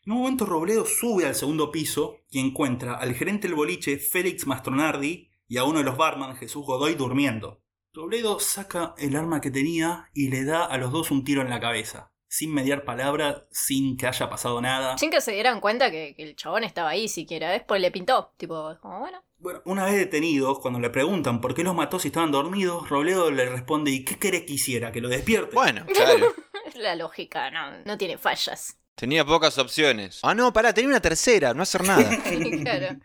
En 0.06 0.12
un 0.12 0.20
momento 0.20 0.46
Robledo 0.46 0.86
sube 0.86 1.26
al 1.26 1.34
segundo 1.34 1.70
piso 1.70 2.16
y 2.30 2.40
encuentra 2.40 2.94
al 2.94 3.14
gerente 3.14 3.46
del 3.46 3.56
boliche, 3.56 3.98
Félix 3.98 4.46
Mastronardi, 4.46 5.30
y 5.46 5.58
a 5.58 5.64
uno 5.64 5.80
de 5.80 5.84
los 5.84 5.98
barman, 5.98 6.36
Jesús 6.36 6.64
Godoy, 6.64 6.94
durmiendo. 6.94 7.62
Robledo 7.92 8.40
saca 8.40 8.94
el 8.96 9.16
arma 9.16 9.42
que 9.42 9.50
tenía 9.50 10.08
y 10.14 10.30
le 10.30 10.44
da 10.44 10.64
a 10.64 10.78
los 10.78 10.90
dos 10.90 11.10
un 11.10 11.24
tiro 11.24 11.42
en 11.42 11.50
la 11.50 11.60
cabeza. 11.60 12.10
Sin 12.26 12.54
mediar 12.54 12.84
palabra, 12.84 13.46
sin 13.50 13.98
que 13.98 14.06
haya 14.06 14.30
pasado 14.30 14.62
nada. 14.62 14.96
Sin 14.96 15.10
que 15.10 15.20
se 15.20 15.32
dieran 15.32 15.60
cuenta 15.60 15.90
que, 15.90 16.14
el 16.16 16.36
chabón 16.36 16.64
estaba 16.64 16.88
ahí 16.88 17.08
siquiera. 17.08 17.50
Después 17.50 17.82
le 17.82 17.90
pintó. 17.90 18.32
Tipo, 18.38 18.76
como 18.80 19.00
bueno. 19.00 19.22
Bueno, 19.36 19.60
una 19.66 19.84
vez 19.84 19.96
detenidos, 19.96 20.58
cuando 20.60 20.80
le 20.80 20.90
preguntan 20.90 21.40
por 21.40 21.54
qué 21.54 21.64
los 21.64 21.74
mató 21.74 21.98
si 21.98 22.08
estaban 22.08 22.32
dormidos, 22.32 22.88
Robledo 22.88 23.30
le 23.30 23.48
responde: 23.48 23.90
¿Y 23.90 24.04
qué 24.04 24.18
querés 24.18 24.44
que 24.44 24.54
hiciera? 24.54 24.90
¿Que 24.90 25.00
lo 25.00 25.08
despierte? 25.08 25.54
Bueno, 25.54 25.86
claro. 25.86 26.34
La 26.76 26.94
lógica 26.96 27.50
no, 27.50 27.78
no 27.84 27.98
tiene 27.98 28.18
fallas. 28.18 28.78
Tenía 28.98 29.24
pocas 29.24 29.56
opciones. 29.58 30.18
Ah, 30.24 30.34
no, 30.34 30.52
pará, 30.52 30.74
tenía 30.74 30.90
una 30.90 31.00
tercera, 31.00 31.54
no 31.54 31.62
hacer 31.62 31.84
nada. 31.84 32.10
claro. 32.62 32.98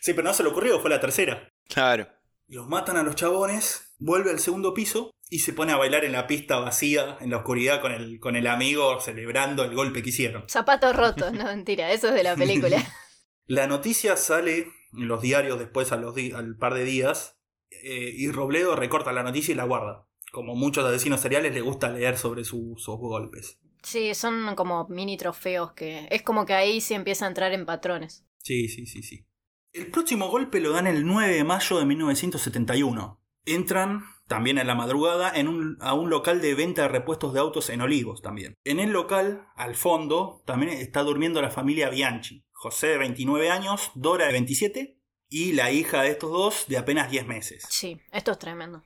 Sí, 0.00 0.12
pero 0.12 0.24
no 0.24 0.34
se 0.34 0.42
le 0.42 0.48
ocurrió, 0.48 0.80
fue 0.80 0.90
la 0.90 0.98
tercera. 0.98 1.48
Claro. 1.68 2.08
Los 2.48 2.66
matan 2.66 2.96
a 2.96 3.04
los 3.04 3.14
chabones, 3.14 3.94
vuelve 3.98 4.30
al 4.30 4.40
segundo 4.40 4.74
piso 4.74 5.12
y 5.30 5.38
se 5.38 5.52
pone 5.52 5.72
a 5.72 5.76
bailar 5.76 6.04
en 6.04 6.12
la 6.12 6.26
pista 6.26 6.58
vacía, 6.58 7.16
en 7.20 7.30
la 7.30 7.38
oscuridad, 7.38 7.80
con 7.80 7.92
el, 7.92 8.18
con 8.18 8.34
el 8.34 8.48
amigo, 8.48 9.00
celebrando 9.00 9.62
el 9.62 9.74
golpe 9.74 10.02
que 10.02 10.08
hicieron. 10.08 10.48
Zapatos 10.48 10.96
rotos, 10.96 11.32
no 11.32 11.44
mentira, 11.44 11.92
eso 11.92 12.08
es 12.08 12.14
de 12.14 12.24
la 12.24 12.34
película. 12.34 12.78
la 13.46 13.68
noticia 13.68 14.16
sale 14.16 14.72
en 14.92 15.06
los 15.06 15.22
diarios 15.22 15.60
después 15.60 15.92
a 15.92 15.96
los 15.96 16.16
al 16.34 16.56
par 16.56 16.74
de 16.74 16.82
días 16.82 17.38
eh, 17.70 18.12
y 18.16 18.32
Robledo 18.32 18.74
recorta 18.74 19.12
la 19.12 19.22
noticia 19.22 19.52
y 19.52 19.56
la 19.56 19.64
guarda 19.64 20.05
como 20.36 20.54
muchos 20.54 20.84
asesinos 20.84 21.22
seriales, 21.22 21.54
le 21.54 21.62
gusta 21.62 21.88
leer 21.88 22.18
sobre 22.18 22.44
sus 22.44 22.84
golpes. 22.86 23.58
Sí, 23.82 24.14
son 24.14 24.54
como 24.54 24.86
mini 24.90 25.16
trofeos 25.16 25.72
que 25.72 26.06
es 26.10 26.20
como 26.20 26.44
que 26.44 26.52
ahí 26.52 26.82
se 26.82 26.94
empieza 26.94 27.24
a 27.24 27.28
entrar 27.28 27.54
en 27.54 27.64
patrones. 27.64 28.26
Sí, 28.42 28.68
sí, 28.68 28.84
sí, 28.84 29.02
sí. 29.02 29.24
El 29.72 29.90
próximo 29.90 30.28
golpe 30.28 30.60
lo 30.60 30.72
dan 30.72 30.86
el 30.88 31.06
9 31.06 31.36
de 31.36 31.42
mayo 31.42 31.78
de 31.78 31.86
1971. 31.86 33.18
Entran, 33.46 34.02
también 34.26 34.58
en 34.58 34.66
la 34.66 34.74
madrugada, 34.74 35.32
en 35.34 35.48
un, 35.48 35.78
a 35.80 35.94
un 35.94 36.10
local 36.10 36.42
de 36.42 36.54
venta 36.54 36.82
de 36.82 36.88
repuestos 36.88 37.32
de 37.32 37.40
autos 37.40 37.70
en 37.70 37.80
Olivos 37.80 38.20
también. 38.20 38.52
En 38.64 38.78
el 38.78 38.90
local, 38.90 39.48
al 39.56 39.74
fondo, 39.74 40.42
también 40.44 40.72
está 40.72 41.02
durmiendo 41.02 41.40
la 41.40 41.48
familia 41.48 41.88
Bianchi. 41.88 42.44
José 42.52 42.88
de 42.88 42.98
29 42.98 43.48
años, 43.48 43.90
Dora 43.94 44.26
de 44.26 44.32
27 44.32 45.00
y 45.30 45.54
la 45.54 45.72
hija 45.72 46.02
de 46.02 46.10
estos 46.10 46.30
dos 46.30 46.66
de 46.68 46.76
apenas 46.76 47.10
10 47.10 47.26
meses. 47.26 47.64
Sí, 47.70 47.98
esto 48.12 48.32
es 48.32 48.38
tremendo. 48.38 48.82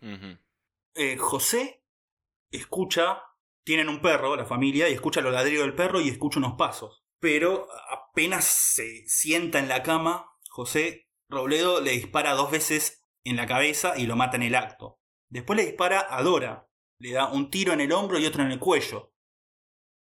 Eh, 0.95 1.17
José 1.17 1.85
escucha, 2.51 3.23
tienen 3.65 3.89
un 3.89 4.01
perro, 4.01 4.37
la 4.37 4.47
familia, 4.47 4.89
y 4.89 4.93
escucha 4.93 5.21
los 5.21 5.33
ladridos 5.33 5.65
del 5.65 5.75
perro 5.75 6.01
y 6.01 6.09
escucha 6.09 6.39
unos 6.39 6.55
pasos. 6.57 7.05
Pero 7.21 7.69
apenas 7.91 8.45
se 8.45 9.07
sienta 9.07 9.59
en 9.59 9.69
la 9.69 9.83
cama, 9.83 10.27
José 10.49 11.09
Robledo 11.29 11.81
le 11.81 11.93
dispara 11.93 12.33
dos 12.33 12.51
veces 12.51 13.07
en 13.25 13.37
la 13.37 13.47
cabeza 13.47 13.97
y 13.97 14.07
lo 14.07 14.17
mata 14.17 14.37
en 14.37 14.43
el 14.43 14.55
acto. 14.55 15.01
Después 15.29 15.57
le 15.57 15.67
dispara 15.67 16.07
a 16.09 16.23
Dora, 16.23 16.69
le 16.99 17.13
da 17.13 17.31
un 17.31 17.51
tiro 17.51 17.73
en 17.73 17.81
el 17.81 17.93
hombro 17.93 18.19
y 18.19 18.27
otro 18.27 18.43
en 18.43 18.51
el 18.51 18.59
cuello. 18.59 19.15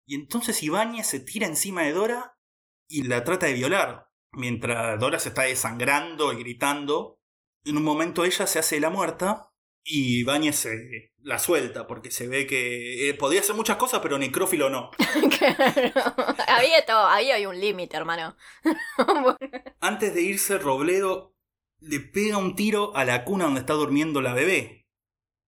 Y 0.08 0.16
entonces 0.16 0.64
Ibáñez 0.64 1.06
se 1.06 1.20
tira 1.20 1.46
encima 1.46 1.84
de 1.84 1.94
Dora 1.94 2.40
y 2.88 3.04
la 3.04 3.24
trata 3.24 3.46
de 3.46 3.54
violar. 3.54 4.10
Mientras 4.32 5.00
Dora 5.00 5.20
se 5.20 5.30
está 5.30 5.44
desangrando 5.44 6.34
y 6.34 6.38
gritando, 6.38 7.20
en 7.66 7.78
un 7.78 7.84
momento 7.84 8.26
ella 8.26 8.48
se 8.48 8.60
hace 8.60 8.80
la 8.80 8.90
muerta 8.90 9.51
y 9.84 10.20
Ibáñez 10.20 10.56
se 10.58 11.12
la 11.24 11.40
suelta 11.40 11.88
porque 11.88 12.12
se 12.12 12.28
ve 12.28 12.48
que 12.48 13.10
eh, 13.10 13.14
podía 13.14 13.42
hacer 13.42 13.56
muchas 13.56 13.78
cosas, 13.78 14.00
pero 14.02 14.18
necrófilo 14.18 14.70
no. 14.70 14.92
había 16.48 16.86
todo, 16.86 17.08
ahí 17.08 17.32
hay 17.32 17.46
un 17.46 17.60
límite, 17.60 17.98
hermano. 17.98 18.36
Antes 19.80 20.14
de 20.14 20.22
irse, 20.22 20.58
Robledo 20.58 21.36
le 21.80 22.00
pega 22.00 22.38
un 22.38 22.56
tiro 22.56 22.96
a 22.96 23.06
la 23.06 23.24
cuna 23.24 23.46
donde 23.46 23.62
está 23.62 23.74
durmiendo 23.74 24.22
la 24.22 24.34
bebé. 24.34 24.88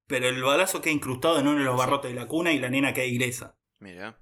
Pero 0.07 0.27
el 0.27 0.43
balazo 0.43 0.81
queda 0.81 0.93
incrustado 0.93 1.39
en 1.39 1.47
uno 1.47 1.59
de 1.59 1.65
los 1.65 1.77
barrotes 1.77 2.11
de 2.11 2.19
la 2.19 2.27
cuna 2.27 2.51
y 2.51 2.59
la 2.59 2.69
nena 2.69 2.93
queda 2.93 3.05
ilesa. 3.05 3.57
Mira. 3.79 4.19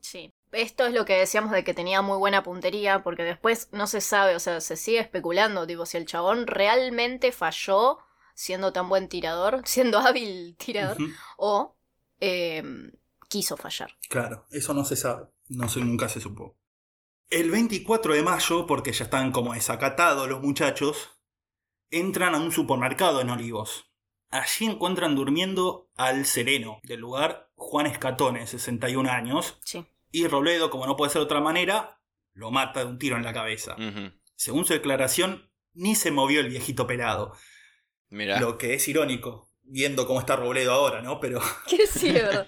Sí. 0.00 0.32
Esto 0.52 0.86
es 0.86 0.92
lo 0.92 1.04
que 1.04 1.14
decíamos 1.14 1.50
de 1.50 1.64
que 1.64 1.74
tenía 1.74 2.00
muy 2.00 2.16
buena 2.16 2.44
puntería, 2.44 3.02
porque 3.02 3.24
después 3.24 3.68
no 3.72 3.88
se 3.88 4.00
sabe, 4.00 4.36
o 4.36 4.40
sea, 4.40 4.60
se 4.60 4.76
sigue 4.76 5.00
especulando, 5.00 5.66
tipo, 5.66 5.84
si 5.84 5.96
el 5.96 6.06
chabón 6.06 6.46
realmente 6.46 7.32
falló 7.32 7.98
siendo 8.34 8.72
tan 8.72 8.88
buen 8.88 9.08
tirador, 9.08 9.62
siendo 9.66 9.98
hábil 9.98 10.56
tirador, 10.56 10.98
o 11.36 11.76
em, 12.20 12.92
quiso 13.28 13.56
fallar. 13.56 13.96
Claro, 14.08 14.46
eso 14.50 14.74
no 14.74 14.84
se 14.84 14.96
sabe, 14.96 15.28
no 15.48 15.68
se, 15.68 15.80
nunca 15.80 16.08
se 16.08 16.20
supo. 16.20 16.56
El 17.30 17.50
24 17.50 18.14
de 18.14 18.22
mayo, 18.22 18.66
porque 18.66 18.92
ya 18.92 19.04
están 19.04 19.32
como 19.32 19.54
desacatados 19.54 20.28
los 20.28 20.42
muchachos, 20.42 21.10
entran 21.90 22.34
a 22.34 22.38
un 22.38 22.52
supermercado 22.52 23.20
en 23.20 23.30
Olivos. 23.30 23.90
Allí 24.30 24.66
encuentran 24.66 25.14
durmiendo 25.14 25.90
al 25.96 26.26
sereno 26.26 26.80
del 26.82 27.00
lugar, 27.00 27.50
Juan 27.54 27.86
Escatone, 27.86 28.46
61 28.46 29.08
años. 29.10 29.58
Sí. 29.64 29.86
Y 30.10 30.26
Robledo, 30.26 30.70
como 30.70 30.86
no 30.86 30.96
puede 30.96 31.10
ser 31.10 31.20
de 31.20 31.26
otra 31.26 31.40
manera, 31.40 32.00
lo 32.32 32.50
mata 32.50 32.80
de 32.80 32.86
un 32.86 32.98
tiro 32.98 33.16
en 33.16 33.22
la 33.22 33.32
cabeza. 33.32 33.76
Según 34.34 34.64
su 34.64 34.72
declaración, 34.72 35.50
ni 35.72 35.94
se 35.94 36.10
movió 36.10 36.40
el 36.40 36.48
viejito 36.48 36.86
pelado. 36.86 37.36
Lo 38.14 38.58
que 38.58 38.74
es 38.74 38.86
irónico, 38.88 39.50
viendo 39.62 40.06
cómo 40.06 40.20
está 40.20 40.36
Robledo 40.36 40.72
ahora, 40.72 41.02
¿no? 41.02 41.20
Pero. 41.20 41.40
Qué 41.68 41.86
cierto. 41.86 42.46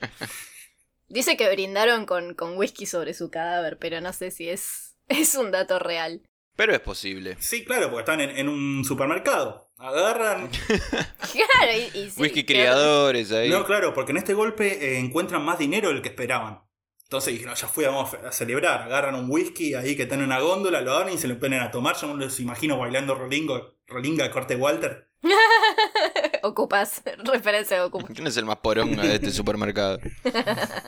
Dice 1.09 1.37
que 1.37 1.51
brindaron 1.51 2.05
con, 2.05 2.35
con, 2.35 2.57
whisky 2.57 2.85
sobre 2.87 3.15
su 3.15 3.31
cadáver, 3.31 3.79
pero 3.79 4.01
no 4.01 4.13
sé 4.13 4.31
si 4.31 4.49
es, 4.49 4.97
es 5.09 5.35
un 5.35 5.51
dato 5.51 5.79
real. 5.79 6.23
Pero 6.57 6.73
es 6.73 6.81
posible. 6.81 7.37
Sí, 7.39 7.65
claro, 7.65 7.91
porque 7.91 8.11
están 8.11 8.21
en, 8.21 8.49
un 8.49 8.83
supermercado. 8.85 9.71
Agarran. 9.77 10.49
claro, 10.49 11.73
y, 11.95 12.11
Whisky 12.17 12.47
criadores 12.47 13.31
ahí. 13.31 13.51
No, 13.51 13.67
claro, 13.67 13.93
porque 13.93 14.13
en 14.13 14.17
este 14.17 14.33
golpe 14.33 14.67
eh, 14.73 14.99
encuentran 14.99 15.45
más 15.45 15.59
dinero 15.59 15.91
del 15.91 16.01
que 16.01 16.09
esperaban. 16.09 16.63
Entonces 17.03 17.35
dijeron, 17.35 17.55
ya 17.55 17.69
fui, 17.69 17.85
vamos 17.85 18.15
a 18.15 18.33
celebrar. 18.33 18.83
Agarran 18.83 19.15
un 19.15 19.31
whisky 19.31 19.75
ahí 19.75 19.97
que 19.97 20.05
está 20.05 20.17
en 20.17 20.23
una 20.23 20.41
góndola, 20.41 20.81
lo 20.81 20.93
abren 20.93 21.15
y 21.15 21.19
se 21.19 21.29
lo 21.29 21.39
ponen 21.39 21.61
a 21.61 21.71
tomar. 21.71 21.95
Yo 21.97 22.09
no 22.09 22.17
les 22.17 22.41
imagino 22.41 22.79
bailando 22.79 23.15
rolingo, 23.15 23.77
rolinga 23.87 24.29
corte 24.31 24.57
Walter. 24.57 25.09
Ocupas, 26.43 27.03
referencia 27.25 27.77
de 27.77 27.83
Ocupas. 27.85 28.11
¿Quién 28.15 28.27
es 28.27 28.37
el 28.37 28.45
más 28.45 28.59
poronga 28.59 29.03
de 29.03 29.15
este 29.15 29.31
supermercado? 29.31 29.99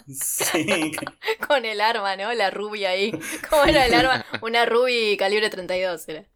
sí. 0.08 0.92
Con 1.46 1.64
el 1.64 1.80
arma, 1.80 2.16
¿no? 2.16 2.32
La 2.34 2.50
rubia 2.50 2.90
ahí. 2.90 3.12
¿Cómo 3.48 3.64
era 3.64 3.86
el 3.86 3.94
arma? 3.94 4.24
Una 4.42 4.66
ruby 4.66 5.16
calibre 5.18 5.50
32 5.50 6.08
era. 6.08 6.26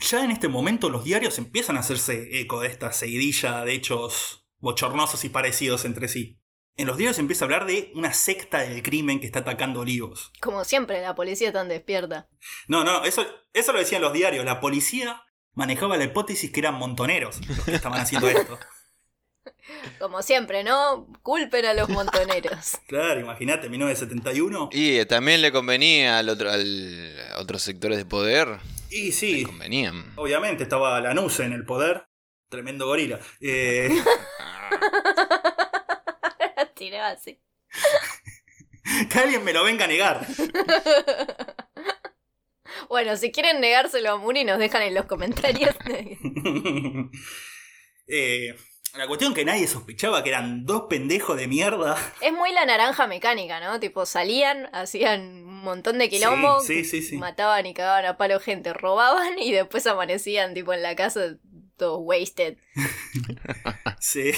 Ya 0.00 0.24
en 0.24 0.30
este 0.30 0.48
momento 0.48 0.90
los 0.90 1.04
diarios 1.04 1.38
empiezan 1.38 1.76
a 1.76 1.80
hacerse 1.80 2.40
eco 2.40 2.60
de 2.60 2.68
esta 2.68 2.92
seguidilla 2.92 3.64
de 3.64 3.74
hechos 3.74 4.46
bochornosos 4.58 5.24
y 5.24 5.28
parecidos 5.28 5.84
entre 5.84 6.08
sí. 6.08 6.40
En 6.76 6.86
los 6.86 6.96
diarios 6.96 7.18
empieza 7.18 7.44
a 7.44 7.46
hablar 7.46 7.66
de 7.66 7.90
una 7.96 8.12
secta 8.12 8.60
del 8.60 8.84
crimen 8.84 9.18
que 9.18 9.26
está 9.26 9.40
atacando 9.40 9.80
Olivos. 9.80 10.30
Como 10.40 10.64
siempre, 10.64 11.02
la 11.02 11.16
policía 11.16 11.52
tan 11.52 11.68
despierta. 11.68 12.28
No, 12.68 12.84
no, 12.84 13.02
eso, 13.02 13.26
eso 13.52 13.72
lo 13.72 13.80
decían 13.80 14.00
los 14.00 14.12
diarios. 14.12 14.44
La 14.44 14.60
policía 14.60 15.24
manejaba 15.58 15.96
la 15.96 16.04
hipótesis 16.04 16.52
que 16.52 16.60
eran 16.60 16.74
montoneros 16.76 17.40
los 17.48 17.64
que 17.64 17.74
estaban 17.74 18.00
haciendo 18.00 18.28
esto. 18.28 18.58
Como 19.98 20.22
siempre, 20.22 20.62
¿no? 20.62 21.08
Culpen 21.22 21.64
a 21.66 21.74
los 21.74 21.88
montoneros. 21.88 22.78
claro, 22.86 23.18
imagínate, 23.18 23.68
1971. 23.68 24.70
Y 24.72 25.04
también 25.06 25.42
le 25.42 25.50
convenía 25.50 26.18
al 26.18 26.28
otro, 26.28 26.50
al, 26.50 27.16
a 27.32 27.40
otros 27.40 27.62
sectores 27.62 27.98
de 27.98 28.04
poder. 28.04 28.60
Y 28.88 29.10
sí. 29.10 29.38
Le 29.38 29.46
convenían. 29.46 30.12
Obviamente 30.14 30.62
estaba 30.62 31.00
Lanuse 31.00 31.44
en 31.44 31.52
el 31.52 31.64
poder. 31.64 32.06
Tremendo 32.48 32.86
gorila. 32.86 33.18
Eh... 33.40 33.90
así. 37.02 37.40
que 39.10 39.18
alguien 39.18 39.42
me 39.44 39.52
lo 39.52 39.64
venga 39.64 39.84
a 39.86 39.88
negar. 39.88 40.24
Bueno, 42.88 43.16
si 43.16 43.30
quieren 43.32 43.60
negárselo 43.60 44.12
a 44.12 44.16
Muri, 44.16 44.44
nos 44.44 44.58
dejan 44.58 44.82
en 44.82 44.94
los 44.94 45.06
comentarios. 45.06 45.74
eh, 48.08 48.54
la 48.96 49.06
cuestión 49.06 49.34
que 49.34 49.44
nadie 49.44 49.66
sospechaba 49.66 50.22
que 50.22 50.30
eran 50.30 50.64
dos 50.64 50.84
pendejos 50.88 51.36
de 51.36 51.46
mierda. 51.46 51.96
Es 52.20 52.32
muy 52.32 52.52
la 52.52 52.64
naranja 52.64 53.06
mecánica, 53.06 53.60
¿no? 53.60 53.78
Tipo, 53.78 54.06
salían, 54.06 54.68
hacían 54.72 55.20
un 55.20 55.60
montón 55.60 55.98
de 55.98 56.08
quilombo, 56.08 56.58
mataban 57.18 57.66
y 57.66 57.74
cagaban 57.74 58.06
a 58.06 58.16
palo 58.16 58.40
gente, 58.40 58.72
robaban 58.72 59.38
y 59.38 59.52
después 59.52 59.86
amanecían 59.86 60.54
tipo 60.54 60.72
en 60.72 60.82
la 60.82 60.96
casa 60.96 61.36
todos 61.76 62.00
wasted. 62.02 62.56
sí. 64.00 64.32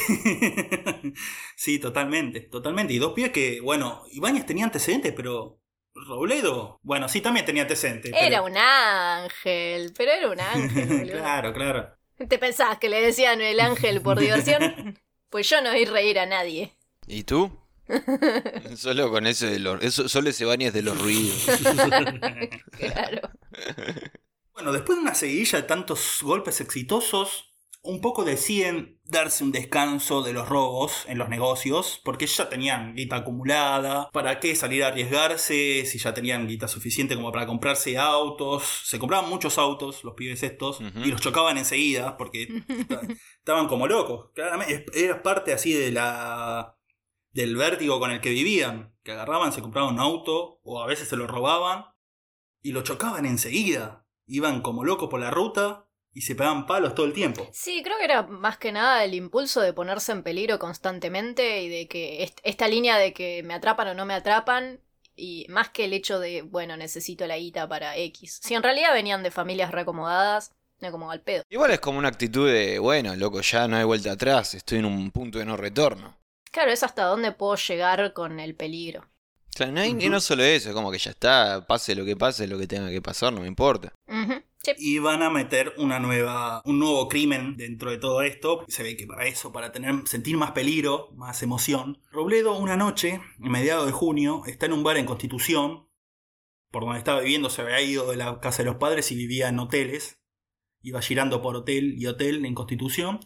sí, 1.56 1.78
totalmente, 1.78 2.40
totalmente. 2.40 2.92
Y 2.92 2.98
dos 2.98 3.14
pies 3.14 3.30
que, 3.30 3.60
bueno, 3.60 4.02
Ibáñez 4.10 4.46
tenía 4.46 4.64
antecedentes, 4.64 5.12
pero 5.14 5.59
Robledo, 5.94 6.78
bueno, 6.82 7.08
sí, 7.08 7.20
también 7.20 7.44
tenía 7.44 7.62
antecedentes. 7.62 8.12
Era 8.14 8.42
un 8.42 8.56
ángel, 8.56 9.92
pero 9.96 10.12
era 10.12 10.30
un 10.30 10.40
ángel. 10.40 11.10
claro, 11.12 11.52
claro. 11.52 11.96
¿Te 12.28 12.38
pensabas 12.38 12.78
que 12.78 12.88
le 12.88 13.00
decían 13.00 13.40
el 13.40 13.60
ángel 13.60 14.00
por 14.00 14.18
diversión? 14.18 14.98
Pues 15.30 15.48
yo 15.48 15.62
no 15.62 15.70
oí 15.70 15.84
reír 15.84 16.18
a 16.18 16.26
nadie. 16.26 16.76
¿Y 17.06 17.22
tú? 17.22 17.56
solo 18.76 19.12
con 19.12 19.28
ese 19.28 19.46
de 19.46 19.60
los, 19.60 19.80
eso, 19.80 20.08
solo 20.08 20.30
ese 20.30 20.44
baño 20.44 20.72
de 20.72 20.82
los 20.82 21.00
ruidos. 21.00 21.46
claro. 22.72 23.30
Bueno, 24.52 24.72
después 24.72 24.98
de 24.98 25.02
una 25.02 25.14
seguidilla 25.14 25.60
de 25.60 25.68
tantos 25.68 26.18
golpes 26.22 26.60
exitosos, 26.60 27.54
un 27.82 28.00
poco 28.00 28.24
deciden 28.24 28.99
darse 29.10 29.44
un 29.44 29.52
descanso 29.52 30.22
de 30.22 30.32
los 30.32 30.48
robos 30.48 31.04
en 31.08 31.18
los 31.18 31.28
negocios, 31.28 32.00
porque 32.04 32.26
ya 32.26 32.48
tenían 32.48 32.94
guita 32.94 33.16
acumulada, 33.16 34.10
¿para 34.12 34.40
qué 34.40 34.54
salir 34.54 34.84
a 34.84 34.88
arriesgarse 34.88 35.84
si 35.84 35.98
ya 35.98 36.14
tenían 36.14 36.46
guita 36.46 36.68
suficiente 36.68 37.16
como 37.16 37.32
para 37.32 37.46
comprarse 37.46 37.98
autos? 37.98 38.64
Se 38.84 38.98
compraban 38.98 39.28
muchos 39.28 39.58
autos, 39.58 40.04
los 40.04 40.14
pibes 40.14 40.42
estos, 40.42 40.80
y 40.80 41.10
los 41.10 41.20
chocaban 41.20 41.58
enseguida, 41.58 42.16
porque 42.16 42.48
estaban 43.38 43.68
como 43.68 43.86
locos. 43.86 44.30
Claramente, 44.34 44.86
era 44.94 45.22
parte 45.22 45.52
así 45.52 45.72
de 45.72 45.92
la 45.92 46.76
del 47.32 47.56
vértigo 47.56 48.00
con 48.00 48.10
el 48.10 48.20
que 48.20 48.30
vivían, 48.30 48.94
que 49.04 49.12
agarraban, 49.12 49.52
se 49.52 49.62
compraban 49.62 49.94
un 49.94 50.00
auto, 50.00 50.60
o 50.62 50.82
a 50.82 50.86
veces 50.86 51.08
se 51.08 51.16
lo 51.16 51.26
robaban, 51.26 51.86
y 52.62 52.72
lo 52.72 52.82
chocaban 52.82 53.26
enseguida. 53.26 54.06
Iban 54.26 54.62
como 54.62 54.84
locos 54.84 55.08
por 55.08 55.20
la 55.20 55.30
ruta, 55.30 55.88
y 56.12 56.22
se 56.22 56.34
pegaban 56.34 56.66
palos 56.66 56.94
todo 56.94 57.06
el 57.06 57.12
tiempo. 57.12 57.48
Sí, 57.52 57.82
creo 57.82 57.98
que 57.98 58.04
era 58.04 58.22
más 58.22 58.58
que 58.58 58.72
nada 58.72 59.04
el 59.04 59.14
impulso 59.14 59.60
de 59.60 59.72
ponerse 59.72 60.12
en 60.12 60.22
peligro 60.22 60.58
constantemente 60.58 61.62
y 61.62 61.68
de 61.68 61.88
que 61.88 62.32
esta 62.42 62.68
línea 62.68 62.98
de 62.98 63.12
que 63.12 63.42
me 63.42 63.54
atrapan 63.54 63.88
o 63.88 63.94
no 63.94 64.06
me 64.06 64.14
atrapan 64.14 64.80
y 65.16 65.46
más 65.48 65.68
que 65.70 65.84
el 65.84 65.92
hecho 65.92 66.18
de, 66.18 66.42
bueno, 66.42 66.76
necesito 66.76 67.26
la 67.26 67.38
guita 67.38 67.68
para 67.68 67.96
X. 67.96 68.40
Si 68.42 68.54
en 68.54 68.62
realidad 68.62 68.94
venían 68.94 69.22
de 69.22 69.30
familias 69.30 69.70
reacomodadas, 69.70 70.52
no 70.80 70.90
como 70.90 71.10
al 71.10 71.20
pedo. 71.20 71.44
Igual 71.50 71.72
es 71.72 71.80
como 71.80 71.98
una 71.98 72.08
actitud 72.08 72.50
de, 72.50 72.78
bueno, 72.78 73.14
loco, 73.16 73.40
ya 73.42 73.68
no 73.68 73.76
hay 73.76 73.84
vuelta 73.84 74.12
atrás, 74.12 74.54
estoy 74.54 74.78
en 74.78 74.86
un 74.86 75.10
punto 75.10 75.38
de 75.38 75.44
no 75.44 75.56
retorno. 75.56 76.16
Claro, 76.50 76.72
es 76.72 76.82
hasta 76.82 77.04
dónde 77.04 77.32
puedo 77.32 77.54
llegar 77.54 78.12
con 78.12 78.40
el 78.40 78.54
peligro. 78.54 79.02
O 79.02 79.52
sea, 79.52 79.66
no, 79.66 79.80
hay, 79.80 79.92
no 79.92 80.20
solo 80.20 80.42
eso, 80.42 80.72
como 80.72 80.90
que 80.90 80.98
ya 80.98 81.10
está, 81.10 81.66
pase 81.66 81.94
lo 81.94 82.04
que 82.04 82.16
pase, 82.16 82.46
lo 82.46 82.58
que 82.58 82.66
tenga 82.66 82.88
que 82.88 83.02
pasar, 83.02 83.32
no 83.32 83.40
me 83.40 83.48
importa. 83.48 83.92
Y 84.76 84.98
van 84.98 85.22
a 85.22 85.30
meter 85.30 85.72
una 85.78 85.98
nueva, 85.98 86.60
un 86.64 86.78
nuevo 86.78 87.08
crimen 87.08 87.56
dentro 87.56 87.90
de 87.90 87.98
todo 87.98 88.22
esto. 88.22 88.64
Se 88.68 88.82
ve 88.82 88.96
que 88.96 89.06
para 89.06 89.26
eso, 89.26 89.52
para 89.52 89.72
tener, 89.72 90.06
sentir 90.06 90.36
más 90.36 90.52
peligro, 90.52 91.10
más 91.14 91.42
emoción. 91.42 92.02
Robledo 92.10 92.58
una 92.58 92.76
noche, 92.76 93.20
en 93.38 93.50
mediados 93.50 93.86
de 93.86 93.92
junio, 93.92 94.42
está 94.46 94.66
en 94.66 94.74
un 94.74 94.82
bar 94.82 94.98
en 94.98 95.06
Constitución, 95.06 95.88
por 96.70 96.84
donde 96.84 96.98
estaba 96.98 97.20
viviendo, 97.20 97.50
se 97.50 97.62
había 97.62 97.80
ido 97.80 98.10
de 98.10 98.16
la 98.16 98.38
casa 98.40 98.62
de 98.62 98.68
los 98.68 98.76
padres 98.76 99.10
y 99.10 99.16
vivía 99.16 99.48
en 99.48 99.58
hoteles. 99.58 100.20
Iba 100.82 101.02
girando 101.02 101.42
por 101.42 101.56
hotel 101.56 101.94
y 101.98 102.06
hotel 102.06 102.44
en 102.44 102.54
Constitución, 102.54 103.20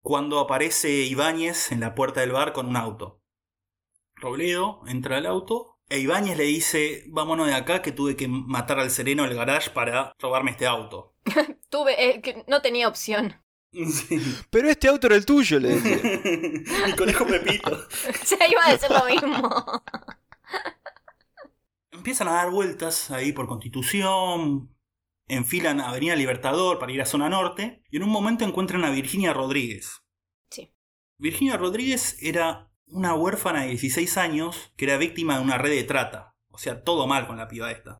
cuando 0.00 0.40
aparece 0.40 1.04
Ibáñez 1.04 1.70
en 1.70 1.80
la 1.80 1.94
puerta 1.94 2.20
del 2.20 2.32
bar 2.32 2.52
con 2.52 2.66
un 2.66 2.76
auto. 2.76 3.22
Robledo 4.16 4.80
entra 4.86 5.18
al 5.18 5.26
auto 5.26 5.71
e 5.88 5.98
Ibáñez 5.98 6.36
le 6.36 6.44
dice, 6.44 7.04
vámonos 7.08 7.46
de 7.46 7.54
acá 7.54 7.82
que 7.82 7.92
tuve 7.92 8.16
que 8.16 8.28
matar 8.28 8.78
al 8.78 8.90
sereno 8.90 9.24
del 9.24 9.34
garage 9.34 9.70
para 9.70 10.14
robarme 10.18 10.52
este 10.52 10.66
auto. 10.66 11.14
tuve, 11.68 12.02
eh, 12.02 12.20
que 12.20 12.44
no 12.48 12.62
tenía 12.62 12.88
opción. 12.88 13.42
Pero 14.50 14.68
este 14.68 14.88
auto 14.88 15.06
era 15.06 15.16
el 15.16 15.24
tuyo, 15.24 15.58
le 15.58 15.68
decía. 15.70 15.98
Mi 16.86 16.92
conejo 16.92 17.26
Pepito. 17.26 17.88
Se 18.22 18.36
iba 18.50 18.66
a 18.66 18.72
decir 18.72 18.90
lo 18.90 19.04
mismo. 19.06 19.82
Empiezan 21.90 22.28
a 22.28 22.32
dar 22.32 22.50
vueltas 22.50 23.10
ahí 23.10 23.32
por 23.32 23.46
Constitución, 23.46 24.74
enfilan 25.26 25.80
a 25.80 25.88
Avenida 25.88 26.16
Libertador 26.16 26.78
para 26.78 26.92
ir 26.92 27.00
a 27.00 27.06
Zona 27.06 27.28
Norte, 27.28 27.82
y 27.90 27.96
en 27.96 28.02
un 28.02 28.10
momento 28.10 28.44
encuentran 28.44 28.84
a 28.84 28.90
Virginia 28.90 29.32
Rodríguez. 29.32 30.02
Sí. 30.50 30.74
Virginia 31.18 31.56
Rodríguez 31.56 32.16
era 32.20 32.71
una 32.92 33.14
huérfana 33.14 33.62
de 33.62 33.70
16 33.70 34.16
años 34.18 34.72
que 34.76 34.84
era 34.84 34.98
víctima 34.98 35.36
de 35.36 35.42
una 35.42 35.58
red 35.58 35.70
de 35.70 35.84
trata. 35.84 36.36
O 36.48 36.58
sea, 36.58 36.82
todo 36.82 37.06
mal 37.06 37.26
con 37.26 37.38
la 37.38 37.48
piba 37.48 37.70
esta. 37.72 37.98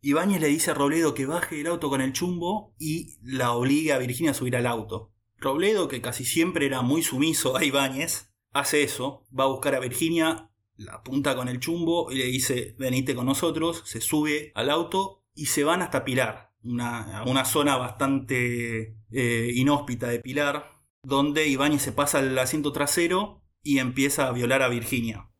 Ibáñez 0.00 0.40
le 0.40 0.48
dice 0.48 0.70
a 0.70 0.74
Robledo 0.74 1.14
que 1.14 1.26
baje 1.26 1.60
el 1.60 1.66
auto 1.66 1.88
con 1.90 2.00
el 2.00 2.12
chumbo 2.12 2.74
y 2.78 3.18
la 3.22 3.52
obliga 3.52 3.96
a 3.96 3.98
Virginia 3.98 4.32
a 4.32 4.34
subir 4.34 4.56
al 4.56 4.66
auto. 4.66 5.12
Robledo, 5.36 5.88
que 5.88 6.00
casi 6.00 6.24
siempre 6.24 6.66
era 6.66 6.82
muy 6.82 7.02
sumiso 7.02 7.56
a 7.56 7.64
Ibáñez, 7.64 8.34
hace 8.52 8.82
eso, 8.82 9.26
va 9.38 9.44
a 9.44 9.48
buscar 9.48 9.74
a 9.74 9.80
Virginia, 9.80 10.50
la 10.76 10.94
apunta 10.94 11.36
con 11.36 11.48
el 11.48 11.60
chumbo 11.60 12.10
y 12.10 12.16
le 12.16 12.24
dice, 12.24 12.74
venite 12.78 13.14
con 13.14 13.26
nosotros, 13.26 13.82
se 13.84 14.00
sube 14.00 14.52
al 14.54 14.70
auto 14.70 15.22
y 15.34 15.46
se 15.46 15.64
van 15.64 15.82
hasta 15.82 16.04
Pilar, 16.04 16.52
una, 16.62 17.24
una 17.26 17.44
zona 17.44 17.76
bastante 17.76 18.96
eh, 19.10 19.52
inhóspita 19.54 20.08
de 20.08 20.20
Pilar, 20.20 20.73
donde 21.04 21.46
Ibáñez 21.46 21.82
se 21.82 21.92
pasa 21.92 22.18
al 22.18 22.36
asiento 22.38 22.72
trasero 22.72 23.42
y 23.62 23.78
empieza 23.78 24.26
a 24.26 24.32
violar 24.32 24.62
a 24.62 24.68
Virginia. 24.68 25.30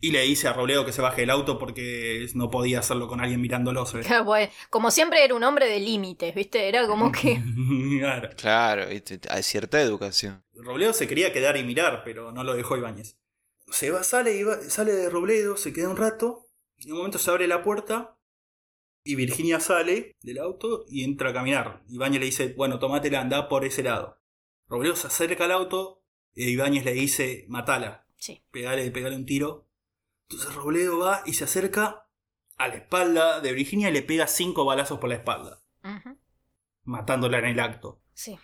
Y 0.00 0.10
le 0.10 0.22
dice 0.22 0.48
a 0.48 0.52
Robledo 0.52 0.84
que 0.84 0.92
se 0.92 1.02
baje 1.02 1.22
el 1.22 1.30
auto 1.30 1.58
porque 1.58 2.26
no 2.34 2.50
podía 2.50 2.80
hacerlo 2.80 3.08
con 3.08 3.20
alguien 3.20 3.40
mirándolo. 3.40 3.84
como 4.70 4.90
siempre 4.90 5.24
era 5.24 5.34
un 5.34 5.44
hombre 5.44 5.66
de 5.66 5.80
límites, 5.80 6.34
¿viste? 6.34 6.68
Era 6.68 6.86
como 6.86 7.12
que... 7.12 7.40
claro. 7.98 8.30
Claro, 8.36 8.86
hay 9.28 9.42
cierta 9.42 9.80
educación. 9.80 10.44
Robledo 10.54 10.92
se 10.92 11.06
quería 11.06 11.32
quedar 11.32 11.56
y 11.56 11.64
mirar, 11.64 12.02
pero 12.04 12.32
no 12.32 12.44
lo 12.44 12.54
dejó 12.54 12.76
Ibáñez. 12.76 13.16
Se 13.70 13.90
va, 13.90 14.02
sale, 14.02 14.44
sale 14.68 14.92
de 14.92 15.08
Robledo, 15.08 15.56
se 15.56 15.72
queda 15.72 15.88
un 15.88 15.96
rato, 15.96 16.48
y 16.76 16.86
en 16.86 16.92
un 16.92 16.98
momento 16.98 17.18
se 17.18 17.30
abre 17.30 17.46
la 17.46 17.62
puerta 17.62 18.16
y 19.02 19.14
Virginia 19.14 19.60
sale 19.60 20.16
del 20.22 20.38
auto 20.38 20.84
y 20.88 21.04
entra 21.04 21.30
a 21.30 21.32
caminar. 21.32 21.82
Ibáñez 21.88 22.20
le 22.20 22.26
dice, 22.26 22.54
bueno, 22.56 22.78
tomátela, 22.78 23.20
anda 23.20 23.48
por 23.48 23.64
ese 23.64 23.82
lado. 23.82 24.19
Robledo 24.70 24.94
se 24.94 25.08
acerca 25.08 25.44
al 25.44 25.52
auto 25.52 26.04
y 26.32 26.48
Ibáñez 26.48 26.84
le 26.84 26.92
dice, 26.92 27.44
matala. 27.48 28.06
Sí. 28.16 28.44
Pegale, 28.52 28.88
pegale 28.92 29.16
un 29.16 29.26
tiro. 29.26 29.68
Entonces 30.28 30.54
Robledo 30.54 30.98
va 30.98 31.22
y 31.26 31.34
se 31.34 31.44
acerca 31.44 32.06
a 32.56 32.68
la 32.68 32.74
espalda 32.74 33.40
de 33.40 33.52
Virginia 33.52 33.90
y 33.90 33.92
le 33.92 34.02
pega 34.02 34.28
cinco 34.28 34.64
balazos 34.64 35.00
por 35.00 35.08
la 35.08 35.16
espalda, 35.16 35.64
matándola 36.84 37.38
en 37.38 37.46
el 37.46 37.60
acto. 37.60 38.00
Sí. 38.14 38.38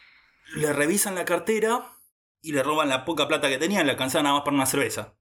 Le 0.57 0.73
revisan 0.73 1.15
la 1.15 1.25
cartera 1.25 1.93
y 2.41 2.53
le 2.53 2.63
roban 2.63 2.89
la 2.89 3.05
poca 3.05 3.29
plata 3.29 3.49
que 3.49 3.59
tenía, 3.59 3.85
le 3.85 3.93
alcanzaba 3.93 4.25
nada 4.25 4.35
más 4.37 4.45
para 4.45 4.57
una 4.57 4.67
cerveza. 4.67 5.17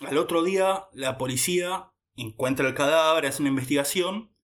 Al 0.00 0.16
otro 0.16 0.42
día, 0.42 0.86
la 0.92 1.18
policía 1.18 1.92
encuentra 2.16 2.66
el 2.66 2.74
cadáver, 2.74 3.26
hace 3.26 3.42
una 3.42 3.50
investigación 3.50 4.34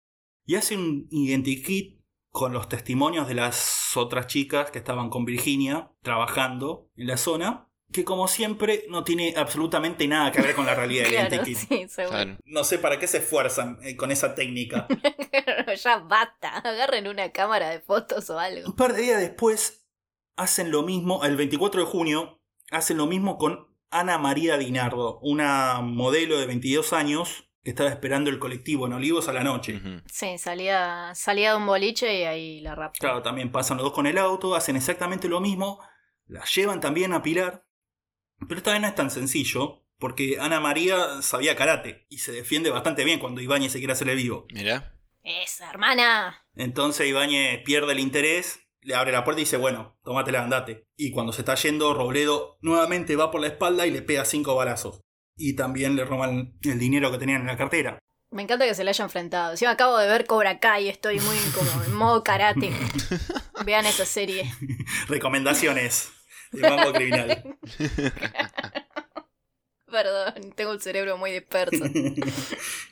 y 0.45 0.57
hace 0.57 0.77
un 0.77 1.07
identikit 1.11 1.98
con 2.31 2.53
los 2.53 2.69
testimonios 2.69 3.29
de 3.29 3.35
las 3.35 3.97
otras 3.97 4.27
chicas 4.27 4.71
que 4.71 4.79
estaban 4.79 5.11
con 5.11 5.25
Virginia 5.25 5.91
trabajando 6.03 6.91
en 6.97 7.07
la 7.07 7.17
zona, 7.17 7.69
que 7.91 8.05
como 8.05 8.29
siempre 8.29 8.85
no 8.91 9.03
tiene 9.03 9.35
absolutamente 9.37 10.07
nada 10.07 10.31
que 10.31 10.43
ver 10.43 10.55
con 10.55 10.67
la 10.67 10.75
realidad 10.75 11.07
sí, 11.45 11.89
seguro. 11.89 12.17
Claro. 12.17 12.37
No 12.45 12.65
sé 12.65 12.79
para 12.79 12.99
qué 12.99 13.07
se 13.07 13.19
esfuerzan 13.19 13.79
eh, 13.83 13.97
con 13.97 14.11
esa 14.11 14.35
técnica. 14.35 14.87
ya 15.83 15.99
basta. 15.99 16.59
Agarren 16.59 17.09
una 17.09 17.33
cámara 17.33 17.71
de 17.71 17.81
fotos 17.81 18.29
o 18.31 18.39
algo. 18.39 18.69
Un 18.69 18.77
par 18.77 18.95
de 18.95 19.03
días 19.03 19.21
después 19.21 19.87
hacen 20.37 20.71
lo 20.71 20.83
mismo, 20.83 21.25
el 21.25 21.37
24 21.37 21.81
de 21.81 21.87
junio, 21.87 22.41
hacen 22.71 22.99
lo 22.99 23.07
mismo 23.07 23.39
con 23.39 23.69
Ana 23.91 24.19
María 24.19 24.59
Dinardo, 24.59 25.19
una 25.21 25.81
modelo 25.81 26.39
de 26.39 26.47
22 26.47 26.93
años 26.93 27.48
que 27.69 27.73
estaba 27.73 27.91
esperando 27.91 28.31
el 28.31 28.39
colectivo 28.39 28.87
en 28.87 28.95
Olivos 28.95 29.29
a 29.29 29.33
la 29.35 29.45
noche. 29.45 29.79
Sí, 30.11 30.39
salía, 30.39 31.13
salía 31.15 31.51
de 31.51 31.59
un 31.59 31.67
boliche 31.67 32.21
y 32.21 32.25
ahí 32.25 32.61
la 32.63 32.75
raptan. 32.75 32.99
Claro, 32.99 33.21
también 33.21 33.53
pasan 33.53 33.77
los 33.77 33.85
dos 33.85 33.93
con 33.93 34.07
el 34.07 34.17
auto, 34.17 34.55
hacen 34.55 34.75
exactamente 34.75 35.29
lo 35.29 35.39
mismo, 35.43 35.79
la 36.25 36.43
llevan 36.47 36.81
también 36.81 37.13
a 37.13 37.23
Pilar, 37.23 37.67
pero 38.49 38.57
esta 38.57 38.73
vez 38.73 38.81
no 38.81 38.87
es 38.87 38.95
tan 38.95 39.11
sencillo, 39.11 39.85
porque 39.99 40.39
Ana 40.41 40.61
María 40.61 41.21
sabía 41.21 41.57
karate 41.57 42.07
y 42.09 42.21
se 42.21 42.33
defiende 42.33 42.71
bastante 42.71 43.05
bien 43.05 43.19
cuando 43.21 43.43
Ibáñez 43.43 43.73
se 43.73 43.81
quiere 43.81 43.93
hacerle 43.93 44.15
vivo. 44.15 44.47
Mirá. 44.51 44.99
Esa, 45.23 45.69
hermana. 45.69 46.47
Entonces 46.55 47.07
Ibáñez 47.07 47.63
pierde 47.67 47.93
el 47.93 48.01
interés, 48.01 48.61
le 48.81 48.95
abre 48.95 49.13
la 49.13 49.25
puerta 49.25 49.43
y 49.43 49.45
dice, 49.45 49.59
bueno, 49.59 49.99
tómatela, 50.05 50.43
andate. 50.43 50.89
Y 50.97 51.11
cuando 51.11 51.35
se 51.35 51.43
está 51.43 51.55
yendo, 51.55 51.93
Robledo 51.93 52.57
nuevamente 52.63 53.15
va 53.15 53.31
por 53.31 53.43
la 53.43 53.49
espalda 53.49 53.87
y 53.87 53.91
le 53.91 54.01
pega 54.01 54.25
cinco 54.25 54.55
balazos. 54.55 55.03
Y 55.39 55.55
también 55.55 55.97
le 55.97 56.05
roban 56.05 56.59
el 56.63 56.79
dinero 56.79 57.11
que 57.11 57.17
tenían 57.19 57.41
en 57.41 57.47
la 57.47 57.57
cartera. 57.57 57.99
Me 58.31 58.43
encanta 58.43 58.67
que 58.67 58.75
se 58.75 58.85
le 58.85 58.91
haya 58.91 59.05
enfrentado. 59.05 59.53
Encima 59.53 59.71
acabo 59.71 59.97
de 59.97 60.07
ver 60.07 60.27
Cobra 60.27 60.59
Kai 60.61 60.85
y 60.85 60.89
estoy 60.91 61.19
muy 61.19 61.39
como 61.55 61.83
en 61.83 61.95
modo 61.95 62.23
karate. 62.23 62.71
Vean 63.65 63.87
esa 63.87 64.05
serie. 64.05 64.53
Recomendaciones 65.09 66.11
de 66.53 66.69
Mambo 66.69 66.93
Criminal. 66.93 67.59
Perdón, 69.91 70.53
tengo 70.55 70.73
el 70.73 70.83
cerebro 70.83 71.17
muy 71.17 71.33
disperso. 71.33 71.83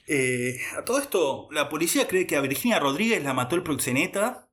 Eh, 0.06 0.58
a 0.78 0.84
todo 0.84 0.98
esto, 0.98 1.48
la 1.50 1.68
policía 1.68 2.08
cree 2.08 2.26
que 2.26 2.36
a 2.36 2.40
Virginia 2.40 2.78
Rodríguez 2.78 3.22
la 3.22 3.34
mató 3.34 3.54
el 3.54 3.62
proxeneta 3.62 4.48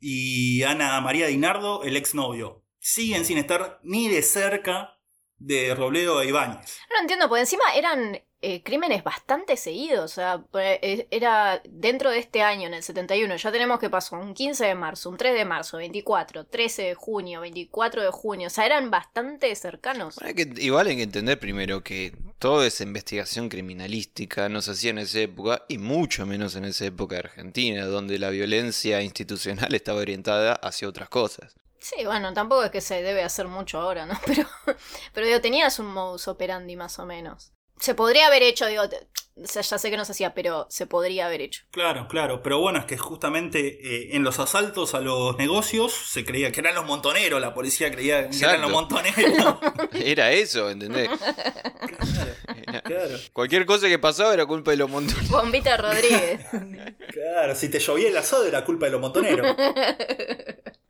y 0.00 0.62
Ana 0.62 0.98
María 1.02 1.26
Dinardo 1.26 1.82
el 1.82 1.98
exnovio. 1.98 2.64
Siguen 2.78 3.26
sin 3.26 3.36
estar 3.36 3.80
ni 3.82 4.08
de 4.08 4.22
cerca 4.22 4.93
de 5.46 5.74
Robledo 5.74 6.22
e 6.22 6.28
Ibáñez. 6.28 6.78
No 6.92 7.00
entiendo, 7.00 7.28
porque 7.28 7.40
encima 7.42 7.64
eran 7.76 8.20
eh, 8.40 8.62
crímenes 8.62 9.02
bastante 9.04 9.56
seguidos. 9.56 10.04
O 10.04 10.14
sea, 10.14 10.38
pues, 10.50 10.78
eh, 10.82 11.06
era 11.10 11.62
dentro 11.68 12.10
de 12.10 12.18
este 12.18 12.42
año, 12.42 12.66
en 12.66 12.74
el 12.74 12.82
71, 12.82 13.36
ya 13.36 13.52
tenemos 13.52 13.78
que 13.78 13.88
pasó 13.90 14.16
un 14.16 14.34
15 14.34 14.64
de 14.66 14.74
marzo, 14.74 15.10
un 15.10 15.16
3 15.16 15.34
de 15.34 15.44
marzo, 15.44 15.76
24, 15.78 16.46
13 16.46 16.82
de 16.82 16.94
junio, 16.94 17.40
24 17.40 18.02
de 18.02 18.10
junio. 18.10 18.46
O 18.46 18.50
sea, 18.50 18.66
eran 18.66 18.90
bastante 18.90 19.54
cercanos. 19.54 20.16
Bueno, 20.16 20.28
hay 20.28 20.34
que- 20.34 20.62
igual 20.62 20.86
hay 20.88 20.96
que 20.96 21.02
entender 21.02 21.38
primero 21.38 21.82
que 21.82 22.12
toda 22.38 22.66
esa 22.66 22.82
investigación 22.84 23.48
criminalística 23.48 24.48
no 24.48 24.60
se 24.62 24.72
hacía 24.72 24.90
en 24.90 24.98
esa 24.98 25.20
época 25.20 25.64
y 25.68 25.78
mucho 25.78 26.26
menos 26.26 26.54
en 26.56 26.64
esa 26.66 26.84
época 26.86 27.14
de 27.16 27.20
Argentina, 27.20 27.84
donde 27.86 28.18
la 28.18 28.30
violencia 28.30 29.00
institucional 29.02 29.74
estaba 29.74 30.00
orientada 30.00 30.52
hacia 30.54 30.88
otras 30.88 31.08
cosas. 31.08 31.54
Sí, 31.84 32.02
bueno, 32.06 32.32
tampoco 32.32 32.64
es 32.64 32.70
que 32.70 32.80
se 32.80 33.02
debe 33.02 33.22
hacer 33.22 33.46
mucho 33.46 33.78
ahora, 33.78 34.06
¿no? 34.06 34.18
Pero, 34.26 34.48
pero 35.12 35.26
digo, 35.26 35.40
tenías 35.42 35.78
un 35.78 35.86
modus 35.88 36.28
operandi 36.28 36.76
más 36.76 36.98
o 36.98 37.04
menos. 37.04 37.52
Se 37.78 37.94
podría 37.94 38.28
haber 38.28 38.42
hecho, 38.42 38.64
digo, 38.66 38.88
te- 38.88 39.06
o 39.36 39.46
sea, 39.46 39.60
ya 39.60 39.76
sé 39.76 39.90
que 39.90 39.96
no 39.98 40.04
se 40.06 40.12
hacía, 40.12 40.32
pero 40.32 40.66
se 40.70 40.86
podría 40.86 41.26
haber 41.26 41.42
hecho. 41.42 41.64
Claro, 41.72 42.06
claro, 42.08 42.40
pero 42.42 42.58
bueno, 42.60 42.78
es 42.78 42.84
que 42.86 42.96
justamente 42.96 43.58
eh, 43.82 44.16
en 44.16 44.22
los 44.22 44.38
asaltos 44.38 44.94
a 44.94 45.00
los 45.00 45.36
negocios 45.36 45.92
se 45.92 46.24
creía 46.24 46.52
que 46.52 46.60
eran 46.60 46.74
los 46.76 46.86
montoneros, 46.86 47.38
la 47.40 47.52
policía 47.52 47.90
creía 47.90 48.30
que 48.30 48.38
eran 48.38 48.62
los 48.62 48.70
montoneros. 48.70 49.56
Era 49.92 50.30
eso, 50.32 50.70
¿entendés? 50.70 51.10
Era- 52.66 52.80
claro, 52.80 53.16
Cualquier 53.34 53.66
cosa 53.66 53.88
que 53.88 53.98
pasaba 53.98 54.32
era 54.32 54.46
culpa 54.46 54.70
de 54.70 54.76
los 54.78 54.88
montones. 54.88 55.28
Bombita 55.28 55.76
Rodríguez. 55.76 56.40
claro, 57.10 57.54
si 57.56 57.68
te 57.68 57.78
llovía 57.80 58.08
el 58.08 58.16
asado 58.16 58.46
era 58.46 58.64
culpa 58.64 58.86
de 58.86 58.92
los 58.92 59.00
montoneros. 59.02 59.54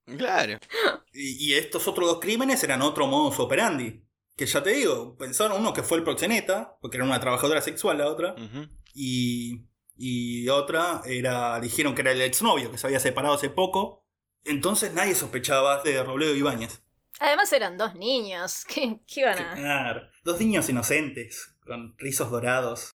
Claro. 0.07 0.59
Y, 1.13 1.51
y 1.51 1.55
estos 1.55 1.89
otros 1.89 2.09
dos 2.09 2.21
crímenes 2.21 2.63
eran 2.63 2.83
otro 2.83 3.07
modus 3.07 3.39
operandi. 3.41 4.05
Que 4.37 4.47
ya 4.47 4.63
te 4.63 4.71
digo, 4.71 5.17
pensaron 5.17 5.61
uno 5.61 5.73
que 5.73 5.85
fue 5.85 5.99
el 5.99 6.05
proxeneta, 6.05 6.77
porque 6.81 6.97
era 6.97 7.07
una 7.07 7.21
trabajadora 7.21 7.61
sexual 7.61 7.99
la 7.99 8.09
otra, 8.09 8.35
y, 8.93 9.67
y 9.97 10.49
otra 10.49 11.03
era, 11.05 11.61
dijeron 11.61 11.95
que 11.95 12.01
era 12.01 12.11
el 12.11 12.21
exnovio, 12.21 12.71
que 12.71 12.79
se 12.79 12.87
había 12.87 12.99
separado 12.99 13.35
hace 13.35 13.49
poco. 13.49 14.05
Entonces 14.45 14.93
nadie 14.93 15.15
sospechaba 15.15 15.83
de 15.83 16.03
Robledo 16.03 16.35
Ibáñez. 16.35 16.83
Además 17.21 17.53
eran 17.53 17.79
dos 17.79 17.95
niños. 17.95 18.65
¿Qué, 18.69 18.99
qué 19.07 19.21
iban 19.21 19.39
a...? 19.39 19.55
Claro, 19.55 20.03
dos 20.25 20.41
niños 20.41 20.69
inocentes, 20.69 21.55
con 21.65 21.97
rizos 21.99 22.31
dorados. 22.31 22.91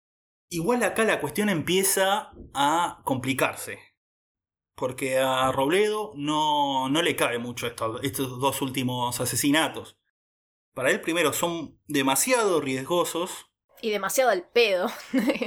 Igual 0.50 0.82
acá 0.84 1.04
la 1.04 1.22
cuestión 1.22 1.50
empieza 1.50 2.32
a 2.54 3.02
complicarse. 3.04 3.80
Porque 4.78 5.18
a 5.18 5.52
Robledo 5.52 6.12
no, 6.16 6.88
no 6.88 7.02
le 7.02 7.16
cabe 7.16 7.40
mucho 7.40 7.66
esto- 7.66 8.00
estos 8.04 8.40
dos 8.40 8.62
últimos 8.62 9.20
asesinatos. 9.20 9.98
Para 10.76 10.92
él, 10.92 11.02
primero, 11.02 11.34
son 11.34 11.80
demasiado 11.88 12.62
riesgosos 12.62 13.48
Y 13.82 13.90
demasiado 13.90 14.30
al 14.30 14.48
pedo. 14.48 14.88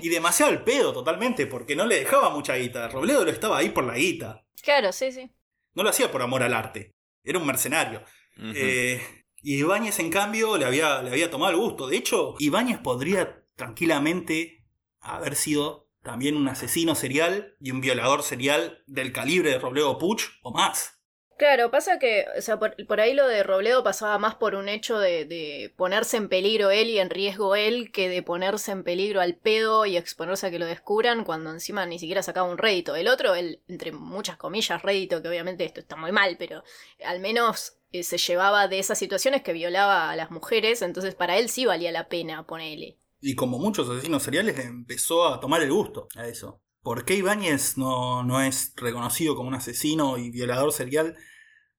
y 0.03 0.09
demasiado 0.09 0.51
al 0.51 0.65
pedo 0.65 0.93
totalmente, 0.93 1.47
porque 1.47 1.77
no 1.77 1.87
le 1.87 2.01
dejaba 2.01 2.31
mucha 2.31 2.57
guita. 2.57 2.89
Robledo 2.89 3.25
lo 3.25 3.31
estaba 3.31 3.59
ahí 3.59 3.71
por 3.71 3.85
la 3.85 3.95
guita. 3.95 4.45
claro, 4.65 4.93
sí, 4.93 5.13
sí. 5.13 5.31
No 5.75 5.85
lo 5.85 5.91
hacía 5.91 6.11
por 6.11 6.23
amor 6.23 6.43
al 6.43 6.53
arte. 6.53 6.97
Era 7.23 7.39
un 7.39 7.47
mercenario. 7.47 8.01
Ujú. 8.37 8.53
Eh, 8.57 9.01
y 9.43 9.59
Ibáñez, 9.61 10.01
en 10.01 10.11
cambio, 10.11 10.59
le 10.59 10.65
había, 10.65 11.03
le 11.03 11.11
había 11.11 11.31
tomado 11.31 11.53
el 11.53 11.59
gusto. 11.59 11.87
De 11.87 11.97
hecho, 11.97 12.35
Ibáñez 12.41 12.79
podría 12.81 13.45
tranquilamente 13.55 14.67
haber 15.01 15.37
sido 15.37 15.89
también 16.03 16.37
un 16.37 16.49
asesino 16.49 16.95
serial 16.95 17.55
y 17.61 17.71
un 17.71 17.81
violador 17.81 18.23
serial 18.23 18.83
del 18.87 19.13
calibre 19.13 19.51
de 19.51 19.59
Robledo 19.59 19.99
Puch 19.99 20.23
o 20.43 20.53
más. 20.53 21.01
Claro, 21.41 21.71
pasa 21.71 21.99
que, 21.99 22.27
o 22.37 22.43
sea, 22.43 22.59
por, 22.59 23.01
ahí 23.01 23.15
lo 23.15 23.27
de 23.27 23.43
Robledo 23.43 23.83
pasaba 23.83 24.19
más 24.19 24.35
por 24.35 24.55
un 24.55 24.69
hecho 24.69 24.99
de, 24.99 25.25
de 25.25 25.73
ponerse 25.75 26.19
en 26.19 26.29
peligro 26.29 26.71
él 26.71 26.91
y 26.91 26.99
en 26.99 27.09
riesgo 27.09 27.57
él 27.57 27.93
que 27.93 28.11
de 28.11 28.23
ponerse 28.23 28.73
en 28.73 28.85
peligro 28.85 29.23
al 29.23 29.37
pedo 29.37 29.87
y 29.87 29.97
exponerse 29.97 30.47
a 30.47 30.51
que 30.51 30.59
lo 30.59 30.67
descubran 30.67 31.25
cuando 31.25 31.51
encima 31.51 31.87
ni 31.87 31.99
siquiera 31.99 32.23
sacaba 32.23 32.51
un 32.51 32.59
rédito. 32.59 32.95
El 32.95 33.09
otro, 33.09 33.35
el, 33.35 33.63
entre 33.69 33.91
muchas 33.91 34.37
comillas, 34.37 34.83
rédito, 34.83 35.23
que 35.23 35.29
obviamente 35.29 35.65
esto 35.65 35.81
está 35.81 35.97
muy 35.97 36.13
mal, 36.13 36.37
pero 36.39 36.63
al 37.03 37.21
menos 37.21 37.79
eh, 37.93 38.03
se 38.03 38.19
llevaba 38.19 38.69
de 38.69 38.79
esas 38.79 38.99
situaciones 38.99 39.43
que 39.43 39.55
violaba 39.55 40.11
a 40.11 40.17
las 40.17 40.31
mujeres, 40.31 40.83
entonces 40.83 41.15
para 41.15 41.39
él 41.39 41.49
sí 41.49 41.65
valía 41.65 41.91
la 41.91 42.09
pena 42.09 42.47
ponerle. 42.47 42.99
Y 43.21 43.35
como 43.35 43.59
muchos 43.59 43.89
asesinos 43.89 44.23
seriales, 44.23 44.57
le 44.57 44.63
empezó 44.65 45.27
a 45.27 45.41
tomar 45.41 45.63
el 45.63 45.73
gusto 45.73 46.09
a 46.17 46.27
eso. 46.27 46.63
¿Por 46.83 47.05
qué 47.05 47.15
Ibáñez 47.15 47.77
no, 47.77 48.23
no 48.23 48.41
es 48.41 48.73
reconocido 48.77 49.37
como 49.37 49.49
un 49.49 49.55
asesino 49.55 50.17
y 50.17 50.31
violador 50.31 50.73
serial 50.73 51.17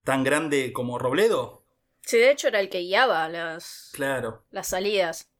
tan 0.03 0.23
grande 0.23 0.71
como 0.73 0.99
Robledo? 0.99 1.65
Sí, 2.01 2.17
de 2.17 2.31
hecho 2.31 2.47
era 2.47 2.59
el 2.59 2.69
que 2.69 2.79
guiaba 2.79 3.27
las, 3.29 3.89
Claro. 3.93 4.45
las 4.51 4.67
salidas, 4.67 5.30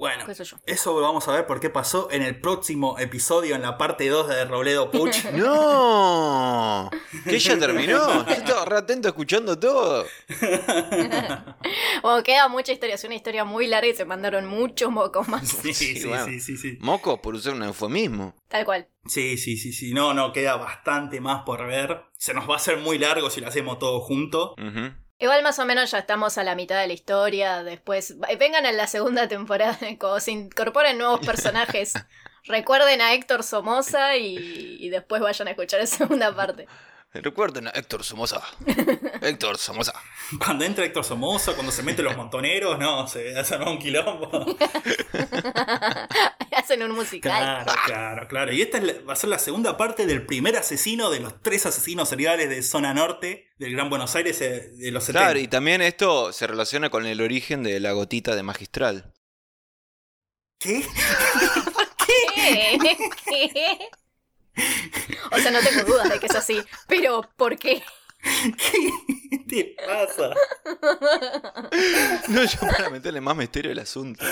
Bueno, 0.00 0.24
qué 0.24 0.34
sé 0.34 0.44
yo. 0.44 0.56
Eso 0.64 0.98
lo 0.98 1.02
vamos 1.02 1.28
a 1.28 1.32
ver 1.32 1.46
por 1.46 1.60
qué 1.60 1.68
pasó 1.68 2.08
en 2.10 2.22
el 2.22 2.40
próximo 2.40 2.98
episodio, 2.98 3.54
en 3.54 3.60
la 3.60 3.76
parte 3.76 4.08
2 4.08 4.28
de 4.28 4.46
Robledo 4.46 4.90
Puch. 4.90 5.24
¡No! 5.34 6.88
¿Que 7.26 7.38
ya 7.38 7.58
terminó? 7.58 8.24
Yo 8.26 8.32
estaba 8.32 8.64
re 8.64 8.78
atento 8.78 9.08
escuchando 9.08 9.58
todo. 9.58 10.06
Bueno, 12.02 12.22
queda 12.22 12.48
mucha 12.48 12.72
historia, 12.72 12.94
es 12.94 13.04
una 13.04 13.14
historia 13.14 13.44
muy 13.44 13.66
larga 13.66 13.86
y 13.86 13.94
se 13.94 14.06
mandaron 14.06 14.46
muchos 14.46 14.90
mocos 14.90 15.28
más. 15.28 15.46
sí, 15.48 15.74
sí, 15.74 16.06
bueno. 16.06 16.24
sí, 16.24 16.40
sí, 16.40 16.56
sí. 16.56 16.78
Moco, 16.80 17.20
por 17.20 17.34
usar 17.34 17.52
un 17.52 17.62
eufemismo. 17.62 18.34
Tal 18.48 18.64
cual. 18.64 18.88
Sí, 19.04 19.36
sí, 19.36 19.58
sí, 19.58 19.74
sí. 19.74 19.92
No, 19.92 20.14
no, 20.14 20.32
queda 20.32 20.56
bastante 20.56 21.20
más 21.20 21.42
por 21.42 21.66
ver. 21.66 22.04
Se 22.16 22.32
nos 22.32 22.48
va 22.48 22.54
a 22.54 22.56
hacer 22.56 22.78
muy 22.78 22.98
largo 22.98 23.28
si 23.28 23.42
lo 23.42 23.48
hacemos 23.48 23.78
todo 23.78 24.00
junto. 24.00 24.54
Ujú. 24.54 24.94
Igual 25.20 25.42
más 25.42 25.58
o 25.58 25.66
menos 25.66 25.90
ya 25.90 25.98
estamos 25.98 26.38
a 26.38 26.44
la 26.44 26.54
mitad 26.54 26.80
de 26.80 26.86
la 26.86 26.94
historia. 26.94 27.62
Después, 27.62 28.16
eh, 28.28 28.36
vengan 28.36 28.64
en 28.64 28.78
la 28.78 28.86
segunda 28.86 29.28
temporada, 29.28 29.78
cuando 29.98 30.18
se 30.18 30.32
incorporen 30.32 30.96
nuevos 30.96 31.20
personajes. 31.24 31.92
Recuerden 32.44 33.02
a 33.02 33.12
Héctor 33.12 33.42
Somoza 33.42 34.16
y, 34.16 34.78
y 34.80 34.88
después 34.88 35.20
vayan 35.20 35.48
a 35.48 35.50
escuchar 35.50 35.80
la 35.80 35.86
segunda 35.86 36.34
parte. 36.34 36.66
Recuerden 37.12 37.66
a 37.66 37.70
Héctor 37.70 38.04
Somoza. 38.04 38.40
Héctor 39.20 39.58
Somoza. 39.58 39.92
Cuando 40.38 40.64
entra 40.64 40.84
Héctor 40.84 41.04
Somoza, 41.04 41.54
cuando 41.54 41.72
se 41.72 41.82
meten 41.82 42.04
los 42.04 42.16
montoneros, 42.16 42.78
no, 42.78 43.08
se 43.08 43.36
hace 43.36 43.56
un 43.56 43.78
quilombo. 43.78 44.30
Hacen 46.56 46.82
en 46.82 46.90
un 46.90 46.96
musical. 46.96 47.64
Claro, 47.64 47.72
claro, 47.84 48.28
claro. 48.28 48.52
Y 48.52 48.62
esta 48.62 48.80
va 49.08 49.14
a 49.14 49.16
ser 49.16 49.28
la 49.28 49.40
segunda 49.40 49.76
parte 49.76 50.06
del 50.06 50.24
primer 50.24 50.56
asesino 50.56 51.10
de 51.10 51.18
los 51.18 51.42
tres 51.42 51.66
asesinos 51.66 52.08
seriales 52.08 52.48
de 52.48 52.62
zona 52.62 52.94
norte 52.94 53.48
del 53.58 53.72
Gran 53.72 53.90
Buenos 53.90 54.14
Aires 54.14 54.40
eh, 54.40 54.70
de 54.76 54.90
los 54.92 55.02
70. 55.02 55.24
Claro, 55.24 55.40
y 55.40 55.48
también 55.48 55.82
esto 55.82 56.32
se 56.32 56.46
relaciona 56.46 56.90
con 56.90 57.06
el 57.06 57.20
origen 57.20 57.64
de 57.64 57.80
la 57.80 57.90
gotita 57.90 58.36
de 58.36 58.44
Magistral. 58.44 59.12
¿Qué? 60.60 60.84
¿Qué? 62.06 62.78
¿Qué? 63.26 63.90
O 65.32 65.38
sea, 65.38 65.50
no 65.50 65.60
tengo 65.60 65.84
dudas 65.84 66.08
de 66.10 66.18
que 66.18 66.26
es 66.26 66.34
así. 66.34 66.62
Pero, 66.86 67.22
¿por 67.36 67.56
qué? 67.58 67.82
¿Qué 68.22 69.38
te 69.48 69.76
pasa? 69.86 70.34
No, 72.28 72.44
yo 72.44 72.60
para 72.60 72.90
meterle 72.90 73.20
más 73.20 73.36
misterio 73.36 73.72
al 73.72 73.78
asunto. 73.78 74.24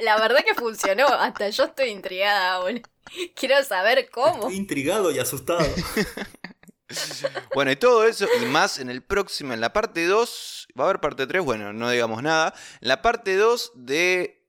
La 0.00 0.18
verdad 0.18 0.44
que 0.44 0.54
funcionó. 0.54 1.06
Hasta 1.06 1.48
yo 1.50 1.64
estoy 1.64 1.88
intrigada, 1.90 2.60
boludo. 2.60 2.82
Quiero 3.34 3.62
saber 3.64 4.08
cómo. 4.10 4.42
Estoy 4.42 4.56
intrigado 4.56 5.10
y 5.10 5.18
asustado. 5.18 5.66
Bueno, 7.54 7.70
y 7.70 7.76
todo 7.76 8.04
eso 8.04 8.26
y 8.42 8.46
más 8.46 8.78
en 8.78 8.90
el 8.90 9.02
próximo, 9.02 9.52
en 9.52 9.60
la 9.60 9.72
parte 9.72 10.06
2. 10.06 10.68
Va 10.78 10.84
a 10.84 10.88
haber 10.88 11.00
parte 11.00 11.26
3, 11.26 11.44
bueno, 11.44 11.72
no 11.72 11.90
digamos 11.90 12.22
nada. 12.22 12.54
En 12.80 12.88
la 12.88 13.02
parte 13.02 13.36
2 13.36 13.72
de. 13.76 14.39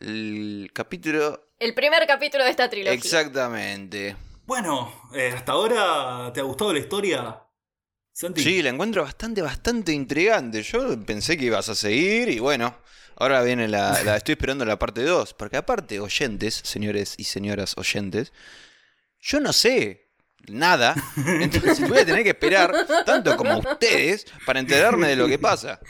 El 0.00 0.70
capítulo. 0.72 1.50
El 1.58 1.74
primer 1.74 2.06
capítulo 2.06 2.44
de 2.44 2.50
esta 2.50 2.68
trilogía. 2.70 2.94
Exactamente. 2.94 4.16
Bueno, 4.46 4.92
eh, 5.14 5.32
hasta 5.34 5.52
ahora, 5.52 6.32
¿te 6.32 6.40
ha 6.40 6.44
gustado 6.44 6.72
la 6.72 6.78
historia? 6.78 7.42
Santi? 8.12 8.42
Sí, 8.42 8.62
la 8.62 8.70
encuentro 8.70 9.02
bastante, 9.02 9.42
bastante 9.42 9.92
intrigante. 9.92 10.62
Yo 10.62 10.98
pensé 11.04 11.36
que 11.36 11.46
ibas 11.46 11.68
a 11.68 11.74
seguir 11.74 12.28
y 12.28 12.38
bueno, 12.38 12.78
ahora 13.16 13.42
viene 13.42 13.68
la, 13.68 14.02
la 14.04 14.16
estoy 14.16 14.32
esperando 14.32 14.64
la 14.64 14.78
parte 14.78 15.02
2. 15.02 15.34
Porque 15.34 15.56
aparte, 15.56 16.00
oyentes, 16.00 16.54
señores 16.64 17.14
y 17.18 17.24
señoras 17.24 17.76
oyentes, 17.76 18.32
yo 19.20 19.40
no 19.40 19.52
sé 19.52 20.07
nada. 20.48 20.94
Entonces 21.26 21.80
voy 21.88 21.98
a 21.98 22.06
tener 22.06 22.22
que 22.22 22.30
esperar, 22.30 22.72
tanto 23.04 23.36
como 23.36 23.58
ustedes, 23.58 24.24
para 24.46 24.60
enterarme 24.60 25.08
de 25.08 25.16
lo 25.16 25.26
que 25.28 25.38
pasa. 25.38 25.80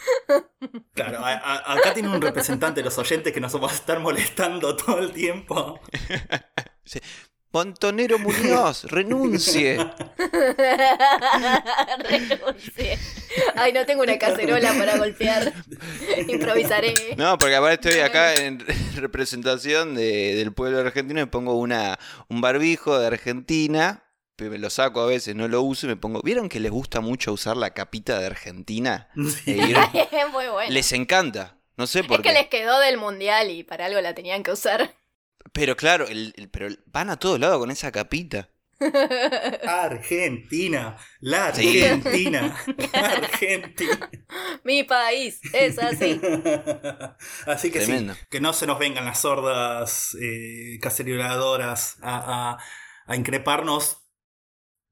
Claro, 0.95 1.25
a- 1.25 1.33
a- 1.33 1.73
acá 1.75 1.95
tiene 1.95 2.09
un 2.09 2.21
representante 2.21 2.81
de 2.81 2.85
los 2.85 2.99
oyentes 2.99 3.33
que 3.33 3.41
nos 3.41 3.55
va 3.63 3.71
a 3.71 3.75
estar 3.75 4.01
molestando 4.01 4.77
todo 4.77 4.99
el 4.99 5.13
tiempo. 5.13 5.81
Dice, 6.85 7.03
Montonero 7.51 8.19
Muñoz, 8.19 8.85
renuncie. 8.91 9.79
Renuncie. 12.09 12.99
Ay, 13.57 13.73
no 13.73 13.85
tengo 13.87 14.03
una 14.03 14.19
cacerola 14.19 14.73
para 14.75 14.97
golpear. 14.99 15.53
Improvisaré. 16.29 16.95
No, 17.17 17.39
porque 17.39 17.55
ahora 17.57 17.75
estoy 17.75 18.01
acá 18.01 18.35
en 18.35 18.65
representación 18.97 19.95
de- 19.95 20.35
del 20.37 20.53
pueblo 20.53 20.79
argentino 20.81 21.21
y 21.21 21.25
me 21.25 21.27
pongo 21.31 21.55
una, 21.59 21.99
un 22.29 22.41
barbijo 22.41 22.99
de 22.99 23.07
Argentina. 23.07 24.05
Que 24.47 24.51
Me 24.51 24.59
lo 24.59 24.71
saco 24.71 25.01
a 25.01 25.07
veces, 25.07 25.35
no 25.35 25.49
lo 25.49 25.63
uso 25.63 25.87
y 25.87 25.89
me 25.91 25.97
pongo. 25.97 26.23
¿Vieron 26.23 26.49
que 26.49 26.61
les 26.61 26.71
gusta 26.71 27.01
mucho 27.01 27.33
usar 27.33 27.57
la 27.57 27.71
capita 27.75 28.19
de 28.19 28.27
Argentina? 28.27 29.09
Sí. 29.17 29.51
Eh, 29.53 29.55
vieron- 29.67 29.91
Es 29.95 30.31
muy 30.33 30.47
bueno. 30.47 30.71
les 30.73 30.93
encanta. 30.93 31.57
No 31.77 31.87
sé 31.87 32.03
por 32.05 32.21
Es 32.21 32.23
que 32.25 32.29
qué. 32.33 32.35
les 32.41 32.49
quedó 32.49 32.79
del 32.81 32.99
mundial 32.99 33.51
y 33.51 33.63
para 33.65 33.87
algo 33.87 34.01
la 34.01 34.15
tenían 34.15 34.43
que 34.43 34.53
usar. 34.53 34.95
Pero 35.53 35.77
claro, 35.77 36.07
el- 36.09 36.35
el- 36.37 36.49
pero 36.49 36.69
van 36.87 37.11
a 37.11 37.17
todos 37.19 37.39
lados 37.41 37.59
con 37.59 37.71
esa 37.71 37.91
capita. 37.93 38.49
Argentina, 39.67 40.97
la. 41.21 41.47
Argentina, 41.47 42.57
la 42.93 43.01
Argentina. 43.09 44.11
Mi 44.65 44.85
país 44.85 45.41
es 45.53 45.79
así. 45.79 46.21
Así 47.47 47.71
que 47.71 47.81
Tremendo. 47.81 48.15
sí, 48.15 48.21
que 48.31 48.41
no 48.41 48.53
se 48.53 48.67
nos 48.67 48.79
vengan 48.79 49.05
las 49.05 49.21
sordas 49.21 50.17
eh, 50.21 50.79
caceroladoras 50.81 51.97
a, 52.03 52.53
a- 52.53 52.59
a 53.07 53.17
increparnos. 53.17 54.05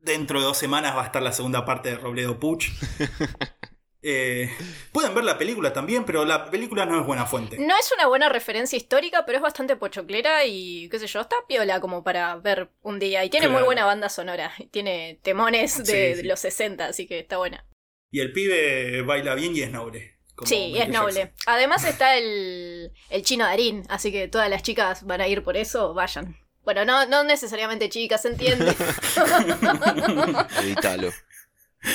Dentro 0.07 0.39
de 0.39 0.47
dos 0.47 0.57
semanas 0.57 0.97
va 0.97 1.03
a 1.03 1.07
estar 1.07 1.21
la 1.21 1.33
segunda 1.33 1.65
parte 1.65 1.91
de 1.91 1.97
Robledo 1.97 2.39
Puch. 2.39 2.69
Eh, 4.09 4.49
pueden 4.93 5.13
ver 5.17 5.25
la 5.25 5.37
película 5.37 5.73
también, 5.73 6.05
pero 6.05 6.25
la 6.25 6.49
película 6.49 6.87
no 6.87 7.01
es 7.01 7.05
buena 7.05 7.27
fuente. 7.27 7.59
No 7.59 7.75
es 7.77 7.91
una 7.93 8.07
buena 8.07 8.29
referencia 8.29 8.77
histórica, 8.77 9.27
pero 9.27 9.39
es 9.39 9.43
bastante 9.43 9.75
pochoclera 9.75 10.45
y 10.45 10.89
qué 10.91 11.01
sé 11.01 11.09
yo, 11.09 11.23
está 11.23 11.35
piola 11.49 11.81
como 11.81 12.05
para 12.05 12.37
ver 12.37 12.71
un 12.83 13.01
día. 13.01 13.25
Y 13.25 13.31
tiene 13.31 13.49
muy 13.49 13.65
buena 13.65 13.85
banda 13.85 14.09
sonora. 14.09 14.53
y 14.59 14.67
Tiene 14.69 15.19
temones 15.25 15.79
de, 15.79 15.85
Sí, 15.87 15.93
de 15.93 16.17
sí. 16.19 16.23
los 16.23 16.39
60, 16.39 16.87
así 16.87 17.09
que 17.09 17.19
está 17.19 17.39
buena. 17.39 17.67
Y 18.13 18.21
el 18.21 18.31
pibe 18.33 19.03
baila 19.03 19.35
bien 19.35 19.57
y 19.57 19.63
es 19.63 19.73
noble. 19.73 20.21
como 20.37 20.47
Sí, 20.47 20.55
y 20.67 20.79
es 20.79 20.89
noble. 20.89 21.15
Jackson. 21.23 21.43
Además 21.47 21.85
está 21.85 22.17
el, 22.17 22.93
el 23.11 23.23
chino 23.25 23.45
Darín, 23.45 23.83
así 23.89 24.13
que 24.13 24.29
todas 24.29 24.49
las 24.49 24.63
chicas 24.63 25.05
van 25.05 25.21
a 25.21 25.27
ir 25.27 25.43
por 25.43 25.57
eso, 25.57 25.95
vayan. 25.95 26.37
Bueno, 26.67 26.85
no, 26.85 27.07
no 27.07 27.23
necesariamente 27.25 27.89
chicas, 27.89 28.21
se 28.23 28.29
entiende. 28.29 28.75
Evítalo. 30.63 31.13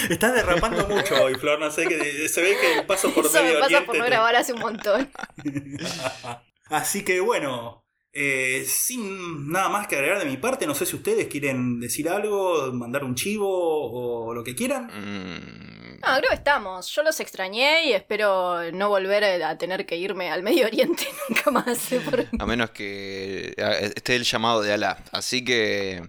Estás 0.10 0.34
derrapando 0.34 0.88
mucho 0.88 1.22
hoy, 1.24 1.36
Flor. 1.36 1.60
No 1.60 1.70
sé, 1.70 1.86
que 1.88 2.30
se 2.30 2.42
ve 2.42 2.56
que 2.60 2.80
el 2.80 2.86
paso 2.86 3.14
por 3.14 3.26
Eso 3.26 3.34
me 3.40 3.44
Medio 3.44 3.60
pasa 3.60 3.66
Oriente 3.68 3.86
por 3.88 3.98
no 3.98 4.04
te- 4.06 4.10
grabar 4.10 4.36
hace 4.38 4.54
un 4.54 4.60
montón. 4.62 5.12
Así 6.70 7.04
que 7.04 7.20
bueno, 7.20 7.86
eh, 8.14 8.64
sin 8.66 9.52
nada 9.52 9.68
más 9.68 9.88
que 9.88 9.96
agregar 9.98 10.20
de 10.20 10.26
mi 10.26 10.38
parte, 10.38 10.66
no 10.66 10.74
sé 10.76 10.86
si 10.86 10.96
ustedes 10.96 11.28
quieren 11.28 11.82
decir 11.82 12.08
algo, 12.08 12.72
mandar 12.72 13.04
un 13.04 13.16
chivo 13.16 13.50
o 13.52 14.34
lo 14.34 14.42
que 14.46 14.56
quieran. 14.56 14.86
Mm, 14.86 15.71
No, 16.06 16.18
creo 16.18 16.30
que 16.30 16.36
estamos. 16.36 16.90
Yo 16.90 17.04
los 17.04 17.20
extrañé 17.20 17.86
y 17.86 17.94
espero 17.94 18.72
no 18.72 18.90
volver 18.90 19.24
a 19.44 19.58
tener 19.58 19.86
que 19.86 19.98
irme 19.98 20.30
al 20.32 20.44
Medio 20.44 20.66
Oriente 20.66 21.08
nunca 21.30 21.52
más. 21.52 21.92
¿eh? 21.92 22.00
Por- 22.02 22.28
A 22.40 22.46
menos 22.46 22.72
que 22.72 23.54
ah, 23.60 23.74
esté 23.74 24.16
el 24.16 24.24
llamado 24.24 24.62
de 24.62 24.74
Alá. 24.74 25.04
Así 25.12 25.44
que. 25.46 26.02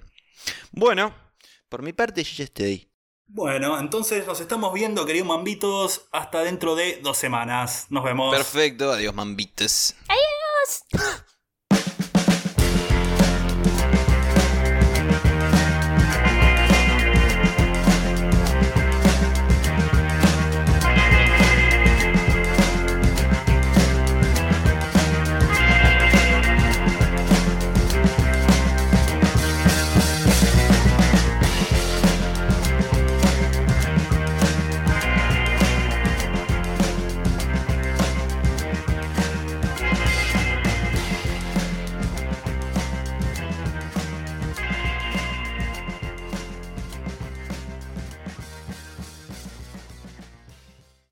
Bueno, 0.72 1.14
por 1.68 1.82
mi 1.82 1.92
parte 1.92 2.22
yo 2.24 2.34
ya 2.36 2.44
estoy. 2.44 2.88
Bueno, 3.26 3.78
entonces 3.80 4.26
nos 4.26 4.40
estamos 4.40 4.74
viendo, 4.74 5.06
queridos 5.06 5.26
mambitos, 5.28 6.02
hasta 6.12 6.42
dentro 6.42 6.74
de 6.74 6.98
dos 7.02 7.16
semanas. 7.16 7.86
Nos 7.88 8.04
vemos. 8.04 8.34
Perfecto, 8.34 8.92
adiós 8.92 9.14
mambites. 9.14 9.96
Adiós. 10.08 11.22